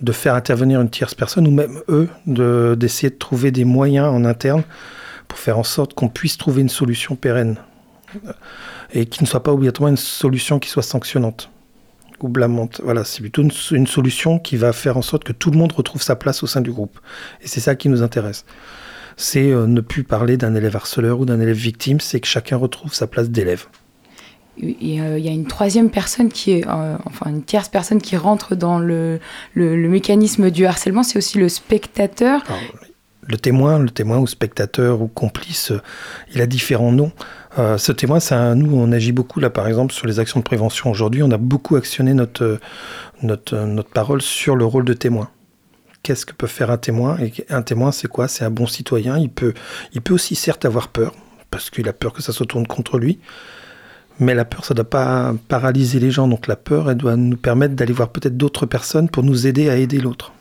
de 0.00 0.12
faire 0.12 0.34
intervenir 0.34 0.80
une 0.80 0.90
tierce 0.90 1.14
personne 1.14 1.46
ou 1.46 1.50
même 1.50 1.80
eux 1.88 2.08
d'essayer 2.26 3.10
de, 3.10 3.16
trouver 3.16 3.50
des 3.50 3.64
moyens 3.64 4.08
en 4.08 4.24
interne 4.24 4.62
pour 5.28 5.38
faire 5.38 5.58
en 5.58 5.64
sorte 5.64 5.94
qu'on 5.94 6.08
puisse 6.08 6.36
trouver 6.38 6.62
une 6.62 6.68
solution 6.68 7.16
pérenne 7.16 7.56
et 8.92 9.06
qui 9.06 9.22
ne 9.22 9.28
soit 9.28 9.42
pas 9.42 9.52
obligatoirement 9.52 9.90
une 9.90 9.96
solution 9.96 10.58
qui 10.58 10.68
soit 10.68 10.82
sanctionnante 10.82 11.50
ou 12.20 12.28
blâmante. 12.28 12.80
Voilà, 12.82 13.04
c'est 13.04 13.20
plutôt 13.20 13.42
une, 13.42 13.86
solution 13.86 14.38
qui 14.38 14.56
va 14.56 14.72
faire 14.72 14.96
en 14.96 15.02
sorte 15.02 15.24
que 15.24 15.32
tout 15.32 15.50
le 15.50 15.58
monde 15.58 15.72
retrouve 15.72 16.02
sa 16.02 16.16
place 16.16 16.42
au 16.42 16.46
sein 16.46 16.60
du 16.60 16.72
groupe. 16.72 16.98
Et 17.42 17.48
c'est 17.48 17.60
ça 17.60 17.74
qui 17.74 17.88
nous 17.88 18.02
intéresse. 18.02 18.44
C'est 19.16 19.50
euh, 19.50 19.66
ne 19.66 19.80
plus 19.80 20.04
parler 20.04 20.36
d'un 20.36 20.54
élève 20.54 20.76
harceleur 20.76 21.20
ou 21.20 21.24
d'un 21.24 21.40
élève 21.40 21.56
victime, 21.56 22.00
c'est 22.00 22.20
que 22.20 22.26
chacun 22.26 22.56
retrouve 22.56 22.94
sa 22.94 23.06
place 23.06 23.30
d'élève. 23.30 23.66
Il 24.58 24.88
y 24.88 25.28
a 25.28 25.32
une 25.32 25.46
troisième 25.46 25.90
personne 25.90 26.30
qui 26.30 26.52
est, 26.52 26.66
euh, 26.66 26.96
enfin 27.04 27.30
une 27.30 27.42
tierce 27.42 27.68
personne 27.68 28.00
qui 28.00 28.16
rentre 28.16 28.54
dans 28.54 28.78
le, 28.78 29.20
le, 29.54 29.88
mécanisme 29.88 30.50
du 30.50 30.64
harcèlement, 30.64 31.02
c'est 31.02 31.18
aussi 31.18 31.38
le 31.38 31.48
spectateur. 31.48 32.42
le 33.26 33.36
témoin, 33.36 33.78
le 33.78 33.90
témoin 33.90 34.18
ou 34.18 34.26
spectateur 34.26 35.02
ou 35.02 35.08
complice, 35.08 35.72
euh, 35.72 35.82
il 36.34 36.40
a 36.40 36.46
différents 36.46 36.92
noms. 36.92 37.12
Euh, 37.58 37.78
ce 37.78 37.92
témoin, 37.92 38.20
ça, 38.20 38.54
nous, 38.54 38.74
on 38.74 38.92
agit 38.92 39.12
beaucoup 39.12 39.40
là, 39.40 39.50
par 39.50 39.66
exemple, 39.66 39.92
sur 39.92 40.06
les 40.06 40.20
actions 40.20 40.40
de 40.40 40.44
prévention. 40.44 40.90
Aujourd'hui, 40.90 41.22
on 41.22 41.30
a 41.30 41.38
beaucoup 41.38 41.76
actionné 41.76 42.14
notre, 42.14 42.58
notre, 43.22 43.56
notre 43.56 43.90
parole 43.90 44.22
sur 44.22 44.56
le 44.56 44.64
rôle 44.64 44.84
de 44.84 44.92
témoin. 44.92 45.30
Qu'est-ce 46.02 46.26
que 46.26 46.32
peut 46.32 46.46
faire 46.46 46.70
un 46.70 46.78
témoin? 46.78 47.18
Et 47.18 47.32
un 47.48 47.62
témoin, 47.62 47.92
c'est 47.92 48.08
quoi? 48.08 48.28
C'est 48.28 48.44
un 48.44 48.50
bon 48.50 48.66
citoyen. 48.66 49.18
Il 49.18 49.30
peut, 49.30 49.54
il 49.92 50.02
peut 50.02 50.14
aussi 50.14 50.34
certes 50.34 50.64
avoir 50.64 50.88
peur, 50.88 51.14
parce 51.50 51.70
qu'il 51.70 51.88
a 51.88 51.92
peur 51.92 52.12
que 52.12 52.22
ça 52.22 52.32
se 52.32 52.44
tourne 52.44 52.66
contre 52.66 52.98
lui. 52.98 53.18
Mais 54.18 54.34
la 54.34 54.44
peur, 54.44 54.64
ça 54.64 54.72
ne 54.72 54.76
doit 54.76 54.88
pas 54.88 55.34
paralyser 55.48 56.00
les 56.00 56.10
gens. 56.10 56.28
Donc 56.28 56.46
la 56.46 56.56
peur, 56.56 56.90
elle 56.90 56.96
doit 56.96 57.16
nous 57.16 57.36
permettre 57.36 57.74
d'aller 57.74 57.92
voir 57.92 58.08
peut-être 58.08 58.36
d'autres 58.36 58.66
personnes 58.66 59.08
pour 59.08 59.22
nous 59.22 59.46
aider 59.46 59.68
à 59.68 59.76
aider 59.76 59.98
l'autre. 59.98 60.32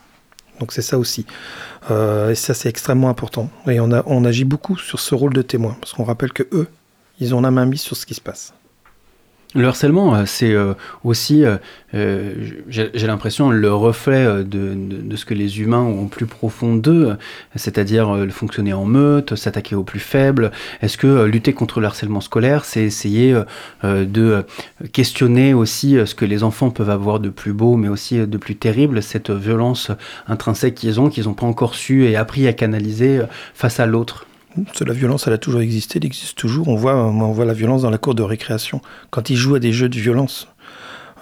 Donc 0.59 0.71
c'est 0.71 0.81
ça 0.81 0.97
aussi. 0.97 1.25
Euh, 1.91 2.31
et 2.31 2.35
ça, 2.35 2.53
c'est 2.53 2.69
extrêmement 2.69 3.09
important. 3.09 3.49
Et 3.67 3.79
on, 3.79 3.89
on 4.05 4.25
agit 4.25 4.45
beaucoup 4.45 4.77
sur 4.77 4.99
ce 4.99 5.13
rôle 5.13 5.33
de 5.33 5.41
témoin. 5.41 5.75
Parce 5.81 5.93
qu'on 5.93 6.05
rappelle 6.05 6.31
que 6.31 6.43
eux, 6.53 6.67
ils 7.19 7.35
ont 7.35 7.41
la 7.41 7.51
main 7.51 7.65
mise 7.65 7.81
sur 7.81 7.97
ce 7.97 8.05
qui 8.05 8.13
se 8.13 8.21
passe. 8.21 8.53
Le 9.55 9.67
harcèlement, 9.67 10.13
euh, 10.13 10.23
c'est 10.25 10.51
euh, 10.51 10.73
aussi, 11.05 11.45
euh, 11.93 12.33
j'ai 12.67 13.07
l'impression, 13.07 13.51
le 13.51 13.73
reflet 13.73 14.43
de, 14.43 15.15
ce 15.15 15.23
que 15.23 15.33
les 15.33 15.61
humains 15.61 15.81
ont 15.81 16.07
plus 16.07 16.25
profond 16.25 16.75
d'eux, 16.75 17.15
c'est-à-dire 17.55 18.27
fonctionner 18.31 18.73
en 18.73 18.83
meute, 18.83 19.35
s'attaquer 19.35 19.75
aux 19.75 19.83
plus 19.83 20.01
faibles. 20.01 20.51
Est-ce 20.81 20.97
que 20.97 21.23
lutter 21.23 21.53
contre 21.53 21.79
le 21.79 21.87
harcèlement 21.87 22.19
scolaire, 22.19 22.65
c'est 22.65 22.83
essayer 22.83 23.33
de 23.83 24.43
questionner 24.91 25.53
aussi 25.53 25.95
ce 26.05 26.13
que 26.15 26.25
les 26.25 26.43
enfants 26.43 26.69
peuvent 26.69 26.89
avoir 26.89 27.21
de 27.21 27.29
plus 27.29 27.53
beau, 27.53 27.77
mais 27.77 27.87
aussi 27.87 28.27
de 28.27 28.37
plus 28.37 28.57
terrible, 28.57 29.01
cette 29.01 29.31
violence 29.31 29.89
intrinsèque 30.27 30.75
qu'ils 30.75 30.99
ont, 30.99 31.09
qu'ils 31.09 31.25
n'ont 31.25 31.33
pas 31.33 31.45
encore 31.45 31.75
su 31.75 32.05
et 32.05 32.17
appris 32.17 32.45
à 32.49 32.51
canaliser 32.51 33.21
face 33.53 33.79
à 33.79 33.85
l'autre? 33.85 34.25
La 34.85 34.93
violence, 34.93 35.27
elle 35.27 35.33
a 35.33 35.37
toujours 35.37 35.61
existé, 35.61 35.99
elle 35.99 36.05
existe 36.05 36.37
toujours. 36.37 36.67
On 36.67 36.75
voit, 36.75 37.45
la 37.45 37.53
violence 37.53 37.81
dans 37.83 37.89
la 37.89 37.97
cour 37.97 38.15
de 38.15 38.23
récréation. 38.23 38.81
Quand 39.09 39.29
ils 39.29 39.35
jouent 39.35 39.55
à 39.55 39.59
des 39.59 39.73
jeux 39.73 39.89
de 39.89 39.99
violence. 39.99 40.47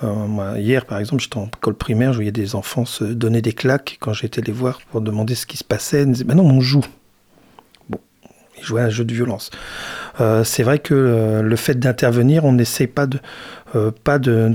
Euh, 0.04 0.56
hier, 0.58 0.86
par 0.86 1.00
exemple, 1.00 1.22
j'étais 1.22 1.38
en 1.38 1.48
école 1.48 1.76
primaire, 1.76 2.12
je 2.12 2.18
voyais 2.18 2.32
des 2.32 2.56
enfants 2.56 2.86
se 2.86 3.04
donner 3.04 3.42
des 3.42 3.54
claques. 3.54 3.98
Quand 4.00 4.12
j'étais 4.12 4.42
les 4.42 4.52
voir 4.52 4.80
pour 4.92 5.02
demander 5.02 5.36
ce 5.36 5.46
qui 5.46 5.58
se 5.58 5.64
passait, 5.64 6.04
ils 6.04 6.12
disaient 6.12 6.26
Ben 6.26 6.36
non, 6.36 6.46
on 6.46 6.60
joue. 6.60 6.86
Bon, 7.90 8.00
ils 8.58 8.64
jouaient 8.66 8.82
à 8.82 8.86
un 8.86 8.90
jeu 8.90 9.06
de 9.06 9.14
violence. 9.14 9.50
Euh, 10.20 10.44
c'est 10.44 10.64
vrai 10.64 10.80
que 10.80 10.94
euh, 10.94 11.42
le 11.42 11.56
fait 11.56 11.76
d'intervenir, 11.76 12.44
on 12.44 12.52
n'essaie 12.52 12.88
pas 12.88 13.08
de. 13.08 13.20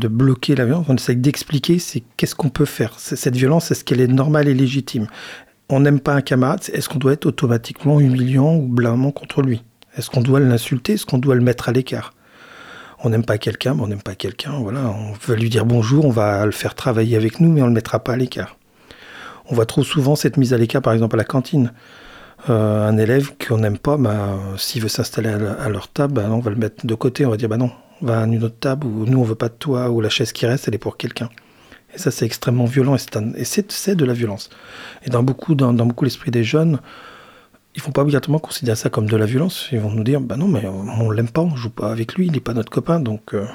bloquer 0.08 0.54
la 0.54 0.66
violence, 0.66 0.86
on 0.88 0.96
essaie 0.96 1.14
d'expliquer 1.14 1.78
qu'est-ce 2.16 2.34
qu'on 2.34 2.50
peut 2.50 2.66
faire. 2.66 2.98
Cette 2.98 3.36
violence, 3.36 3.70
est-ce 3.70 3.84
qu'elle 3.84 4.00
est 4.00 4.06
normale 4.06 4.48
et 4.48 4.54
légitime? 4.54 5.06
On 5.68 5.80
n'aime 5.80 6.00
pas 6.00 6.14
un 6.14 6.20
camarade, 6.20 6.62
est-ce 6.72 6.88
qu'on 6.88 6.98
doit 6.98 7.12
être 7.12 7.26
automatiquement 7.26 8.00
humiliant 8.00 8.54
ou 8.54 8.62
blâmant 8.62 9.10
contre 9.10 9.42
lui? 9.42 9.62
Est-ce 9.96 10.10
qu'on 10.10 10.20
doit 10.20 10.40
l'insulter? 10.40 10.94
Est-ce 10.94 11.06
qu'on 11.06 11.18
doit 11.18 11.34
le 11.34 11.40
mettre 11.40 11.68
à 11.68 11.72
l'écart? 11.72 12.14
On 13.04 13.10
n'aime 13.10 13.24
pas 13.24 13.38
quelqu'un, 13.38 13.74
mais 13.74 13.82
on 13.82 13.88
n'aime 13.88 14.02
pas 14.02 14.14
quelqu'un, 14.14 14.58
voilà, 14.58 14.80
on 14.80 15.12
va 15.12 15.34
lui 15.36 15.50
dire 15.50 15.64
bonjour, 15.64 16.04
on 16.04 16.10
va 16.10 16.44
le 16.46 16.52
faire 16.52 16.74
travailler 16.74 17.16
avec 17.16 17.38
nous, 17.38 17.50
mais 17.50 17.60
on 17.60 17.66
ne 17.66 17.70
le 17.70 17.74
mettra 17.74 18.02
pas 18.02 18.14
à 18.14 18.16
l'écart. 18.16 18.56
On 19.50 19.54
voit 19.54 19.66
trop 19.66 19.84
souvent 19.84 20.16
cette 20.16 20.36
mise 20.36 20.52
à 20.52 20.58
l'écart, 20.58 20.82
par 20.82 20.92
exemple, 20.92 21.16
à 21.16 21.18
la 21.18 21.24
cantine. 21.24 21.72
Euh, 22.50 22.88
un 22.88 22.96
élève 22.98 23.32
qu'on 23.36 23.58
n'aime 23.58 23.78
pas, 23.78 23.96
bah, 23.96 24.38
s'il 24.56 24.82
veut 24.82 24.88
s'installer 24.88 25.28
à, 25.28 25.68
leur 25.68 25.88
table, 25.88 26.14
bah, 26.14 26.28
on 26.30 26.40
va 26.40 26.50
le 26.50 26.56
mettre 26.56 26.86
de 26.86 26.94
côté, 26.94 27.24
on 27.24 27.30
va 27.30 27.36
dire 27.36 27.48
bah 27.48 27.56
non, 27.56 27.70
va 28.00 28.20
à 28.20 28.26
une 28.26 28.42
autre 28.44 28.58
table, 28.58 28.86
ou 28.86 29.06
nous 29.06 29.18
on 29.18 29.24
veut 29.24 29.34
pas 29.34 29.48
de 29.48 29.54
toi, 29.54 29.90
ou 29.90 30.00
la 30.00 30.08
chaise 30.08 30.32
qui 30.32 30.46
reste, 30.46 30.68
elle 30.68 30.74
est 30.74 30.78
pour 30.78 30.96
quelqu'un. 30.96 31.30
Et 31.94 31.98
ça, 31.98 32.10
c'est 32.10 32.26
extrêmement 32.26 32.66
violent 32.66 32.96
et 32.96 33.44
c'est 33.44 33.94
de 33.94 34.04
la 34.04 34.12
violence. 34.12 34.50
Et 35.04 35.10
dans 35.10 35.22
beaucoup, 35.22 35.54
dans, 35.54 35.72
beaucoup 35.72 36.04
l'esprit 36.04 36.30
des 36.30 36.44
jeunes, 36.44 36.80
ils 37.74 37.80
ne 37.80 37.84
vont 37.84 37.92
pas 37.92 38.02
obligatoirement 38.02 38.38
considérer 38.38 38.76
ça 38.76 38.90
comme 38.90 39.08
de 39.08 39.16
la 39.16 39.26
violence. 39.26 39.68
Ils 39.72 39.80
vont 39.80 39.90
nous 39.90 40.04
dire, 40.04 40.20
bah 40.20 40.36
non, 40.36 40.48
mais 40.48 40.66
on 40.66 41.10
l'aime 41.10 41.28
pas, 41.28 41.40
on 41.40 41.56
joue 41.56 41.70
pas 41.70 41.90
avec 41.90 42.14
lui, 42.14 42.26
il 42.26 42.32
n'est 42.32 42.40
pas 42.40 42.52
notre 42.54 42.70
copain, 42.70 43.00
donc 43.00 43.34
euh, 43.34 43.46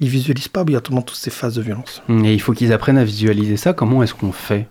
ils 0.00 0.08
visualisent 0.08 0.48
pas 0.48 0.62
obligatoirement 0.62 1.02
toutes 1.02 1.18
ces 1.18 1.30
phases 1.30 1.54
de 1.56 1.62
violence. 1.62 2.02
Et 2.08 2.32
il 2.32 2.40
faut 2.40 2.52
qu'ils 2.52 2.72
apprennent 2.72 2.98
à 2.98 3.04
visualiser 3.04 3.56
ça. 3.56 3.72
Comment 3.72 4.02
est-ce 4.02 4.14
qu'on 4.14 4.32
fait? 4.32 4.68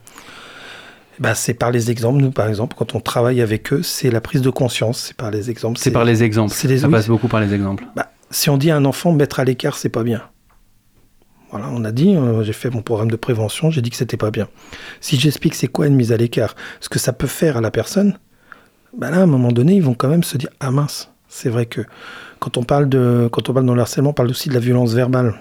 Bah, 1.20 1.36
c'est 1.36 1.54
par 1.54 1.70
les 1.70 1.92
exemples. 1.92 2.20
Nous, 2.20 2.32
par 2.32 2.48
exemple, 2.48 2.76
quand 2.78 2.96
on 2.96 3.00
travaille 3.00 3.42
avec 3.42 3.72
eux, 3.74 3.84
c'est 3.84 4.10
la 4.10 4.22
prise 4.22 4.42
de 4.42 4.50
conscience. 4.50 5.00
C'est 5.08 5.16
par 5.16 5.30
les 5.30 5.52
exemples. 5.52 5.78
C'est 5.80 5.92
par 5.92 6.04
les 6.04 6.24
exemples. 6.24 6.54
Ça 6.54 6.90
passe 6.90 7.08
beaucoup 7.08 7.28
par 7.28 7.42
les 7.42 7.54
exemples. 7.54 7.86
Bah, 7.96 8.12
si 8.32 8.50
on 8.50 8.58
dit 8.58 8.72
à 8.72 8.76
un 8.76 8.86
enfant 8.86 9.14
mettre 9.14 9.40
à 9.40 9.44
l'écart, 9.44 9.78
c'est 9.78 9.90
pas 9.90 10.04
bien. 10.04 10.24
Voilà, 11.52 11.68
on 11.72 11.84
a 11.84 11.92
dit, 11.92 12.16
euh, 12.16 12.44
j'ai 12.44 12.54
fait 12.54 12.70
mon 12.70 12.82
programme 12.82 13.12
de 13.12 13.18
prévention, 13.18 13.72
j'ai 13.72 13.82
dit 13.82 13.90
que 13.90 13.98
c'était 13.98 14.18
pas 14.18 14.32
bien. 14.32 14.48
Si 15.02 15.20
j'explique 15.20 15.54
c'est 15.54 15.68
quoi 15.68 15.88
une 15.88 15.96
mise 15.96 16.14
à 16.14 16.18
l'écart, 16.18 16.56
ce 16.80 16.88
que 16.88 16.98
ça 16.98 17.12
peut 17.12 17.28
faire 17.28 17.58
à 17.58 17.62
la 17.62 17.72
personne, 17.72 18.18
ben 18.98 19.12
là, 19.12 19.18
à 19.18 19.22
un 19.22 19.26
moment 19.26 19.52
donné, 19.52 19.76
ils 19.76 19.84
vont 19.84 19.94
quand 19.94 20.08
même 20.08 20.24
se 20.24 20.38
dire 20.38 20.50
ah 20.62 20.72
mince, 20.72 21.12
c'est 21.28 21.50
vrai 21.50 21.66
que 21.66 21.82
quand 22.40 22.56
on 22.56 22.64
parle 22.64 22.88
de, 22.88 23.28
quand 23.32 23.50
on 23.50 23.54
parle 23.54 23.66
dans 23.66 23.76
le 23.76 23.82
harcèlement, 23.82 24.12
on 24.12 24.14
parle 24.14 24.30
aussi 24.30 24.48
de 24.48 24.54
la 24.54 24.62
violence 24.62 24.94
verbale. 24.94 25.36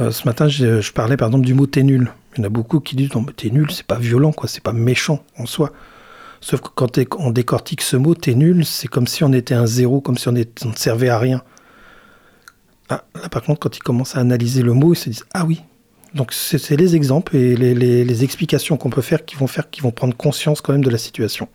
Euh, 0.00 0.12
ce 0.12 0.26
matin, 0.26 0.46
je, 0.46 0.92
parlais 0.92 1.16
par 1.16 1.28
exemple 1.28 1.46
du 1.46 1.54
mot 1.54 1.66
t'es 1.66 1.82
nul. 1.82 2.12
Il 2.36 2.40
y 2.40 2.42
en 2.42 2.46
a 2.46 2.50
beaucoup 2.50 2.78
qui 2.78 2.94
disent 2.94 3.10
t'es 3.36 3.50
nul, 3.50 3.70
c'est 3.72 3.86
pas 3.86 3.98
violent 3.98 4.32
quoi, 4.32 4.48
c'est 4.48 4.62
pas 4.62 4.72
méchant 4.72 5.24
en 5.36 5.46
soi. 5.46 5.72
Sauf 6.40 6.60
que 6.60 6.68
quand 6.74 6.98
on 7.18 7.30
décortique 7.30 7.82
ce 7.82 7.96
mot 7.96 8.14
t'es 8.14 8.34
nul, 8.34 8.64
c'est 8.64 8.88
comme 8.88 9.08
si 9.08 9.24
on 9.24 9.32
était 9.32 9.54
un 9.54 9.66
zéro, 9.66 10.00
comme 10.00 10.16
si 10.16 10.28
on 10.28 10.32
ne 10.32 10.44
servait 10.76 11.08
à 11.08 11.18
rien. 11.18 11.42
Ah, 12.88 13.04
là, 13.20 13.28
par 13.28 13.42
contre, 13.42 13.60
quand 13.60 13.76
ils 13.76 13.82
commencent 13.82 14.16
à 14.16 14.20
analyser 14.20 14.62
le 14.62 14.72
mot, 14.72 14.94
ils 14.94 14.96
se 14.96 15.08
disent 15.08 15.26
Ah 15.34 15.44
oui. 15.44 15.62
Donc, 16.14 16.32
c'est 16.32 16.76
les 16.76 16.96
exemples 16.96 17.36
et 17.36 17.56
les, 17.56 18.24
explications 18.24 18.76
qu'on 18.76 18.90
peut 18.90 19.02
faire 19.02 19.24
qui 19.24 19.36
vont 19.36 19.46
faire 19.46 19.70
qu'ils 19.70 19.82
vont 19.82 19.90
prendre 19.90 20.16
conscience 20.16 20.60
quand 20.60 20.72
même 20.72 20.84
de 20.84 20.90
la 20.90 20.98
situation. 20.98 21.48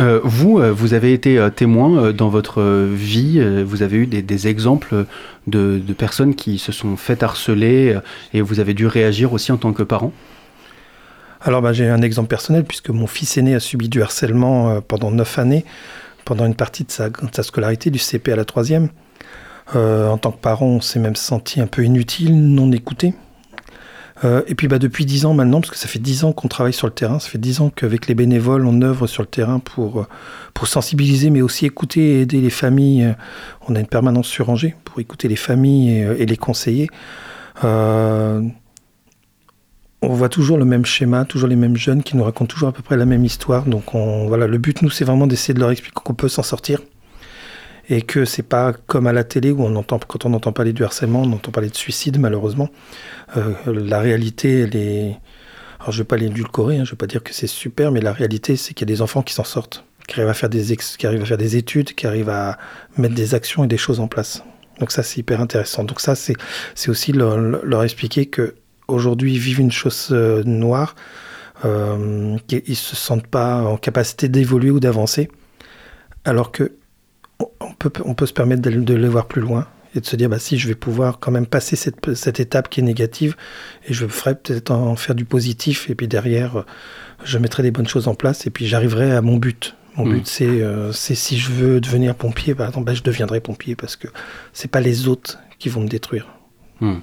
Euh, 0.00 0.20
vous, 0.24 0.58
euh, 0.58 0.70
vous 0.72 0.94
avez 0.94 1.12
été 1.12 1.38
euh, 1.38 1.50
témoin 1.50 2.12
dans 2.12 2.28
votre 2.28 2.62
vie, 2.62 3.42
vous 3.64 3.82
avez 3.82 3.98
eu 3.98 4.06
des, 4.06 4.48
exemples 4.48 5.06
de, 5.46 5.80
de, 5.84 5.92
personnes 5.92 6.34
qui 6.34 6.58
se 6.58 6.72
sont 6.72 6.96
fait 6.96 7.22
harceler 7.22 7.98
et 8.32 8.40
vous 8.40 8.60
avez 8.60 8.74
dû 8.74 8.86
réagir 8.86 9.32
aussi 9.32 9.52
en 9.52 9.56
tant 9.56 9.72
que 9.72 9.82
parent? 9.82 10.12
Alors 11.44 11.60
bah, 11.60 11.72
j'ai 11.72 11.88
un 11.88 12.02
exemple 12.02 12.28
personnel 12.28 12.64
puisque 12.64 12.90
mon 12.90 13.06
fils 13.06 13.36
aîné 13.36 13.54
a 13.54 13.60
subi 13.60 13.88
du 13.88 14.00
harcèlement 14.02 14.70
euh, 14.70 14.80
pendant 14.80 15.10
neuf 15.10 15.38
années, 15.38 15.64
pendant 16.24 16.46
une 16.46 16.54
partie 16.54 16.84
de 16.84 16.90
sa, 16.92 17.10
scolarité, 17.42 17.90
du 17.90 17.98
CP 17.98 18.32
à 18.32 18.36
la 18.36 18.44
troisième. 18.44 18.88
Euh, 19.74 20.08
en 20.08 20.18
tant 20.18 20.30
que 20.30 20.40
parent, 20.40 20.66
on 20.66 20.80
s'est 20.80 21.00
même 21.00 21.16
senti 21.16 21.60
un 21.60 21.66
peu 21.66 21.84
inutile, 21.84 22.36
non 22.36 22.70
écouté. 22.70 23.14
Euh, 24.24 24.42
et 24.46 24.54
puis 24.54 24.68
bah, 24.68 24.78
depuis 24.78 25.04
dix 25.04 25.24
ans 25.26 25.34
maintenant, 25.34 25.60
parce 25.60 25.72
que 25.72 25.78
ça 25.78 25.88
fait 25.88 25.98
dix 25.98 26.22
ans 26.22 26.32
qu'on 26.32 26.46
travaille 26.46 26.72
sur 26.72 26.86
le 26.86 26.92
terrain, 26.92 27.18
ça 27.18 27.28
fait 27.28 27.38
dix 27.38 27.60
ans 27.60 27.70
qu'avec 27.70 28.06
les 28.06 28.14
bénévoles, 28.14 28.64
on 28.64 28.80
œuvre 28.82 29.08
sur 29.08 29.24
le 29.24 29.28
terrain 29.28 29.58
pour, 29.58 30.06
sensibiliser, 30.64 31.30
mais 31.30 31.42
aussi 31.42 31.66
écouter 31.66 32.00
et 32.00 32.20
aider 32.20 32.40
les 32.40 32.50
familles. 32.50 33.16
On 33.66 33.74
a 33.74 33.80
une 33.80 33.88
permanence 33.88 34.28
sur 34.28 34.48
Angers 34.48 34.76
pour 34.84 35.00
écouter 35.00 35.26
les 35.26 35.34
familles 35.34 36.06
et, 36.18 36.24
les 36.24 36.36
conseiller. 36.36 36.88
On 40.02 40.14
voit 40.14 40.28
toujours 40.28 40.58
le 40.58 40.64
même 40.64 40.84
schéma, 40.84 41.24
toujours 41.24 41.48
les 41.48 41.56
mêmes 41.56 41.76
jeunes 41.76 42.02
qui 42.02 42.16
nous 42.16 42.24
racontent 42.24 42.52
toujours 42.52 42.68
à 42.68 42.72
peu 42.72 42.82
près 42.82 42.96
la 42.96 43.06
même 43.06 43.24
histoire. 43.24 43.64
Donc 43.64 43.94
on, 43.94 44.26
voilà, 44.26 44.48
le 44.48 44.58
but, 44.58 44.82
nous, 44.82 44.90
c'est 44.90 45.04
vraiment 45.04 45.28
d'essayer 45.28 45.54
de 45.54 45.60
leur 45.60 45.70
expliquer 45.70 46.00
qu'on 46.02 46.14
peut 46.14 46.28
s'en 46.28 46.42
sortir. 46.42 46.80
Et 47.88 48.02
que 48.02 48.24
c'est 48.24 48.42
pas 48.42 48.72
comme 48.72 49.06
à 49.06 49.12
la 49.12 49.24
télé 49.24 49.50
où 49.50 49.62
on 49.62 49.74
entend, 49.76 49.98
quand 49.98 50.24
on 50.24 50.34
entend 50.34 50.52
parler 50.52 50.72
du 50.72 50.84
harcèlement, 50.84 51.22
on 51.22 51.32
entend 51.32 51.52
parler 51.52 51.68
de 51.68 51.76
suicide, 51.76 52.18
malheureusement. 52.18 52.68
Euh, 53.36 53.54
la 53.66 54.00
réalité, 54.00 54.60
elle 54.60 54.76
est. 54.76 55.18
Alors 55.80 55.92
je 55.92 55.98
vais 55.98 56.06
pas 56.06 56.16
l'édulcorer, 56.16 56.78
hein, 56.78 56.84
je 56.84 56.92
vais 56.92 56.96
pas 56.96 57.08
dire 57.08 57.24
que 57.24 57.34
c'est 57.34 57.48
super, 57.48 57.90
mais 57.90 58.00
la 58.00 58.12
réalité, 58.12 58.56
c'est 58.56 58.72
qu'il 58.72 58.88
y 58.88 58.92
a 58.92 58.94
des 58.94 59.02
enfants 59.02 59.22
qui 59.22 59.34
s'en 59.34 59.42
sortent, 59.42 59.84
qui 60.06 60.14
arrivent 60.20 60.30
à 60.30 60.34
faire 60.34 60.48
des, 60.48 60.76
qui 60.76 61.06
arrivent 61.06 61.22
à 61.22 61.26
faire 61.26 61.38
des 61.38 61.56
études, 61.56 61.94
qui 61.94 62.06
arrivent 62.06 62.28
à 62.28 62.56
mettre 62.96 63.16
des 63.16 63.34
actions 63.34 63.64
et 63.64 63.66
des 63.66 63.76
choses 63.76 63.98
en 63.98 64.06
place. 64.06 64.44
Donc 64.78 64.92
ça, 64.92 65.02
c'est 65.02 65.18
hyper 65.18 65.40
intéressant. 65.40 65.82
Donc 65.82 66.00
ça, 66.00 66.14
c'est 66.14 66.36
aussi 66.88 67.12
leur 67.12 67.82
expliquer 67.82 68.26
que 68.26 68.54
aujourd'hui 68.92 69.38
vivent 69.38 69.60
une 69.60 69.72
chose 69.72 70.08
euh, 70.12 70.42
noire, 70.44 70.94
euh, 71.64 72.36
qu'ils 72.46 72.76
se 72.76 72.96
sentent 72.96 73.26
pas 73.26 73.62
en 73.62 73.76
capacité 73.76 74.28
d'évoluer 74.28 74.70
ou 74.70 74.80
d'avancer, 74.80 75.30
alors 76.24 76.52
que 76.52 76.72
on 77.60 77.72
peut, 77.72 77.90
on 78.04 78.14
peut 78.14 78.26
se 78.26 78.32
permettre 78.32 78.62
de, 78.62 78.70
de, 78.70 78.94
les 78.94 79.08
voir 79.08 79.26
plus 79.26 79.42
loin 79.42 79.66
et 79.94 80.00
de 80.00 80.06
se 80.06 80.14
dire 80.14 80.28
bah 80.28 80.38
si 80.38 80.58
je 80.58 80.68
vais 80.68 80.74
pouvoir 80.74 81.18
quand 81.18 81.32
même 81.32 81.46
passer 81.46 81.76
cette, 81.76 82.14
cette 82.14 82.40
étape 82.40 82.68
qui 82.68 82.80
est 82.80 82.84
négative 82.84 83.36
et 83.88 83.92
je 83.92 84.06
ferai 84.06 84.36
peut-être 84.36 84.70
en 84.70 84.94
faire 84.96 85.14
du 85.14 85.24
positif 85.24 85.90
et 85.90 85.94
puis 85.94 86.08
derrière 86.08 86.64
je 87.24 87.38
mettrai 87.38 87.62
des 87.62 87.70
bonnes 87.70 87.88
choses 87.88 88.08
en 88.08 88.14
place 88.14 88.46
et 88.46 88.50
puis 88.50 88.66
j'arriverai 88.66 89.12
à 89.12 89.22
mon 89.22 89.36
but. 89.36 89.76
Mon 89.96 90.06
mmh. 90.06 90.12
but 90.12 90.26
c'est 90.26 90.46
euh, 90.46 90.92
c'est 90.92 91.14
si 91.14 91.38
je 91.38 91.50
veux 91.50 91.80
devenir 91.80 92.14
pompier 92.14 92.52
exemple 92.52 92.84
bah, 92.84 92.94
je 92.94 93.02
deviendrai 93.02 93.40
pompier 93.40 93.76
parce 93.76 93.96
que 93.96 94.08
c'est 94.52 94.70
pas 94.70 94.80
les 94.80 95.08
autres 95.08 95.38
qui 95.58 95.68
vont 95.68 95.82
me 95.82 95.88
détruire. 95.88 96.28
Mmh. 96.80 96.96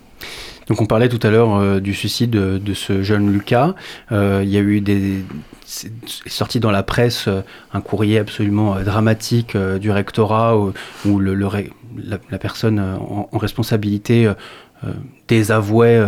Donc 0.69 0.81
on 0.81 0.85
parlait 0.85 1.09
tout 1.09 1.19
à 1.23 1.31
l'heure 1.31 1.55
euh, 1.55 1.79
du 1.79 1.93
suicide 1.93 2.29
de, 2.29 2.73
ce 2.73 3.01
jeune 3.01 3.33
Lucas. 3.33 3.73
Euh, 4.11 4.41
il 4.43 4.49
y 4.49 4.57
a 4.57 4.61
eu 4.61 4.81
des 4.81 5.23
c'est 5.65 5.91
sorti 6.27 6.59
dans 6.59 6.71
la 6.71 6.81
presse 6.81 7.27
euh, 7.27 7.41
un 7.73 7.81
courrier 7.81 8.19
absolument 8.19 8.79
dramatique 8.81 9.57
du 9.57 9.91
rectorat 9.91 10.57
où, 10.57 11.19
la, 11.19 12.39
personne 12.39 12.79
en, 12.79 13.37
responsabilité 13.37 14.31
désavouait 15.27 16.01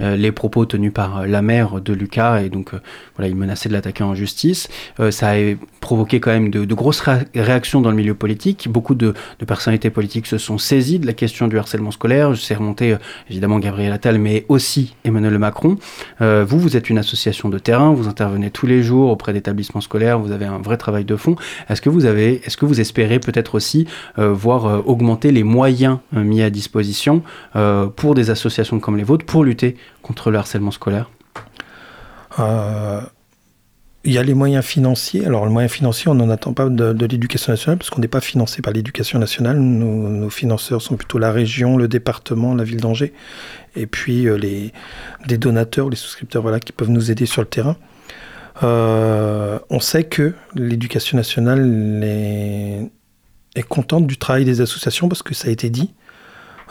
les 0.00 0.32
propos 0.32 0.66
tenus 0.66 0.92
par 0.92 1.18
euh, 1.18 1.26
la 1.26 1.42
mère 1.42 1.80
de 1.80 1.92
Lucas 1.92 2.42
et 2.42 2.48
donc 2.48 2.74
euh, 2.74 2.80
voilà, 3.16 3.28
il 3.28 3.36
menaçait 3.36 3.68
de 3.68 3.74
l'attaquer 3.74 4.02
en 4.02 4.14
justice. 4.14 4.68
ça 5.10 5.32
a 5.32 5.54
provoqué 5.80 6.18
quand 6.20 6.30
même 6.30 6.50
de, 6.50 6.74
grosses 6.74 7.02
réactions 7.34 7.80
dans 7.80 7.90
le 7.90 7.96
milieu 7.96 8.14
politique. 8.14 8.68
Beaucoup 8.68 8.94
de, 8.94 9.14
de, 9.38 9.44
personnalités 9.44 9.90
politiques 9.90 10.26
se 10.26 10.38
sont 10.38 10.58
saisies 10.58 10.98
de 10.98 11.06
la 11.06 11.12
question 11.12 11.46
du 11.46 11.58
harcèlement 11.58 11.90
scolaire. 11.90 12.34
Je 12.34 12.40
sais 12.40 12.54
remonter 12.54 12.96
évidemment 13.30 13.58
Gabriel 13.58 13.92
Attal, 13.92 14.18
mais 14.18 14.44
aussi 14.48 14.96
Emmanuel 15.04 15.38
Macron. 15.38 15.76
vous, 16.20 16.58
vous 16.58 16.76
êtes 16.76 16.90
une 16.90 16.98
association 16.98 17.48
de 17.48 17.58
terrain, 17.58 17.92
vous 17.92 18.08
intervenez 18.08 18.50
tous 18.50 18.66
les 18.66 18.82
jours 18.82 19.10
auprès 19.10 19.32
d'établissements 19.32 19.80
scolaires, 19.80 20.18
vous 20.18 20.32
avez 20.32 20.46
un 20.46 20.58
vrai 20.58 20.76
travail 20.76 21.04
de 21.04 21.16
fond. 21.16 21.36
Est-ce 21.68 21.80
que 21.80 21.90
vous 21.90 22.06
avez, 22.06 22.40
est-ce 22.44 22.56
que 22.56 22.66
vous 22.66 22.80
espérez 22.80 23.20
peut-être 23.20 23.54
aussi 23.54 23.86
voir 24.16 24.88
augmenter 24.88 25.30
les 25.30 25.44
moyens 25.44 25.98
mis 26.12 26.42
à 26.42 26.50
disposition 26.50 27.22
pour 27.96 28.14
des 28.14 28.30
associations 28.30 28.80
comme 28.80 28.96
les 28.96 29.04
vôtres 29.04 29.26
pour 29.26 29.44
lutter 29.44 29.76
contre 30.02 30.30
le 30.30 30.38
harcèlement 30.38 30.70
scolaire 30.70 31.10
euh, 32.38 33.00
Il 34.04 34.12
y 34.12 34.18
a 34.18 34.22
les 34.22 34.34
moyens 34.34 34.64
financiers. 34.64 35.24
Alors, 35.24 35.44
le 35.44 35.50
moyen 35.50 35.68
financier, 35.68 36.08
on 36.08 36.14
n'en 36.14 36.30
attend 36.30 36.52
pas 36.52 36.68
de, 36.68 37.06
l'éducation 37.06 37.52
nationale, 37.52 37.78
parce 37.78 37.90
qu'on 37.90 38.00
n'est 38.00 38.08
pas 38.08 38.20
financé 38.20 38.62
par 38.62 38.72
l'éducation 38.72 39.18
nationale. 39.18 39.58
Nos, 39.58 40.30
financeurs 40.30 40.82
sont 40.82 40.96
plutôt 40.96 41.18
la 41.18 41.32
région, 41.32 41.76
le 41.76 41.88
département, 41.88 42.54
la 42.54 42.64
ville 42.64 42.80
d'Angers, 42.80 43.12
et 43.76 43.86
puis 43.86 44.26
euh, 44.26 44.36
les, 44.36 45.38
donateurs, 45.38 45.88
les 45.88 45.96
souscripteurs 45.96 46.42
voilà, 46.42 46.60
qui 46.60 46.72
peuvent 46.72 46.90
nous 46.90 47.10
aider 47.10 47.26
sur 47.26 47.42
le 47.42 47.48
terrain. 47.48 47.76
Euh, 48.62 49.58
on 49.70 49.80
sait 49.80 50.04
que 50.04 50.34
l'éducation 50.54 51.16
nationale 51.16 52.02
est 52.04 53.62
contente 53.68 54.06
du 54.06 54.16
travail 54.16 54.44
des 54.44 54.60
associations, 54.60 55.08
parce 55.08 55.22
que 55.22 55.34
ça 55.34 55.48
a 55.48 55.50
été 55.50 55.70
dit. 55.70 55.94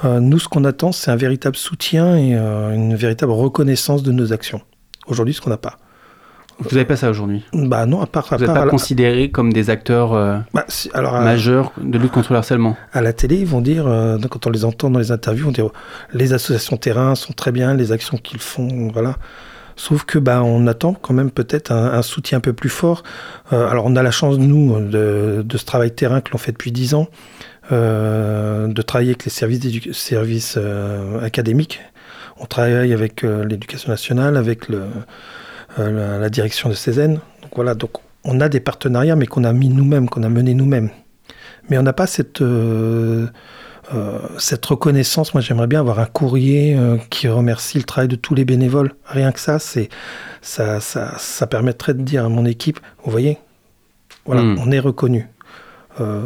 Euh, 0.04 0.20
nous, 0.20 0.40
ce 0.40 0.48
qu'on 0.48 0.66
attend, 0.66 0.92
c'est 0.92 1.12
un 1.12 1.16
véritable 1.16 1.56
soutien 1.56 2.18
et 2.18 2.36
euh, 2.36 2.74
une 2.74 2.96
véritable 2.96 3.32
reconnaissance 3.32 4.04
de 4.04 4.12
nos 4.12 4.34
actions. 4.34 4.62
Aujourd'hui, 5.08 5.34
ce 5.34 5.42
qu'on 5.42 5.50
n'a 5.50 5.58
pas. 5.58 5.78
Vous 6.60 6.70
n'avez 6.70 6.86
pas 6.86 6.96
ça 6.96 7.10
aujourd'hui 7.10 7.44
Bah 7.54 7.86
non, 7.86 8.02
à 8.02 8.06
part. 8.06 8.28
Vous 8.32 8.38
n'êtes 8.38 8.54
pas 8.54 8.68
considérés 8.68 9.32
comme 9.32 9.52
des 9.52 9.70
acteurs 9.70 10.14
euh, 10.14 10.38
bah, 10.54 10.66
si, 10.68 10.90
alors, 10.94 11.14
majeurs 11.14 11.72
de 11.82 11.98
lutte 11.98 12.12
contre 12.12 12.32
le 12.32 12.38
harcèlement? 12.38 12.78
À 12.94 13.02
la 13.02 13.12
télé, 13.12 13.38
ils 13.38 13.48
vont 13.48 13.62
dire, 13.62 13.88
euh, 13.88 14.18
quand 14.30 14.46
on 14.48 14.50
les 14.50 14.64
entend 14.64 14.90
dans 14.90 15.00
les 15.00 15.12
interviews, 15.12 15.48
on 15.48 15.52
dit 15.52 15.62
les 16.14 16.34
associations 16.34 16.78
terrain 16.78 17.16
sont 17.16 17.34
très 17.34 17.52
bien, 17.52 17.74
les 17.74 17.92
actions 17.92 18.18
qu'ils 18.18 18.40
font, 18.40 18.90
voilà. 18.94 19.16
Sauf 19.76 20.04
que 20.06 20.20
bah, 20.20 20.44
on 20.44 20.68
attend 20.68 20.94
quand 20.94 21.14
même 21.14 21.32
peut-être 21.32 21.72
un, 21.72 22.02
soutien 22.02 22.38
un 22.38 22.42
peu 22.42 22.54
plus 22.54 22.70
fort. 22.70 23.04
Euh, 23.52 23.68
alors 23.68 23.86
on 23.86 23.96
a 23.96 24.04
la 24.04 24.12
chance, 24.12 24.38
nous, 24.38 24.80
de, 24.80 25.46
ce 25.56 25.66
travail 25.66 25.92
terrain 25.92 26.22
que 26.22 26.32
l'on 26.32 26.38
fait 26.38 26.52
depuis 26.52 26.72
10 26.72 26.94
ans. 26.96 27.08
Euh, 27.72 28.68
de 28.68 28.82
travailler 28.82 29.12
avec 29.12 29.24
les 29.24 29.32
services, 29.94 30.56
euh, 30.58 31.22
académiques. 31.26 31.80
On 32.38 32.46
travaille 32.46 32.92
avec 32.92 33.22
l'éducation 33.22 33.90
nationale, 33.90 34.36
avec 34.36 34.68
la, 35.78 36.30
direction 36.30 36.70
de 36.70 36.74
Cézanne. 36.74 37.20
Donc 37.42 37.52
voilà, 37.56 37.74
donc 37.74 37.92
on 38.26 38.42
a 38.42 38.50
des 38.50 38.60
partenariats, 38.60 39.16
mais 39.16 39.28
qu'on 39.28 39.44
a 39.44 39.54
mis 39.54 39.70
nous-mêmes, 39.70 40.10
qu'on 40.10 40.24
a 40.24 40.30
mené 40.30 40.54
nous-mêmes. 40.54 40.90
Mais 41.70 41.78
on 41.78 41.84
n'a 41.84 41.94
pas 41.94 42.08
cette, 42.08 42.42
euh, 43.94 44.20
cette 44.38 44.66
reconnaissance. 44.66 45.34
Moi, 45.34 45.42
j'aimerais 45.42 45.68
bien 45.68 45.82
avoir 45.82 46.00
un 46.00 46.06
courrier 46.06 46.76
euh, 46.76 46.98
qui 47.10 47.28
remercie 47.28 47.78
le 47.78 47.84
travail 47.84 48.08
de 48.08 48.16
tous 48.16 48.34
les 48.34 48.46
bénévoles. 48.46 48.94
Rien 49.06 49.32
que 49.32 49.40
ça, 49.40 49.60
c'est 49.60 49.90
ça, 50.42 50.80
ça, 50.80 51.16
ça 51.18 51.48
permettrait 51.48 51.94
de 51.94 52.02
dire 52.02 52.26
à 52.26 52.30
mon 52.30 52.46
équipe, 52.46 52.80
vous 53.04 53.12
voyez, 53.12 53.38
voilà, 54.26 54.42
mmh. 54.42 54.60
on 54.60 54.72
est 54.72 54.80
reconnu. 54.80 55.28
Euh, 56.00 56.26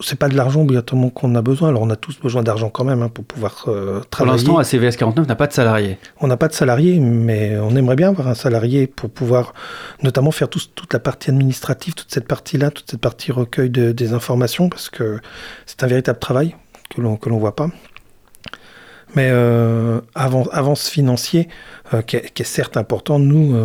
c'est 0.00 0.18
pas 0.18 0.28
de 0.28 0.36
l'argent 0.36 0.62
obligatoirement 0.62 1.10
qu'on 1.10 1.34
a 1.34 1.42
besoin. 1.42 1.68
Alors 1.68 1.82
on 1.82 1.90
a 1.90 1.96
tous 1.96 2.18
besoin 2.18 2.42
d'argent 2.42 2.70
quand 2.70 2.84
même 2.84 3.02
hein, 3.02 3.08
pour 3.08 3.24
pouvoir 3.24 3.64
euh, 3.68 4.00
travailler. 4.10 4.44
Pour 4.44 4.58
l'instant, 4.58 4.78
ACVS 4.78 4.96
49 4.96 5.26
n'a 5.26 5.36
pas 5.36 5.46
de 5.46 5.52
salariés. 5.52 5.98
On 6.20 6.26
n'a 6.26 6.36
pas 6.36 6.48
de 6.48 6.52
salariés, 6.52 6.98
mais 6.98 7.56
on 7.58 7.74
aimerait 7.76 7.96
bien 7.96 8.08
avoir 8.08 8.28
un 8.28 8.34
salarié 8.34 8.86
pour 8.86 9.10
pouvoir 9.10 9.54
notamment 10.02 10.30
faire 10.30 10.48
tout, 10.48 10.60
toute 10.74 10.92
la 10.92 10.98
partie 10.98 11.30
administrative, 11.30 11.94
toute 11.94 12.12
cette 12.12 12.26
partie-là, 12.26 12.70
toute 12.70 12.90
cette 12.90 13.00
partie 13.00 13.32
recueil 13.32 13.70
de, 13.70 13.92
des 13.92 14.12
informations, 14.12 14.68
parce 14.68 14.90
que 14.90 15.20
c'est 15.66 15.82
un 15.82 15.86
véritable 15.86 16.18
travail 16.18 16.56
que 16.94 17.00
l'on 17.00 17.18
l'on 17.26 17.38
voit 17.38 17.56
pas. 17.56 17.68
Mais 19.14 19.28
euh, 19.30 20.00
avant, 20.14 20.44
avance 20.52 20.88
financier, 20.88 21.48
euh, 21.92 22.02
qui, 22.02 22.16
est, 22.16 22.32
qui, 22.32 22.42
est, 22.42 22.46
certes 22.46 22.76
important, 22.76 23.18
nous, 23.18 23.56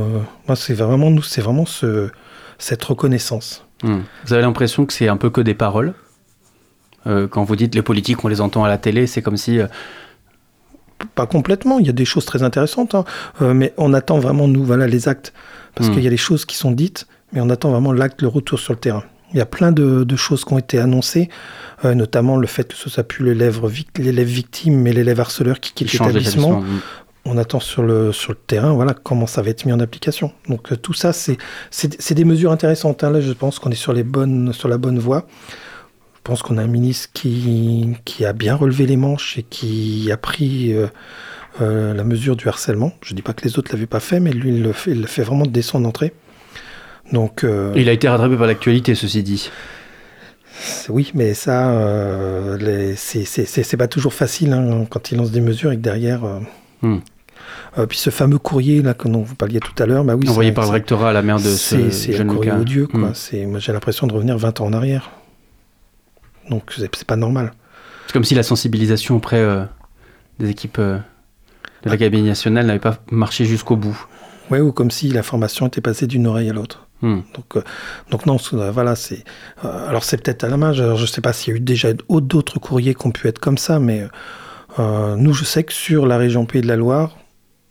moi 0.47 0.55
c'est 0.55 0.73
vraiment 0.73 1.11
nous, 1.11 1.21
c'est 1.21 1.41
vraiment 1.41 1.65
ce, 1.65 2.09
cette 2.57 2.83
reconnaissance. 2.83 3.65
Mmh. 3.83 3.99
Vous 4.25 4.33
avez 4.33 4.41
l'impression 4.41 4.85
que 4.85 4.93
c'est 4.93 5.07
un 5.07 5.17
peu 5.17 5.29
que 5.29 5.41
des 5.41 5.53
paroles? 5.53 5.93
Euh, 7.07 7.27
quand 7.27 7.43
vous 7.43 7.55
dites 7.55 7.75
les 7.75 7.81
politiques, 7.81 8.23
on 8.23 8.27
les 8.27 8.41
entend 8.41 8.63
à 8.63 8.67
la 8.67 8.77
télé, 8.77 9.07
c'est 9.07 9.21
comme 9.21 9.37
si... 9.37 9.59
Euh... 9.59 9.67
Pas 11.13 11.25
complètement, 11.27 11.77
il 11.77 11.85
y 11.85 11.89
a 11.89 11.93
des 11.93 12.05
choses 12.05 12.25
très 12.25 12.41
intéressantes, 12.41 12.95
hein. 12.95 13.03
euh, 13.41 13.53
mais 13.53 13.73
on 13.77 13.93
attend 13.93 14.17
vraiment, 14.19 14.47
nous, 14.47 14.63
voilà, 14.63 14.87
les 14.87 15.07
actes. 15.07 15.33
Parce 15.75 15.89
mmh. 15.89 15.93
qu'il 15.93 16.03
y 16.03 16.07
a 16.07 16.09
des 16.09 16.17
choses 16.17 16.45
qui 16.45 16.55
sont 16.55 16.71
dites, 16.71 17.07
mais 17.33 17.41
on 17.41 17.49
attend 17.49 17.69
vraiment 17.69 17.91
l'acte, 17.91 18.21
le 18.21 18.29
retour 18.29 18.59
sur 18.59 18.73
le 18.73 18.79
terrain. 18.79 19.03
Il 19.33 19.37
y 19.37 19.41
a 19.41 19.45
plein 19.45 19.73
de, 19.73 20.05
de 20.05 20.15
choses 20.15 20.45
qui 20.45 20.53
ont 20.53 20.57
été 20.57 20.79
annoncées, 20.79 21.29
notamment 21.83 22.37
le 22.37 22.47
fait 22.47 22.69
que 22.69 22.75
ce 22.75 22.89
soit 22.89 23.03
plus 23.03 23.25
l'élève 23.25 23.59
victime, 23.65 24.79
mais 24.79 24.93
l'élève 24.93 25.19
harceleur 25.19 25.59
qui 25.59 25.73
quitte 25.73 25.91
l'établissement. 25.91 26.61
Mmh. 26.61 26.79
On 27.25 27.37
attend 27.37 27.59
sur 27.59 27.81
le, 27.81 28.11
sur 28.11 28.33
le 28.33 28.37
terrain 28.37 28.71
voilà, 28.73 28.93
comment 28.93 29.25
ça 29.25 29.41
va 29.41 29.49
être 29.49 29.65
mis 29.65 29.73
en 29.73 29.79
application. 29.79 30.31
Donc 30.47 30.71
euh, 30.71 30.77
tout 30.77 30.93
ça, 30.93 31.11
c'est 31.11 32.13
des 32.13 32.23
mesures 32.23 32.51
intéressantes. 32.51 33.03
Hein. 33.03 33.09
Là, 33.09 33.19
je 33.19 33.33
pense 33.33 33.57
qu'on 33.57 33.71
est 33.71 33.75
sur, 33.75 33.93
les 33.93 34.03
bonnes, 34.03 34.53
sur 34.53 34.69
la 34.69 34.77
bonne 34.77 34.99
voie. 34.99 35.25
Je 36.25 36.31
pense 36.31 36.41
qu'on 36.41 36.57
a 36.57 36.63
un 36.63 36.67
ministre 36.67 37.09
qui, 37.13 37.87
qui, 38.03 38.25
a 38.25 38.33
bien 38.33 38.55
relevé 38.55 38.87
les 38.87 38.97
manches 38.97 39.37
et 39.37 39.43
qui 39.43 40.09
a 40.11 40.17
pris 40.17 40.73
euh, 40.73 40.87
euh, 41.61 41.93
la 41.93 42.03
mesure 42.03 42.35
du 42.35 42.47
harcèlement. 42.47 42.93
Je 43.03 43.13
ne 43.13 43.17
dis 43.17 43.21
pas 43.21 43.33
que 43.33 43.43
les 43.43 43.59
autres 43.59 43.69
ne 43.69 43.73
l'avaient 43.77 43.85
pas 43.85 43.99
fait, 43.99 44.19
mais 44.19 44.31
lui, 44.31 44.49
il 44.49 44.63
le 44.63 44.71
fait, 44.71 44.89
il 44.89 45.01
le 45.01 45.05
fait 45.05 45.21
vraiment 45.21 45.45
dès 45.45 45.61
son 45.61 45.85
entrée. 45.85 46.13
Donc, 47.11 47.43
euh, 47.43 47.71
il 47.75 47.87
a 47.89 47.91
été 47.91 48.09
rattrapé 48.09 48.37
par 48.37 48.47
l'actualité, 48.47 48.95
ceci 48.95 49.21
dit. 49.21 49.51
Oui, 50.89 51.11
mais 51.13 51.35
ça, 51.35 51.71
c'est 52.97 53.77
pas 53.77 53.87
toujours 53.87 54.15
facile 54.15 54.51
hein, 54.51 54.87
quand 54.89 55.11
il 55.11 55.19
lance 55.19 55.29
des 55.29 55.41
mesures 55.41 55.73
et 55.73 55.75
que 55.75 55.81
derrière. 55.81 56.21
Hmm. 56.81 57.01
Euh, 57.77 57.85
puis 57.85 57.99
ce 57.99 58.09
fameux 58.09 58.39
courrier 58.39 58.81
là 58.81 58.95
que 58.95 59.07
dont 59.07 59.21
vous 59.21 59.35
parliez 59.35 59.59
tout 59.59 59.75
à 59.77 59.85
l'heure, 59.85 60.03
bah 60.03 60.15
oui, 60.15 60.27
envoyé 60.27 60.51
par 60.51 60.63
le 60.65 60.71
rectorat 60.71 61.11
à 61.11 61.13
la 61.13 61.21
mère 61.21 61.37
de 61.37 61.49
ce 61.49 61.75
jeune 61.75 61.91
C'est 61.91 62.19
un 62.19 62.25
courrier 62.25 62.51
odieux, 62.51 62.87
quoi. 62.87 62.99
Hmm. 63.11 63.47
Moi, 63.47 63.59
j'ai 63.59 63.73
l'impression 63.73 64.07
de 64.07 64.13
revenir 64.13 64.39
20 64.39 64.61
ans 64.61 64.65
en 64.65 64.73
arrière. 64.73 65.11
Donc 66.49 66.73
c'est 66.75 67.05
pas 67.05 67.15
normal. 67.15 67.53
C'est 68.07 68.13
comme 68.13 68.23
si 68.23 68.35
la 68.35 68.43
sensibilisation 68.43 69.15
auprès 69.15 69.39
euh, 69.39 69.63
des 70.39 70.49
équipes 70.49 70.79
euh, 70.79 70.97
de 71.83 71.89
la 71.89 71.97
cabinet 71.97 72.29
nationale 72.29 72.65
n'avait 72.65 72.79
pas 72.79 72.97
marché 73.11 73.45
jusqu'au 73.45 73.75
bout. 73.75 73.97
Oui, 74.51 74.59
ou 74.59 74.71
comme 74.71 74.91
si 74.91 75.09
la 75.09 75.23
formation 75.23 75.67
était 75.67 75.81
passée 75.81 76.07
d'une 76.07 76.27
oreille 76.27 76.49
à 76.49 76.53
l'autre. 76.53 76.87
Hmm. 77.01 77.21
Donc, 77.33 77.57
euh, 77.57 77.61
donc 78.11 78.25
non, 78.25 78.37
voilà, 78.71 78.95
c'est. 78.95 79.23
Alors 79.63 80.03
c'est 80.03 80.17
peut-être 80.17 80.43
à 80.43 80.49
la 80.49 80.57
main. 80.57 80.71
Je 80.71 80.83
ne 80.83 81.05
sais 81.07 81.21
pas 81.21 81.33
s'il 81.33 81.53
y 81.53 81.55
a 81.55 81.57
eu 81.57 81.61
déjà 81.61 81.93
d'autres 81.93 82.59
courriers 82.59 82.93
qui 82.93 83.07
ont 83.07 83.11
pu 83.11 83.27
être 83.27 83.39
comme 83.39 83.57
ça, 83.57 83.79
mais 83.79 84.07
nous, 84.77 85.33
je 85.33 85.45
sais 85.45 85.63
que 85.63 85.73
sur 85.73 86.05
la 86.05 86.17
région 86.17 86.45
Pays 86.45 86.61
de 86.61 86.67
la 86.67 86.75
Loire, 86.75 87.17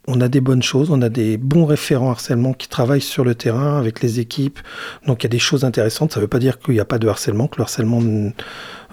on 0.07 0.21
a 0.21 0.27
des 0.27 0.41
bonnes 0.41 0.63
choses, 0.63 0.91
on 0.91 1.01
a 1.01 1.09
des 1.09 1.37
bons 1.37 1.65
référents 1.65 2.11
harcèlement 2.11 2.53
qui 2.53 2.67
travaillent 2.67 3.01
sur 3.01 3.23
le 3.23 3.35
terrain 3.35 3.77
avec 3.77 4.01
les 4.01 4.19
équipes. 4.19 4.59
Donc 5.07 5.23
il 5.23 5.25
y 5.25 5.27
a 5.27 5.29
des 5.29 5.39
choses 5.39 5.63
intéressantes. 5.63 6.13
Ça 6.13 6.19
ne 6.19 6.25
veut 6.25 6.29
pas 6.29 6.39
dire 6.39 6.59
qu'il 6.59 6.73
n'y 6.73 6.79
a 6.79 6.85
pas 6.85 6.99
de 6.99 7.07
harcèlement, 7.07 7.47
que 7.47 7.57
le 7.57 7.63
harcèlement 7.63 8.01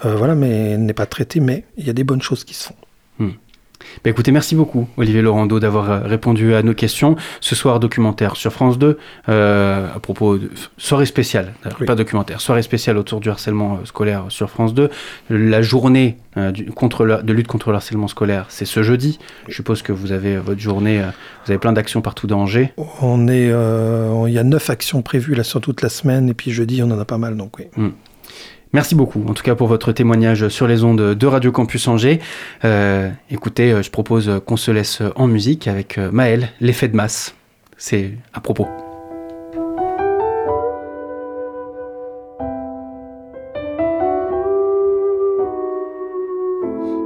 voilà, 0.02 0.34
mais 0.34 0.76
n'est 0.78 0.94
pas 0.94 1.06
traité, 1.06 1.40
mais 1.40 1.64
il 1.76 1.86
y 1.86 1.90
a 1.90 1.92
des 1.92 2.04
bonnes 2.04 2.22
choses 2.22 2.44
qui 2.44 2.54
se 2.54 2.64
font. 2.64 2.74
Hmm. 3.18 3.30
Bah, 4.04 4.10
écoutez, 4.10 4.32
merci 4.32 4.54
beaucoup 4.54 4.88
Olivier 4.96 5.22
Laurando 5.22 5.60
d'avoir 5.60 5.90
euh, 5.90 6.00
répondu 6.00 6.54
à 6.54 6.62
nos 6.62 6.74
questions. 6.74 7.16
Ce 7.40 7.54
soir, 7.54 7.80
documentaire 7.80 8.36
sur 8.36 8.52
France 8.52 8.78
2, 8.78 8.98
euh, 9.28 9.86
à 9.94 9.98
propos 10.00 10.38
de 10.38 10.50
soirée 10.76 11.06
spéciale, 11.06 11.54
pas 11.86 11.94
documentaire, 11.94 12.40
soirée 12.40 12.62
spéciale 12.62 12.98
autour 12.98 13.20
du 13.20 13.30
harcèlement 13.30 13.74
euh, 13.74 13.84
scolaire 13.84 14.24
sur 14.28 14.50
France 14.50 14.74
2. 14.74 14.90
La 15.30 15.62
journée 15.62 16.18
contre 16.74 17.22
de 17.22 17.32
lutte 17.32 17.46
contre 17.46 17.70
le 17.70 17.76
harcèlement 17.76 18.08
scolaire, 18.08 18.46
c'est 18.48 18.64
ce 18.64 18.82
jeudi. 18.82 19.18
Je 19.48 19.54
suppose 19.54 19.82
que 19.82 19.92
vous 19.92 20.12
avez 20.12 20.38
votre 20.38 20.60
journée, 20.60 21.02
vous 21.44 21.50
avez 21.50 21.58
plein 21.58 21.74
d'actions 21.74 22.00
partout 22.00 22.26
dans 22.26 22.40
Angers. 22.40 22.72
On 23.02 23.28
est, 23.28 23.48
il 23.48 24.32
y 24.32 24.38
a 24.38 24.44
neuf 24.44 24.70
actions 24.70 25.02
prévues 25.02 25.34
là 25.34 25.44
sur 25.44 25.60
toute 25.60 25.82
la 25.82 25.90
semaine, 25.90 26.30
et 26.30 26.34
puis 26.34 26.50
jeudi, 26.50 26.82
on 26.82 26.90
en 26.90 26.98
a 26.98 27.04
pas 27.04 27.18
mal, 27.18 27.36
donc 27.36 27.58
oui. 27.58 27.66
Hmm. 27.76 27.90
Merci 28.72 28.94
beaucoup, 28.94 29.22
en 29.28 29.34
tout 29.34 29.42
cas 29.42 29.54
pour 29.54 29.68
votre 29.68 29.92
témoignage 29.92 30.48
sur 30.48 30.66
les 30.66 30.82
ondes 30.82 31.14
de 31.14 31.26
Radio 31.26 31.52
Campus 31.52 31.88
Angers. 31.88 32.20
Euh, 32.64 33.10
écoutez, 33.30 33.70
euh, 33.70 33.82
je 33.82 33.90
propose 33.90 34.40
qu'on 34.46 34.56
se 34.56 34.70
laisse 34.70 35.02
en 35.14 35.26
musique 35.26 35.68
avec 35.68 35.98
euh, 35.98 36.10
Maël, 36.10 36.48
l'effet 36.58 36.88
de 36.88 36.96
masse. 36.96 37.34
C'est 37.76 38.12
à 38.32 38.40
propos. 38.40 38.66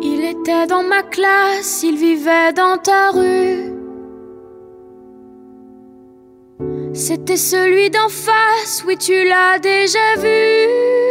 Il 0.02 0.24
était 0.24 0.68
dans 0.68 0.84
ma 0.84 1.02
classe, 1.02 1.82
il 1.82 1.96
vivait 1.96 2.52
dans 2.52 2.78
ta 2.78 3.10
rue. 3.10 3.72
C'était 6.94 7.36
celui 7.36 7.90
d'en 7.90 8.08
face, 8.08 8.84
oui 8.86 8.96
tu 8.96 9.24
l'as 9.28 9.58
déjà 9.58 9.98
vu. 10.18 11.05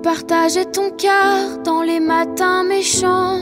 Il 0.00 0.02
partageait 0.02 0.64
ton 0.64 0.90
cœur 0.92 1.58
dans 1.62 1.82
les 1.82 2.00
matins 2.00 2.64
méchants. 2.64 3.40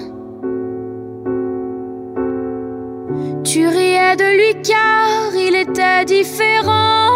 Tu 3.45 3.69
riais 3.69 4.17
de 4.17 4.37
lui 4.37 4.61
car 4.65 5.37
il 5.37 5.55
était 5.55 6.05
différent. 6.05 7.13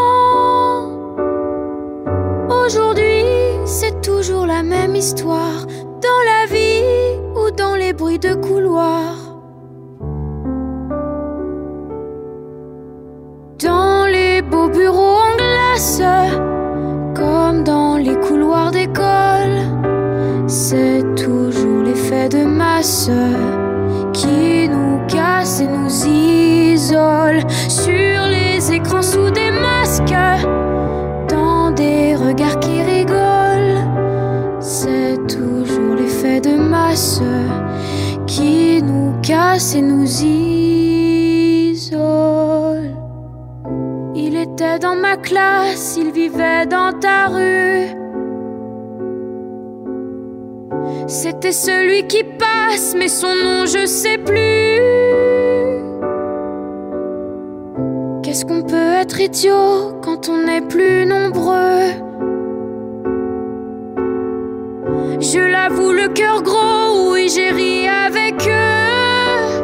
Aujourd'hui, 2.51 3.25
c'est 3.65 4.01
toujours 4.01 4.47
la 4.47 4.63
même 4.63 4.95
histoire, 4.95 5.67
dans 6.01 6.23
la 6.25 6.47
vie 6.47 7.19
ou 7.35 7.51
dans 7.51 7.75
les 7.75 7.93
bruits 7.93 8.21
de 8.21 8.35
couloir. 8.35 9.22
Qui 24.13 24.69
nous 24.69 25.01
casse 25.09 25.61
et 25.61 25.67
nous 25.67 26.07
isole 26.07 27.41
sur 27.69 28.27
les 28.31 28.73
écrans 28.73 29.03
sous 29.03 29.31
des 29.31 29.51
masques, 29.51 30.15
dans 31.29 31.71
des 31.71 32.15
regards 32.15 32.61
qui 32.61 32.83
rigolent. 32.83 33.85
C'est 34.61 35.19
toujours 35.27 35.95
l'effet 35.97 36.41
de 36.41 36.57
masse 36.57 37.21
qui 38.27 38.83
nous 38.83 39.15
casse 39.23 39.75
et 39.75 39.83
nous 39.83 40.23
isole 40.23 40.83
était 44.43 44.79
dans 44.79 44.97
ma 44.97 45.17
classe, 45.17 45.97
il 45.97 46.11
vivait 46.11 46.67
dans 46.67 46.93
ta 46.99 47.29
rue. 47.29 47.87
C'était 51.07 51.53
celui 51.53 52.07
qui 52.07 52.25
mais 52.97 53.09
son 53.09 53.35
nom 53.35 53.67
je 53.67 53.85
sais 53.87 54.17
plus. 54.17 54.81
Qu'est-ce 58.23 58.47
qu'on 58.47 58.63
peut 58.63 58.95
être 59.01 59.21
idiot 59.21 60.01
quand 60.03 60.31
on 60.31 60.47
est 60.49 60.67
plus 60.67 61.05
nombreux? 61.05 61.93
Je 65.21 65.39
l'avoue, 65.39 65.93
le 65.93 66.09
cœur 66.09 66.43
gros, 66.43 67.13
oui, 67.13 67.29
j'ai 67.29 67.51
ri 67.51 67.87
avec 67.89 68.35
eux. 68.49 69.63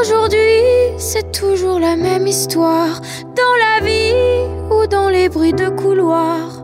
Aujourd'hui, 0.00 0.94
c'est 0.96 1.32
toujours 1.32 1.80
la 1.80 1.96
même 1.96 2.26
histoire, 2.26 3.00
dans 3.36 3.54
la 3.66 3.84
vie 3.86 4.48
ou 4.70 4.86
dans 4.86 5.10
les 5.10 5.28
bruits 5.28 5.52
de 5.52 5.68
couloir. 5.68 6.63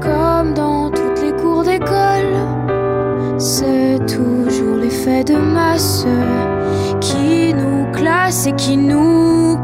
Comme 0.00 0.54
dans 0.54 0.90
toutes 0.90 1.20
les 1.22 1.32
cours 1.32 1.62
d'école, 1.62 2.34
c'est 3.36 3.98
toujours 4.06 4.76
l'effet 4.76 5.24
de 5.24 5.34
masse 5.34 6.06
qui 7.00 7.52
nous 7.52 7.92
classe 7.92 8.46
et 8.46 8.52
qui 8.52 8.78
nous 8.78 9.58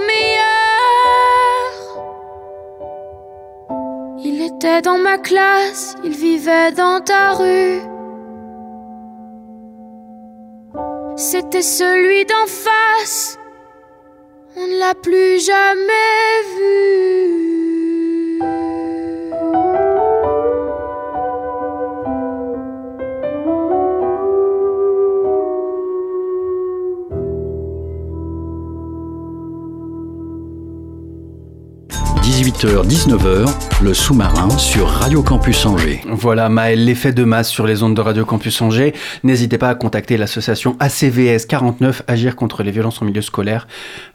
meilleur. 0.00 0.42
Il 4.18 4.42
était 4.42 4.82
dans 4.82 4.98
ma 4.98 5.18
classe, 5.18 5.96
il 6.04 6.12
vivait 6.12 6.72
dans 6.72 7.00
ta 7.00 7.32
rue. 7.34 7.80
C'était 11.16 11.62
celui 11.62 12.24
d'en 12.24 12.46
face, 12.46 13.38
on 14.56 14.66
ne 14.66 14.78
l'a 14.78 14.94
plus 14.94 15.44
jamais 15.44 16.42
vu. 16.58 17.51
18h-19h, 32.42 33.48
le 33.84 33.94
sous-marin 33.94 34.50
sur 34.58 34.88
Radio 34.88 35.22
Campus 35.22 35.64
Angers. 35.64 36.00
Voilà 36.10 36.48
Maël, 36.48 36.84
l'effet 36.84 37.12
de 37.12 37.22
masse 37.22 37.48
sur 37.48 37.68
les 37.68 37.84
ondes 37.84 37.94
de 37.94 38.00
Radio 38.00 38.24
Campus 38.24 38.60
Angers. 38.62 38.94
N'hésitez 39.22 39.58
pas 39.58 39.68
à 39.68 39.76
contacter 39.76 40.16
l'association 40.16 40.74
ACVS 40.80 41.46
49, 41.46 42.02
Agir 42.08 42.34
contre 42.34 42.64
les 42.64 42.72
violences 42.72 43.00
en 43.00 43.04
milieu 43.04 43.22
scolaire. 43.22 43.68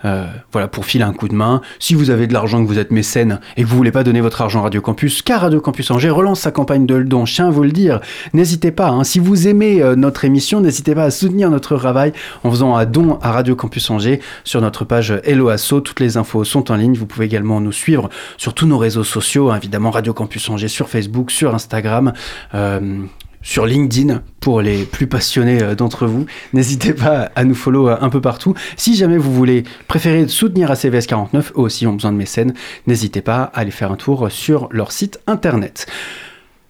Euh, 0.04 0.26
voilà, 0.52 0.68
pour 0.68 0.86
filer 0.86 1.06
un 1.06 1.14
coup 1.14 1.30
de 1.30 1.36
main. 1.36 1.62
Si 1.80 1.96
vous 1.96 2.10
avez 2.10 2.28
de 2.28 2.34
l'argent, 2.34 2.62
que 2.62 2.68
vous 2.68 2.80
êtes 2.80 2.92
mécène 2.92 3.40
et 3.56 3.64
que 3.64 3.68
vous 3.68 3.78
voulez 3.78 3.94
pas 3.94 4.04
donner 4.04 4.20
votre 4.20 4.42
argent 4.42 4.60
à 4.60 4.64
Radio 4.64 4.82
Campus, 4.82 5.22
car 5.22 5.40
Radio 5.40 5.62
Campus 5.62 5.90
Angers 5.92 6.10
relance 6.10 6.42
sa 6.42 6.52
campagne 6.52 6.86
de 6.86 7.02
don, 7.04 7.26
chien 7.26 7.50
vous 7.50 7.64
le 7.64 7.72
dire. 7.72 8.02
N'hésitez 8.34 8.72
pas, 8.72 8.90
hein. 8.90 9.06
si 9.06 9.20
vous 9.20 9.48
aimez 9.48 9.82
euh, 9.82 9.96
notre 9.96 10.26
émission, 10.26 10.60
n'hésitez 10.60 10.96
pas 10.96 11.06
à 11.06 11.12
soutenir 11.12 11.50
notre 11.50 11.78
travail 11.78 12.12
en 12.44 12.52
faisant 12.52 12.76
un 12.76 12.86
don 12.86 13.20
à 13.22 13.32
Radio 13.32 13.56
Campus 13.56 13.90
Angers 13.90 14.20
sur 14.44 14.60
notre 14.60 14.84
page 14.84 15.14
Hello 15.24 15.48
Asso. 15.48 15.80
Toutes 15.80 16.02
les 16.02 16.18
infos 16.18 16.44
sont 16.44 16.72
en 16.72 16.76
ligne. 16.76 16.96
Vous 16.96 17.06
pouvez 17.06 17.26
également 17.26 17.62
nous 17.62 17.72
suivre 17.72 18.10
sur 18.38 18.54
tous 18.54 18.68
nos 18.68 18.78
réseaux 18.78 19.04
sociaux, 19.04 19.52
hein, 19.52 19.58
évidemment 19.58 19.92
Radio 19.92 20.14
Campus 20.14 20.50
Angers 20.50 20.68
sur 20.68 20.90
Facebook, 20.90 21.32
sur 21.32 21.54
Instagram. 21.56 22.14
Euh, 22.54 23.06
sur 23.48 23.66
LinkedIn 23.66 24.24
pour 24.42 24.62
les 24.62 24.84
plus 24.84 25.08
passionnés 25.08 25.64
euh, 25.64 25.74
d'entre 25.74 26.06
vous. 26.06 26.26
N'hésitez 26.54 26.94
pas 26.94 27.32
à 27.36 27.46
nous 27.46 27.56
follow 27.56 27.88
euh, 27.88 27.98
un 28.02 28.10
peu 28.10 28.20
partout. 28.20 28.54
Si 28.76 28.96
jamais 28.96 29.18
vous 29.18 29.34
voulez 29.34 29.64
préférer 29.88 30.28
soutenir 30.28 30.70
ACVS 30.70 31.06
49, 31.08 31.54
eux 31.56 31.60
aussi 31.62 31.88
ont 31.88 31.94
besoin 31.94 32.12
de 32.12 32.18
mécènes, 32.18 32.54
n'hésitez 32.88 33.22
pas 33.22 33.44
à 33.54 33.60
aller 33.60 33.72
faire 33.72 33.92
un 33.92 33.96
tour 33.96 34.30
sur 34.30 34.68
leur 34.72 34.92
site 34.92 35.20
internet. 35.28 35.88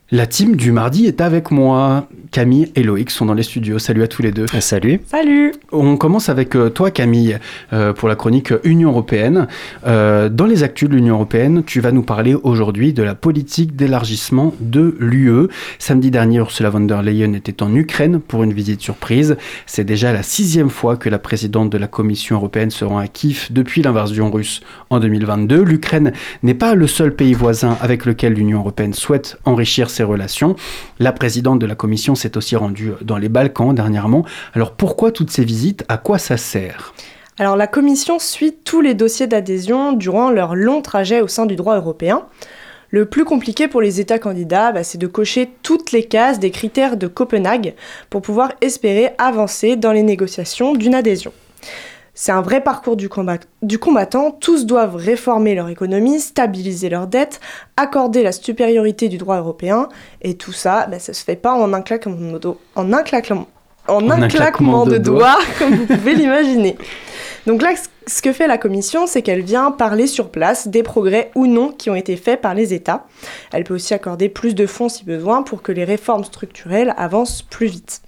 La 0.09 0.25
team 0.25 0.55
du 0.55 0.71
mardi 0.71 1.05
est 1.05 1.19
avec 1.19 1.51
moi. 1.51 2.07
Camille 2.31 2.71
et 2.75 2.83
Loïc 2.83 3.09
sont 3.09 3.25
dans 3.25 3.33
les 3.33 3.43
studios. 3.43 3.77
Salut 3.77 4.03
à 4.03 4.07
tous 4.07 4.21
les 4.21 4.31
deux. 4.31 4.45
Salut. 4.61 5.01
Salut. 5.05 5.53
On 5.73 5.97
commence 5.97 6.29
avec 6.29 6.55
euh, 6.55 6.69
toi, 6.69 6.91
Camille, 6.91 7.37
euh, 7.73 7.91
pour 7.91 8.07
la 8.07 8.15
chronique 8.15 8.53
Union 8.63 8.89
européenne. 8.89 9.47
Euh, 9.85 10.29
dans 10.29 10.45
les 10.45 10.63
actus 10.63 10.87
de 10.87 10.95
l'Union 10.95 11.15
européenne, 11.15 11.63
tu 11.65 11.81
vas 11.81 11.91
nous 11.91 12.03
parler 12.03 12.35
aujourd'hui 12.35 12.93
de 12.93 13.03
la 13.03 13.15
politique 13.15 13.75
d'élargissement 13.75 14.53
de 14.61 14.95
l'UE. 14.99 15.49
Samedi 15.77 16.09
dernier, 16.09 16.37
Ursula 16.37 16.69
von 16.69 16.81
der 16.81 17.01
Leyen 17.01 17.33
était 17.33 17.61
en 17.61 17.75
Ukraine 17.75 18.19
pour 18.21 18.43
une 18.43 18.53
visite 18.53 18.81
surprise. 18.81 19.35
C'est 19.65 19.83
déjà 19.83 20.13
la 20.13 20.23
sixième 20.23 20.69
fois 20.69 20.95
que 20.95 21.09
la 21.09 21.19
présidente 21.19 21.69
de 21.69 21.77
la 21.77 21.87
Commission 21.87 22.37
européenne 22.37 22.71
se 22.71 22.85
rend 22.85 22.99
à 22.99 23.07
Kiev 23.07 23.47
depuis 23.49 23.81
l'invasion 23.81 24.31
russe 24.31 24.61
en 24.89 24.99
2022. 24.99 25.63
L'Ukraine 25.63 26.13
n'est 26.43 26.53
pas 26.53 26.75
le 26.75 26.87
seul 26.87 27.13
pays 27.13 27.33
voisin 27.33 27.77
avec 27.81 28.05
lequel 28.05 28.33
l'Union 28.33 28.59
européenne 28.59 28.93
souhaite 28.93 29.37
enrichir 29.43 29.89
ses 29.89 29.96
relations. 30.03 30.55
La 30.99 31.11
présidente 31.11 31.59
de 31.59 31.65
la 31.65 31.75
Commission 31.75 32.15
s'est 32.15 32.37
aussi 32.37 32.55
rendue 32.55 32.93
dans 33.01 33.17
les 33.17 33.29
Balkans 33.29 33.73
dernièrement. 33.73 34.25
Alors 34.53 34.71
pourquoi 34.71 35.11
toutes 35.11 35.31
ces 35.31 35.45
visites? 35.45 35.83
À 35.89 35.97
quoi 35.97 36.17
ça 36.17 36.37
sert? 36.37 36.93
Alors 37.37 37.55
la 37.55 37.67
Commission 37.67 38.17
suit 38.17 38.55
tous 38.63 38.81
les 38.81 38.93
dossiers 38.95 39.27
d'adhésion 39.27 39.93
durant 39.93 40.31
leur 40.31 40.55
long 40.55 40.81
trajet 40.81 41.21
au 41.21 41.27
sein 41.27 41.45
du 41.45 41.55
droit 41.55 41.75
européen. 41.75 42.23
Le 42.89 43.05
plus 43.05 43.25
compliqué 43.25 43.67
pour 43.67 43.81
les 43.81 43.99
États 43.99 44.17
candidats, 44.17 44.71
bah, 44.71 44.83
c'est 44.83 44.97
de 44.97 45.07
cocher 45.07 45.49
toutes 45.61 45.91
les 45.91 46.03
cases 46.03 46.39
des 46.39 46.51
critères 46.51 46.95
de 46.95 47.07
Copenhague 47.07 47.75
pour 48.09 48.21
pouvoir 48.21 48.53
espérer 48.61 49.09
avancer 49.17 49.75
dans 49.75 49.91
les 49.91 50.03
négociations 50.03 50.73
d'une 50.73 50.95
adhésion. 50.95 51.33
C'est 52.19 52.31
un 52.31 52.41
vrai 52.41 52.61
parcours 52.61 52.95
du, 52.95 53.09
combattant. 53.09 54.31
Tous 54.31 54.65
doivent 54.65 54.95
réformer 54.95 55.53
leur 55.53 55.69
économie, 55.69 56.19
stabiliser 56.19 56.89
leurs 56.89 57.05
dettes, 57.05 57.39
accorder 57.77 58.23
la 58.23 58.31
supériorité 58.31 59.07
du 59.07 59.19
droit 59.19 59.37
européen. 59.37 59.87
Et 60.23 60.33
tout 60.33 60.51
ça, 60.51 60.87
bah, 60.87 60.97
ça 60.97 61.13
se 61.13 61.23
fait 61.23 61.35
pas 61.35 61.53
en 61.53 61.73
un 61.73 61.81
claquement 61.81 62.39
de, 62.39 62.49
en 62.73 62.91
un 62.91 63.03
claquement, 63.03 63.47
en, 63.87 64.09
un, 64.09 64.27
claquement, 64.29 64.87
de, 64.87 64.97
doigts, 64.97 65.37
comme 65.59 65.75
vous 65.75 65.85
pouvez 65.85 66.15
l'imaginer. 66.15 66.75
Donc 67.45 67.61
là, 67.61 67.75
ce 68.07 68.21
que 68.23 68.33
fait 68.33 68.47
la 68.47 68.57
Commission, 68.57 69.05
c'est 69.05 69.21
qu'elle 69.21 69.43
vient 69.43 69.69
parler 69.69 70.07
sur 70.07 70.31
place 70.31 70.67
des 70.67 70.81
progrès 70.81 71.29
ou 71.35 71.45
non 71.45 71.69
qui 71.69 71.91
ont 71.91 71.95
été 71.95 72.15
faits 72.17 72.41
par 72.41 72.55
les 72.55 72.73
États. 72.73 73.05
Elle 73.53 73.63
peut 73.63 73.75
aussi 73.75 73.93
accorder 73.93 74.27
plus 74.27 74.55
de 74.55 74.65
fonds 74.65 74.89
si 74.89 75.05
besoin 75.05 75.43
pour 75.43 75.61
que 75.61 75.71
les 75.71 75.83
réformes 75.83 76.23
structurelles 76.23 76.95
avancent 76.97 77.43
plus 77.43 77.67
vite. 77.67 78.01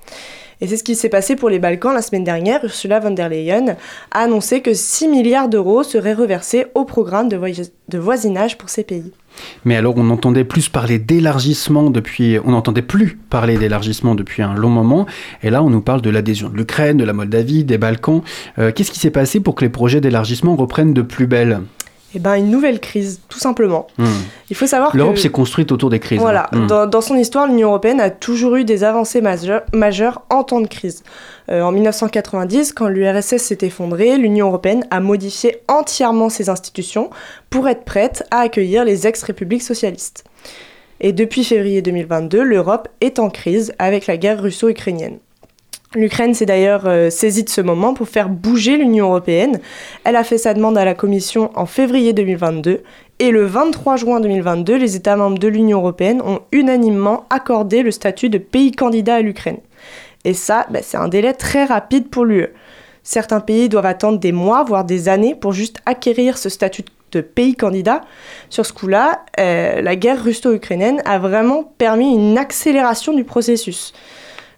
Et 0.62 0.68
c'est 0.68 0.76
ce 0.76 0.84
qui 0.84 0.96
s'est 0.96 1.10
passé 1.10 1.38
pour 1.38 1.50
les 1.50 1.60
Balkans 1.60 1.94
la 1.94 2.02
semaine 2.02 2.26
dernière. 2.26 2.64
Ursula 2.64 3.00
von 3.00 3.12
der 3.12 3.30
Leyen 3.30 3.78
a 4.12 4.20
annoncé 4.20 4.62
que 4.62 4.74
6 4.74 5.08
milliards 5.08 5.48
d'euros 5.48 5.84
seraient 5.84 6.14
reversés 6.14 6.66
au 6.76 6.84
programme 6.84 7.30
de, 7.30 7.98
voisinage 7.98 8.58
pour 8.58 8.70
ces 8.70 8.84
pays. 8.84 9.14
Mais 9.64 9.78
alors, 9.78 9.94
on 9.96 10.10
entendait 10.10 10.44
plus 10.44 10.68
parler 10.68 11.00
d'élargissement 11.00 11.90
depuis, 11.90 12.40
on 12.44 12.52
n'entendait 12.52 12.82
plus 12.82 13.18
parler 13.30 13.58
d'élargissement 13.58 14.16
depuis 14.16 14.42
un 14.42 14.54
long 14.54 14.70
moment. 14.70 15.06
Et 15.44 15.50
là, 15.50 15.64
on 15.64 15.70
nous 15.70 15.82
parle 15.82 16.02
de 16.02 16.10
l'adhésion 16.10 16.50
de 16.50 16.58
l'Ukraine, 16.58 16.98
de 16.98 17.06
la 17.06 17.14
Moldavie, 17.14 17.64
des 17.64 17.78
Balkans. 17.78 18.22
Euh, 18.58 18.74
qu'est-ce 18.74 18.92
qui 18.92 19.00
s'est 19.00 19.12
passé 19.12 19.40
pour 19.40 19.56
que 19.56 19.64
les 19.64 19.70
projets 19.70 20.02
d'élargissement 20.02 20.58
reprennent 20.58 20.94
de 20.94 21.02
plus 21.02 21.28
belle? 21.28 21.62
Eh 22.16 22.20
ben, 22.20 22.36
une 22.36 22.50
nouvelle 22.50 22.80
crise, 22.80 23.22
tout 23.30 23.38
simplement. 23.38 23.88
Hmm. 23.98 24.06
Il 24.50 24.56
faut 24.56 24.66
savoir 24.66 24.96
L'Europe 24.96 25.18
s'est 25.18 25.30
construite 25.30 25.72
autour 25.72 25.90
des 25.90 26.00
crises. 26.00 26.20
Voilà, 26.20 26.50
hmm. 26.52 26.88
dans, 26.88 27.02
son 27.02 27.16
histoire, 27.16 27.48
l'Union 27.48 27.70
européenne 27.70 28.02
a 28.02 28.10
toujours 28.10 28.56
eu 28.56 28.66
des 28.66 28.84
avancées 28.84 29.22
majeures, 29.22 30.22
en 30.30 30.44
temps 30.44 30.62
de 30.62 30.68
crise. 30.68 31.04
Euh, 31.50 31.62
en 31.62 31.72
1990, 31.72 32.74
quand 32.74 32.88
l'URSS 32.88 33.38
s'est 33.38 33.60
effondrée, 33.62 34.18
l'Union 34.18 34.48
européenne 34.48 34.86
a 34.90 35.00
modifié 35.00 35.62
entièrement 35.68 36.30
ses 36.30 36.50
institutions 36.50 37.10
pour 37.50 37.68
être 37.68 37.84
prête 37.84 38.26
à 38.32 38.40
accueillir 38.40 38.86
les 38.86 39.06
ex-républiques 39.06 39.64
socialistes. 39.64 40.24
Et 41.02 41.14
depuis 41.14 41.44
février 41.44 41.82
2022, 41.82 42.44
l'Europe 42.44 42.88
est 43.02 43.20
en 43.20 43.30
crise 43.30 43.74
avec 43.80 44.08
la 44.08 44.18
guerre 44.18 44.42
russo-ukrainienne. 44.42 45.20
L'Ukraine 45.96 46.36
s'est 46.36 46.46
d'ailleurs 46.46 46.86
euh, 46.86 47.10
saisie 47.10 47.44
de 47.44 47.50
ce 47.50 47.62
moment 47.62 47.96
pour 47.96 48.08
faire 48.08 48.30
bouger 48.30 48.78
l'Union 48.78 49.08
européenne. 49.08 49.60
Elle 50.04 50.16
a 50.16 50.24
fait 50.24 50.38
sa 50.38 50.54
demande 50.54 50.78
à 50.78 50.86
la 50.86 50.94
Commission 50.94 51.50
en 51.56 51.66
février 51.66 52.14
2022 52.14 52.84
et 53.18 53.32
le 53.32 53.44
23 53.46 53.96
juin 53.98 54.20
2022, 54.20 54.78
les 54.78 54.96
États 54.96 55.16
membres 55.16 55.40
de 55.40 55.48
l'Union 55.48 55.80
européenne 55.80 56.22
ont 56.22 56.42
unanimement 56.52 57.26
accordé 57.32 57.82
le 57.82 57.90
statut 57.90 58.30
de 58.30 58.38
pays 58.38 58.72
candidat 58.72 59.16
à 59.16 59.22
l'Ukraine. 59.22 59.58
Et 60.26 60.36
ça, 60.36 60.68
bah, 60.70 60.80
c'est 60.84 60.98
un 60.98 61.08
délai 61.08 61.34
très 61.34 61.66
rapide 61.66 62.10
pour 62.10 62.24
l'UE. 62.24 62.50
Certains 63.02 63.40
pays 63.40 63.68
doivent 63.68 63.88
attendre 63.88 64.20
des 64.20 64.32
mois, 64.32 64.64
voire 64.64 64.86
des 64.86 65.10
années, 65.10 65.34
pour 65.34 65.54
juste 65.54 65.80
acquérir 65.88 66.38
ce 66.38 66.50
statut 66.50 66.84
de 67.12 67.22
pays 67.22 67.56
candidat. 67.56 68.02
Sur 68.52 68.66
ce 68.66 68.74
coup-là, 68.74 69.24
euh, 69.40 69.82
la 69.82 69.96
guerre 69.96 70.24
russo-ukrainienne 70.24 71.02
a 71.06 71.18
vraiment 71.18 71.64
permis 71.80 72.14
une 72.14 72.38
accélération 72.38 73.14
du 73.14 73.24
processus 73.24 73.94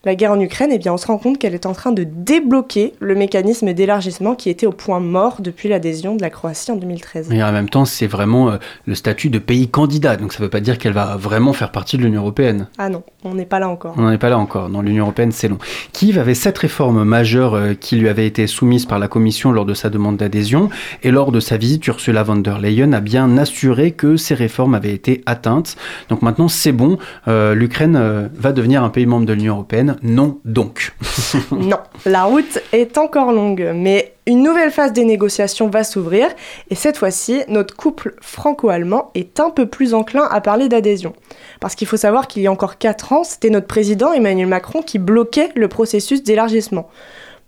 la 0.04 0.16
guerre 0.16 0.32
en 0.32 0.40
Ukraine, 0.40 0.72
eh 0.74 0.80
bien, 0.80 0.94
on 0.94 0.98
se 0.98 1.06
rend 1.06 1.20
compte 1.20 1.38
qu'elle 1.38 1.54
est 1.54 1.68
en 1.68 1.74
train 1.74 1.92
de 1.92 2.04
débloquer 2.04 2.94
le 3.00 3.14
mécanisme 3.14 3.72
d'élargissement 3.72 4.34
qui 4.34 4.50
était 4.50 4.66
au 4.66 4.72
point 4.72 5.00
mort 5.00 5.42
depuis 5.42 5.70
l'adhésion 5.70 6.16
de 6.16 6.22
la 6.22 6.32
Croatie 6.32 6.72
en 6.72 6.76
2013. 6.76 7.32
Et 7.32 7.44
en 7.44 7.52
même 7.52 7.70
temps, 7.70 7.86
c'est 7.86 8.08
vraiment 8.08 8.50
euh, 8.50 8.58
le 8.88 8.96
statut 8.96 9.30
de 9.30 9.38
pays 9.38 9.68
candidat, 9.68 10.18
donc 10.18 10.34
ça 10.34 10.40
ne 10.40 10.46
veut 10.46 10.50
pas 10.50 10.60
dire 10.60 10.80
qu'elle 10.80 10.94
va 10.94 11.18
vraiment 11.18 11.54
faire 11.54 11.72
partie 11.72 11.98
de 11.98 12.04
l'Union 12.04 12.22
européenne. 12.22 12.68
Ah 12.80 12.90
non, 12.90 13.04
on 13.24 13.36
n'est 13.36 13.46
pas 13.46 13.60
là 13.60 13.70
encore. 13.70 13.94
On 13.96 14.02
n'en 14.02 14.12
est 14.12 14.18
pas 14.18 14.30
là 14.30 14.40
encore. 14.40 14.70
Dans 14.70 14.82
l'Union 14.82 15.04
européenne, 15.04 15.32
c'est 15.32 15.48
long. 15.48 15.60
Kiev 15.92 16.18
avait 16.18 16.34
sept 16.34 16.58
réformes 16.58 17.04
majeures 17.04 17.54
euh, 17.54 17.74
qui 17.76 17.96
lui 17.96 18.10
avaient 18.10 18.26
été 18.26 18.48
soumises 18.48 18.88
par 18.88 18.98
la 18.98 19.08
Commission 19.08 19.52
lors 19.52 19.66
de 19.66 19.76
sa 19.76 19.92
demande 19.92 20.18
d'adhésion, 20.18 20.70
et 21.04 21.12
lors 21.12 21.32
de 21.32 21.40
sa 21.40 21.58
visite, 21.58 21.86
Ursula 21.86 22.24
von 22.24 22.38
der 22.38 22.58
Leyen 22.58 22.94
a 22.94 23.02
bien 23.02 23.38
assuré 23.38 23.92
que 23.92 24.18
ces 24.18 24.34
réformes 24.34 24.74
avaient 24.74 24.94
été 24.94 25.22
atteintes. 25.28 25.76
Donc 26.10 26.24
maintenant, 26.24 26.48
c'est 26.48 26.72
bon, 26.72 26.98
euh, 27.28 27.54
l'Ukraine 27.54 28.32
va 28.34 28.52
devenir 28.52 28.84
un 28.84 28.90
pays 28.90 29.06
membre 29.06 29.28
de 29.28 29.34
l'Union 29.34 29.54
européenne 29.54 29.91
non 30.02 30.40
donc. 30.46 30.94
non, 31.52 31.80
la 32.06 32.24
route 32.24 32.60
est 32.72 32.98
encore 32.98 33.32
longue, 33.32 33.72
mais 33.76 34.14
une 34.26 34.44
nouvelle 34.44 34.72
phase 34.72 34.94
des 34.94 35.06
négociations 35.06 35.68
va 35.68 35.84
s'ouvrir 35.84 36.28
et 36.70 36.76
cette 36.76 36.98
fois-ci, 36.98 37.42
notre 37.48 37.76
couple 37.76 38.16
franco-allemand 38.22 39.12
est 39.16 39.40
un 39.40 39.50
peu 39.50 39.66
plus 39.66 39.94
enclin 39.94 40.28
à 40.30 40.42
parler 40.42 40.70
d'adhésion. 40.70 41.14
Parce 41.60 41.76
qu'il 41.76 41.88
faut 41.88 41.98
savoir 41.98 42.28
qu'il 42.28 42.42
y 42.44 42.48
a 42.48 42.52
encore 42.52 42.78
4 42.78 43.14
ans, 43.14 43.24
c'était 43.24 43.50
notre 43.50 43.68
président 43.68 44.14
Emmanuel 44.14 44.48
Macron 44.48 44.82
qui 44.82 45.00
bloquait 45.00 45.50
le 45.56 45.68
processus 45.68 46.24
d'élargissement. 46.24 46.88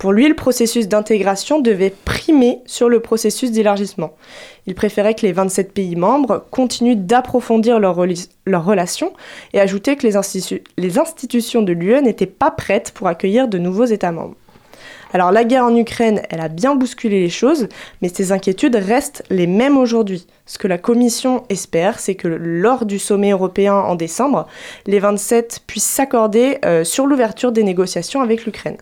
Pour 0.03 0.11
lui, 0.11 0.27
le 0.27 0.35
processus 0.35 0.89
d'intégration 0.89 1.61
devait 1.61 1.93
primer 2.03 2.59
sur 2.65 2.89
le 2.89 2.99
processus 2.99 3.51
d'élargissement. 3.51 4.11
Il 4.67 4.75
préférait 4.75 5.13
que 5.13 5.25
les 5.25 5.31
27 5.31 5.71
pays 5.71 5.95
membres 5.95 6.43
continuent 6.51 6.97
d'approfondir 6.97 7.79
leurs 7.79 7.95
relations 7.95 9.13
et 9.53 9.61
ajouter 9.61 9.95
que 9.95 10.05
les, 10.05 10.17
les 10.77 10.99
institutions 10.99 11.61
de 11.61 11.71
l'UE 11.71 12.01
n'étaient 12.01 12.25
pas 12.25 12.51
prêtes 12.51 12.91
pour 12.91 13.07
accueillir 13.07 13.47
de 13.47 13.57
nouveaux 13.57 13.85
États 13.85 14.11
membres. 14.11 14.35
Alors 15.13 15.31
la 15.31 15.45
guerre 15.45 15.63
en 15.63 15.75
Ukraine, 15.75 16.23
elle 16.29 16.41
a 16.41 16.49
bien 16.49 16.75
bousculé 16.75 17.21
les 17.21 17.29
choses, 17.29 17.69
mais 18.01 18.09
ces 18.09 18.33
inquiétudes 18.33 18.75
restent 18.75 19.23
les 19.29 19.47
mêmes 19.47 19.77
aujourd'hui. 19.77 20.27
Ce 20.45 20.57
que 20.57 20.67
la 20.67 20.79
Commission 20.79 21.45
espère, 21.47 21.99
c'est 21.99 22.15
que 22.15 22.27
lors 22.27 22.85
du 22.85 22.99
sommet 22.99 23.31
européen 23.31 23.75
en 23.75 23.95
décembre, 23.95 24.47
les 24.85 24.99
27 24.99 25.61
puissent 25.65 25.85
s'accorder 25.85 26.57
euh, 26.65 26.83
sur 26.83 27.05
l'ouverture 27.05 27.53
des 27.53 27.63
négociations 27.63 28.21
avec 28.21 28.45
l'Ukraine. 28.45 28.77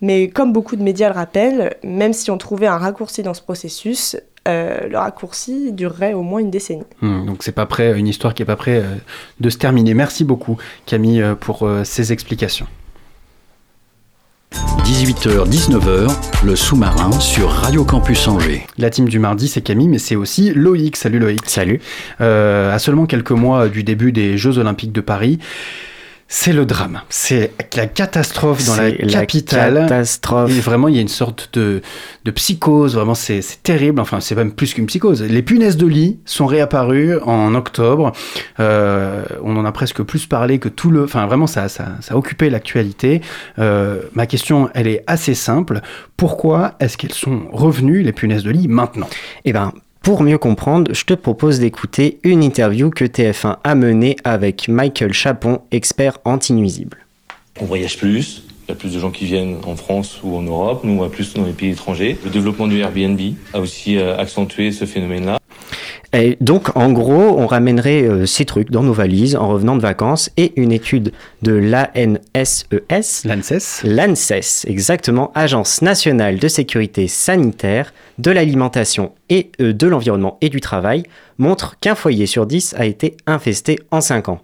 Mais 0.00 0.28
comme 0.28 0.52
beaucoup 0.52 0.76
de 0.76 0.82
médias 0.82 1.08
le 1.08 1.14
rappellent, 1.14 1.76
même 1.82 2.12
si 2.12 2.30
on 2.30 2.38
trouvait 2.38 2.66
un 2.66 2.78
raccourci 2.78 3.22
dans 3.22 3.34
ce 3.34 3.42
processus, 3.42 4.16
euh, 4.46 4.88
le 4.88 4.98
raccourci 4.98 5.72
durerait 5.72 6.12
au 6.12 6.22
moins 6.22 6.40
une 6.40 6.50
décennie. 6.50 6.84
Hmm, 7.00 7.26
donc 7.26 7.42
c'est 7.42 7.52
pas 7.52 7.66
prêt, 7.66 7.98
une 7.98 8.06
histoire 8.06 8.32
qui 8.34 8.42
est 8.42 8.46
pas 8.46 8.56
prête 8.56 8.84
euh, 8.84 8.94
de 9.40 9.50
se 9.50 9.58
terminer. 9.58 9.94
Merci 9.94 10.24
beaucoup 10.24 10.56
Camille 10.84 11.22
euh, 11.22 11.34
pour 11.34 11.68
ces 11.84 12.12
explications. 12.12 12.66
18h-19h, 14.84 16.44
le 16.44 16.54
sous-marin 16.54 17.10
sur 17.12 17.50
Radio 17.50 17.84
Campus 17.84 18.28
Angers. 18.28 18.64
La 18.78 18.88
team 18.88 19.08
du 19.08 19.18
mardi, 19.18 19.48
c'est 19.48 19.60
Camille, 19.60 19.88
mais 19.88 19.98
c'est 19.98 20.14
aussi 20.14 20.52
Loïc. 20.54 20.96
Salut 20.96 21.18
Loïc. 21.18 21.46
Salut. 21.46 21.80
à 22.20 22.78
seulement 22.78 23.06
quelques 23.06 23.32
mois 23.32 23.68
du 23.68 23.82
début 23.82 24.12
des 24.12 24.38
Jeux 24.38 24.58
Olympiques 24.58 24.92
de 24.92 25.00
Paris, 25.00 25.40
c'est 26.28 26.52
le 26.52 26.66
drame, 26.66 27.02
c'est 27.08 27.52
la 27.76 27.86
catastrophe 27.86 28.64
dans 28.66 28.74
la 28.76 28.90
capitale. 28.90 29.74
La 29.74 29.80
catastrophe. 29.82 30.50
Et 30.50 30.60
vraiment, 30.60 30.88
il 30.88 30.96
y 30.96 30.98
a 30.98 31.00
une 31.00 31.08
sorte 31.08 31.50
de, 31.52 31.82
de 32.24 32.30
psychose, 32.32 32.96
vraiment, 32.96 33.14
c'est 33.14 33.42
terrible. 33.62 34.00
Enfin, 34.00 34.18
c'est 34.20 34.34
même 34.34 34.52
plus 34.52 34.74
qu'une 34.74 34.86
psychose. 34.86 35.22
Les 35.22 35.42
punaises 35.42 35.76
de 35.76 35.86
lit 35.86 36.18
sont 36.24 36.46
réapparues 36.46 37.20
en 37.20 37.54
octobre. 37.54 38.12
Euh, 38.58 39.24
on 39.44 39.56
en 39.56 39.64
a 39.64 39.70
presque 39.70 40.02
plus 40.02 40.26
parlé 40.26 40.58
que 40.58 40.68
tout 40.68 40.90
le. 40.90 41.04
Enfin, 41.04 41.26
vraiment, 41.26 41.46
ça, 41.46 41.68
ça, 41.68 41.90
ça 42.00 42.14
a 42.14 42.16
occupé 42.16 42.50
l'actualité. 42.50 43.20
Euh, 43.60 44.02
ma 44.14 44.26
question, 44.26 44.68
elle 44.74 44.88
est 44.88 45.04
assez 45.06 45.34
simple. 45.34 45.80
Pourquoi 46.16 46.74
est-ce 46.80 46.98
qu'elles 46.98 47.14
sont 47.14 47.42
revenues, 47.52 48.02
les 48.02 48.12
punaises 48.12 48.42
de 48.42 48.50
lit, 48.50 48.66
maintenant? 48.66 49.08
Eh 49.44 49.52
ben, 49.52 49.72
pour 50.06 50.22
mieux 50.22 50.38
comprendre, 50.38 50.94
je 50.94 51.04
te 51.04 51.14
propose 51.14 51.58
d'écouter 51.58 52.20
une 52.22 52.44
interview 52.44 52.90
que 52.90 53.04
TF1 53.04 53.56
a 53.64 53.74
menée 53.74 54.14
avec 54.22 54.68
Michael 54.68 55.12
Chapon, 55.12 55.62
expert 55.72 56.18
anti-nuisible. 56.24 57.04
On 57.60 57.64
voyage 57.64 57.98
plus, 57.98 58.44
il 58.66 58.72
y 58.72 58.72
a 58.72 58.74
plus 58.76 58.92
de 58.92 58.98
gens 58.98 59.10
qui 59.10 59.26
viennent 59.26 59.58
en 59.64 59.76
France 59.76 60.20
ou 60.24 60.36
en 60.36 60.42
Europe, 60.42 60.80
nous 60.82 60.94
on 60.94 61.00
va 61.00 61.08
plus 61.08 61.34
dans 61.34 61.44
les 61.44 61.52
pays 61.52 61.70
étrangers. 61.70 62.18
Le 62.24 62.30
développement 62.30 62.66
du 62.66 62.80
Airbnb 62.80 63.20
a 63.54 63.60
aussi 63.60 63.96
euh, 63.96 64.16
accentué 64.18 64.72
ce 64.72 64.84
phénomène-là. 64.84 65.38
Et 66.12 66.36
donc, 66.40 66.74
en 66.76 66.92
gros, 66.92 67.38
on 67.38 67.46
ramènerait 67.46 68.04
euh, 68.04 68.26
ces 68.26 68.44
trucs 68.44 68.70
dans 68.70 68.82
nos 68.82 68.92
valises 68.92 69.36
en 69.36 69.48
revenant 69.48 69.76
de 69.76 69.82
vacances 69.82 70.30
et 70.36 70.52
une 70.56 70.72
étude 70.72 71.12
de 71.42 71.52
l'ANSES, 71.52 72.66
L'ANSES 73.24 73.82
l'ANSES, 73.84 74.64
exactement, 74.66 75.30
Agence 75.34 75.82
nationale 75.82 76.38
de 76.38 76.48
sécurité 76.48 77.06
sanitaire, 77.06 77.92
de 78.18 78.30
l'alimentation 78.30 79.12
et 79.28 79.50
euh, 79.60 79.72
de 79.72 79.86
l'environnement 79.86 80.38
et 80.40 80.48
du 80.48 80.60
travail, 80.60 81.04
montre 81.38 81.76
qu'un 81.80 81.94
foyer 81.94 82.26
sur 82.26 82.46
10 82.46 82.74
a 82.78 82.86
été 82.86 83.16
infesté 83.26 83.78
en 83.90 84.00
5 84.00 84.28
ans. 84.28 84.40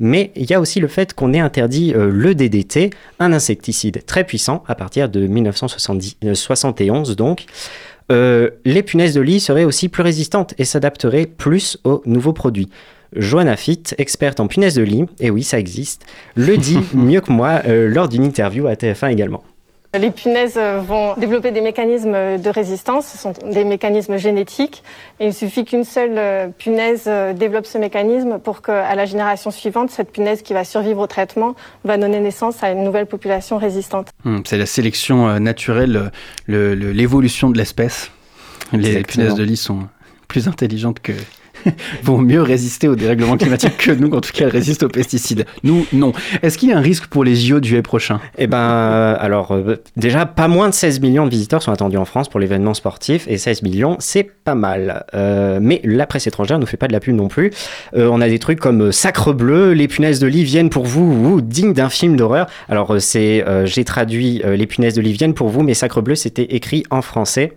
Mais 0.00 0.32
il 0.34 0.50
y 0.50 0.54
a 0.54 0.60
aussi 0.60 0.80
le 0.80 0.88
fait 0.88 1.14
qu'on 1.14 1.32
ait 1.32 1.40
interdit 1.40 1.92
euh, 1.94 2.10
le 2.10 2.34
DDT, 2.34 2.90
un 3.20 3.32
insecticide 3.32 4.04
très 4.06 4.24
puissant 4.24 4.64
à 4.66 4.74
partir 4.74 5.08
de 5.08 5.26
1971 5.26 7.16
donc. 7.16 7.46
Euh, 8.12 8.50
les 8.66 8.82
punaises 8.82 9.14
de 9.14 9.22
lit 9.22 9.40
seraient 9.40 9.64
aussi 9.64 9.88
plus 9.88 10.02
résistantes 10.02 10.52
et 10.58 10.64
s'adapteraient 10.64 11.26
plus 11.26 11.78
aux 11.84 12.02
nouveaux 12.04 12.34
produits. 12.34 12.68
Joanna 13.16 13.56
Fitt, 13.56 13.94
experte 13.98 14.40
en 14.40 14.46
punaises 14.46 14.74
de 14.74 14.82
lit, 14.82 15.06
et 15.20 15.30
oui 15.30 15.42
ça 15.42 15.58
existe, 15.58 16.04
le 16.34 16.56
dit 16.58 16.80
mieux 16.94 17.20
que 17.20 17.32
moi 17.32 17.62
euh, 17.66 17.88
lors 17.88 18.08
d'une 18.08 18.24
interview 18.24 18.66
à 18.66 18.74
TF1 18.74 19.10
également. 19.12 19.42
Les 19.98 20.10
punaises 20.10 20.54
euh, 20.56 20.80
vont 20.80 21.14
développer 21.14 21.52
des 21.52 21.60
mécanismes 21.60 22.38
de 22.38 22.50
résistance, 22.50 23.06
ce 23.06 23.16
sont 23.18 23.32
des 23.50 23.64
mécanismes 23.64 24.16
génétiques, 24.16 24.82
et 25.20 25.26
il 25.28 25.34
suffit 25.34 25.64
qu'une 25.64 25.84
seule 25.84 26.18
euh, 26.18 26.48
punaise 26.48 27.04
euh, 27.06 27.32
développe 27.32 27.66
ce 27.66 27.78
mécanisme 27.78 28.38
pour 28.40 28.60
qu'à 28.60 28.92
la 28.94 29.06
génération 29.06 29.52
suivante, 29.52 29.90
cette 29.90 30.10
punaise 30.10 30.42
qui 30.42 30.52
va 30.52 30.64
survivre 30.64 31.00
au 31.00 31.06
traitement 31.06 31.54
va 31.84 31.96
donner 31.96 32.18
naissance 32.18 32.62
à 32.64 32.70
une 32.70 32.82
nouvelle 32.82 33.06
population 33.06 33.56
résistante. 33.56 34.08
Hmm, 34.24 34.38
C'est 34.44 34.58
la 34.58 34.66
sélection 34.66 35.38
naturelle, 35.38 36.10
le- 36.46 36.74
le- 36.74 36.90
l'évolution 36.92 37.50
de 37.50 37.58
l'espèce. 37.58 38.10
Les 38.72 38.88
Exactement. 38.96 39.24
punaises 39.26 39.34
de 39.38 39.44
lit 39.44 39.56
sont 39.56 39.80
plus 40.26 40.48
intelligentes 40.48 40.98
que. 41.00 41.12
vont 42.02 42.18
mieux 42.18 42.42
résister 42.42 42.88
au 42.88 42.96
dérèglement 42.96 43.36
climatique 43.36 43.76
que 43.76 43.90
nous, 43.90 44.10
en 44.10 44.20
tout 44.20 44.30
cas 44.32 44.44
elles 44.44 44.50
résistent 44.50 44.84
aux 44.84 44.88
pesticides. 44.88 45.46
Nous, 45.62 45.86
non. 45.92 46.12
Est-ce 46.42 46.58
qu'il 46.58 46.70
y 46.70 46.72
a 46.72 46.78
un 46.78 46.82
risque 46.82 47.06
pour 47.06 47.24
les 47.24 47.36
JO 47.36 47.60
de 47.60 47.64
juillet 47.64 47.82
prochain? 47.82 48.20
Eh 48.38 48.46
ben, 48.46 48.58
euh, 48.58 49.16
alors, 49.18 49.52
euh, 49.52 49.76
déjà, 49.96 50.26
pas 50.26 50.48
moins 50.48 50.68
de 50.68 50.74
16 50.74 51.00
millions 51.00 51.24
de 51.24 51.30
visiteurs 51.30 51.62
sont 51.62 51.72
attendus 51.72 51.96
en 51.96 52.04
France 52.04 52.28
pour 52.28 52.40
l'événement 52.40 52.74
sportif, 52.74 53.26
et 53.28 53.38
16 53.38 53.62
millions, 53.62 53.96
c'est 53.98 54.24
pas 54.24 54.54
mal. 54.54 55.04
Euh, 55.14 55.58
mais 55.60 55.80
la 55.84 56.06
presse 56.06 56.26
étrangère 56.26 56.58
nous 56.58 56.66
fait 56.66 56.76
pas 56.76 56.88
de 56.88 56.92
la 56.92 57.00
pub 57.00 57.14
non 57.14 57.28
plus. 57.28 57.50
On 57.94 58.20
a 58.20 58.28
des 58.28 58.38
trucs 58.38 58.60
comme 58.60 58.92
Sacre 58.92 59.32
bleu, 59.32 59.72
les 59.72 59.88
punaises 59.88 60.18
de 60.18 60.26
lit 60.26 60.44
viennent 60.44 60.70
pour 60.70 60.84
vous, 60.84 61.34
ou 61.34 61.40
digne 61.40 61.72
d'un 61.72 61.88
film 61.88 62.16
d'horreur. 62.16 62.46
Alors, 62.68 62.96
c'est, 62.98 63.44
j'ai 63.64 63.84
traduit 63.84 64.42
les 64.44 64.66
punaises 64.66 64.94
de 64.94 65.00
lit 65.00 65.12
viennent 65.12 65.34
pour 65.34 65.48
vous, 65.48 65.62
mais 65.62 65.74
Sacre 65.74 66.00
bleu, 66.00 66.14
c'était 66.14 66.54
écrit 66.54 66.84
en 66.90 67.02
français. 67.02 67.52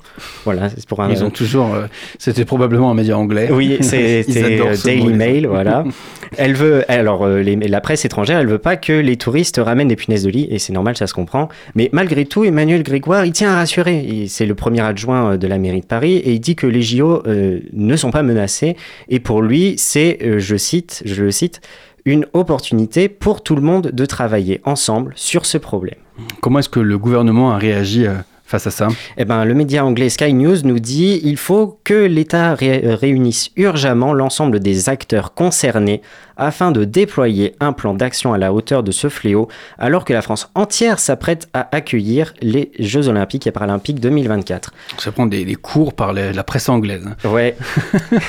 Voilà, 0.45 0.69
c'est 0.69 0.85
pour 0.87 1.01
un. 1.01 1.09
Ils 1.09 1.23
ont 1.23 1.29
toujours. 1.29 1.75
C'était 2.19 2.45
probablement 2.45 2.91
un 2.91 2.93
média 2.93 3.17
anglais. 3.17 3.49
Oui, 3.51 3.77
c'est 3.81 3.96
Ce 4.23 4.39
mot, 4.57 4.65
Daily 4.85 5.01
Mail, 5.17 5.47
voilà. 5.47 5.83
Elle 6.37 6.53
veut, 6.55 6.83
alors 6.91 7.23
euh, 7.25 7.41
les- 7.41 7.55
la 7.55 7.79
presse 7.81 8.03
étrangère, 8.03 8.39
elle 8.39 8.47
veut 8.47 8.57
pas 8.57 8.75
que 8.75 8.91
les 8.91 9.15
touristes 9.15 9.61
ramènent 9.63 9.87
des 9.87 9.95
punaises 9.95 10.23
de 10.25 10.29
lit, 10.29 10.47
et 10.51 10.59
c'est 10.59 10.73
normal, 10.73 10.97
ça 10.97 11.07
se 11.07 11.13
comprend. 11.13 11.47
Mais 11.73 11.89
malgré 11.93 12.25
tout, 12.25 12.43
Emmanuel 12.43 12.83
Grégoire, 12.83 13.23
il 13.25 13.31
tient 13.31 13.51
à 13.51 13.55
rassurer. 13.55 14.25
C'est 14.27 14.45
le 14.45 14.53
premier 14.53 14.81
adjoint 14.81 15.31
euh, 15.33 15.37
de 15.37 15.47
la 15.47 15.57
mairie 15.57 15.79
de 15.81 15.85
Paris, 15.85 16.17
et 16.17 16.33
il 16.33 16.39
dit 16.41 16.55
que 16.57 16.67
les 16.67 16.81
JO 16.81 17.23
euh, 17.27 17.59
ne 17.71 17.95
sont 17.95 18.11
pas 18.11 18.23
menacés. 18.23 18.75
Et 19.07 19.19
pour 19.21 19.41
lui, 19.41 19.75
c'est, 19.77 20.17
euh, 20.21 20.39
je 20.39 20.57
cite, 20.57 21.01
je 21.05 21.23
le 21.23 21.31
cite, 21.31 21.61
une 22.03 22.25
opportunité 22.33 23.07
pour 23.09 23.41
tout 23.41 23.55
le 23.55 23.61
monde 23.61 23.91
de 23.93 24.05
travailler 24.05 24.59
ensemble 24.65 25.13
sur 25.15 25.45
ce 25.45 25.57
problème. 25.57 25.95
Comment 26.41 26.59
est-ce 26.59 26.69
que 26.69 26.79
le 26.79 26.97
gouvernement 26.97 27.51
a 27.53 27.57
réagi 27.57 28.05
euh, 28.05 28.13
face 28.47 28.65
à 28.65 28.71
ça 28.71 28.87
Eh 29.17 29.25
ben, 29.25 29.45
le 29.45 29.53
média 29.53 29.85
anglais 29.85 30.09
Sky 30.09 30.33
News 30.33 30.57
nous 30.63 30.79
dit 30.79 31.19
il 31.23 31.37
faut 31.37 31.79
que 31.83 31.93
l'État 31.93 32.55
ré- 32.55 32.81
réunisse 32.95 33.49
urgemment 33.57 34.13
l'ensemble 34.13 34.59
des 34.59 34.89
acteurs 34.89 35.33
concernés 35.33 36.01
afin 36.39 36.71
de 36.71 36.85
déployer 36.85 37.55
un 37.59 37.73
plan 37.73 37.93
d'action 37.95 38.31
à 38.31 38.37
la 38.37 38.53
hauteur 38.53 38.83
de 38.83 38.91
ce 38.91 39.09
fléau, 39.09 39.47
alors 39.79 40.05
que 40.05 40.13
la 40.13 40.21
France 40.21 40.51
entière 40.53 40.99
s'apprête 40.99 41.47
à 41.55 41.67
accueillir 41.75 42.33
les 42.43 42.71
Jeux 42.77 43.07
Olympiques 43.07 43.47
et 43.47 43.51
Paralympiques 43.51 43.99
2024. 43.99 44.71
Ça 44.99 45.11
prend 45.11 45.25
des, 45.25 45.45
des 45.45 45.55
cours 45.55 45.93
par 45.93 46.13
la, 46.13 46.31
la 46.31 46.43
presse 46.43 46.69
anglaise. 46.69 47.05
Ouais, 47.25 47.55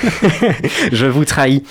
je 0.92 1.06
vous 1.06 1.24
trahis. 1.26 1.62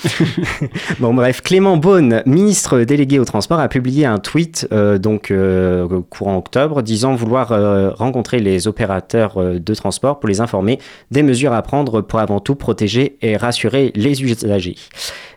bon 1.00 1.12
bref, 1.14 1.42
Clément 1.42 1.76
Beaune, 1.76 2.22
ministre 2.26 2.78
délégué 2.80 3.18
au 3.18 3.24
transport, 3.24 3.58
a 3.60 3.68
publié 3.68 4.06
un 4.06 4.18
tweet 4.18 4.68
euh, 4.72 4.98
donc 4.98 5.30
euh, 5.32 5.88
courant 6.08 6.36
octobre 6.36 6.82
disant 6.82 7.14
vouloir 7.16 7.50
euh, 7.52 7.90
rencontrer 7.90 8.37
les 8.40 8.68
opérateurs 8.68 9.38
euh, 9.38 9.58
de 9.58 9.74
transport 9.74 10.20
pour 10.20 10.28
les 10.28 10.40
informer 10.40 10.78
des 11.10 11.22
mesures 11.22 11.52
à 11.52 11.62
prendre 11.62 12.00
pour 12.00 12.18
avant 12.18 12.40
tout 12.40 12.54
protéger 12.54 13.16
et 13.22 13.36
rassurer 13.36 13.92
les 13.94 14.22
usagers. 14.22 14.76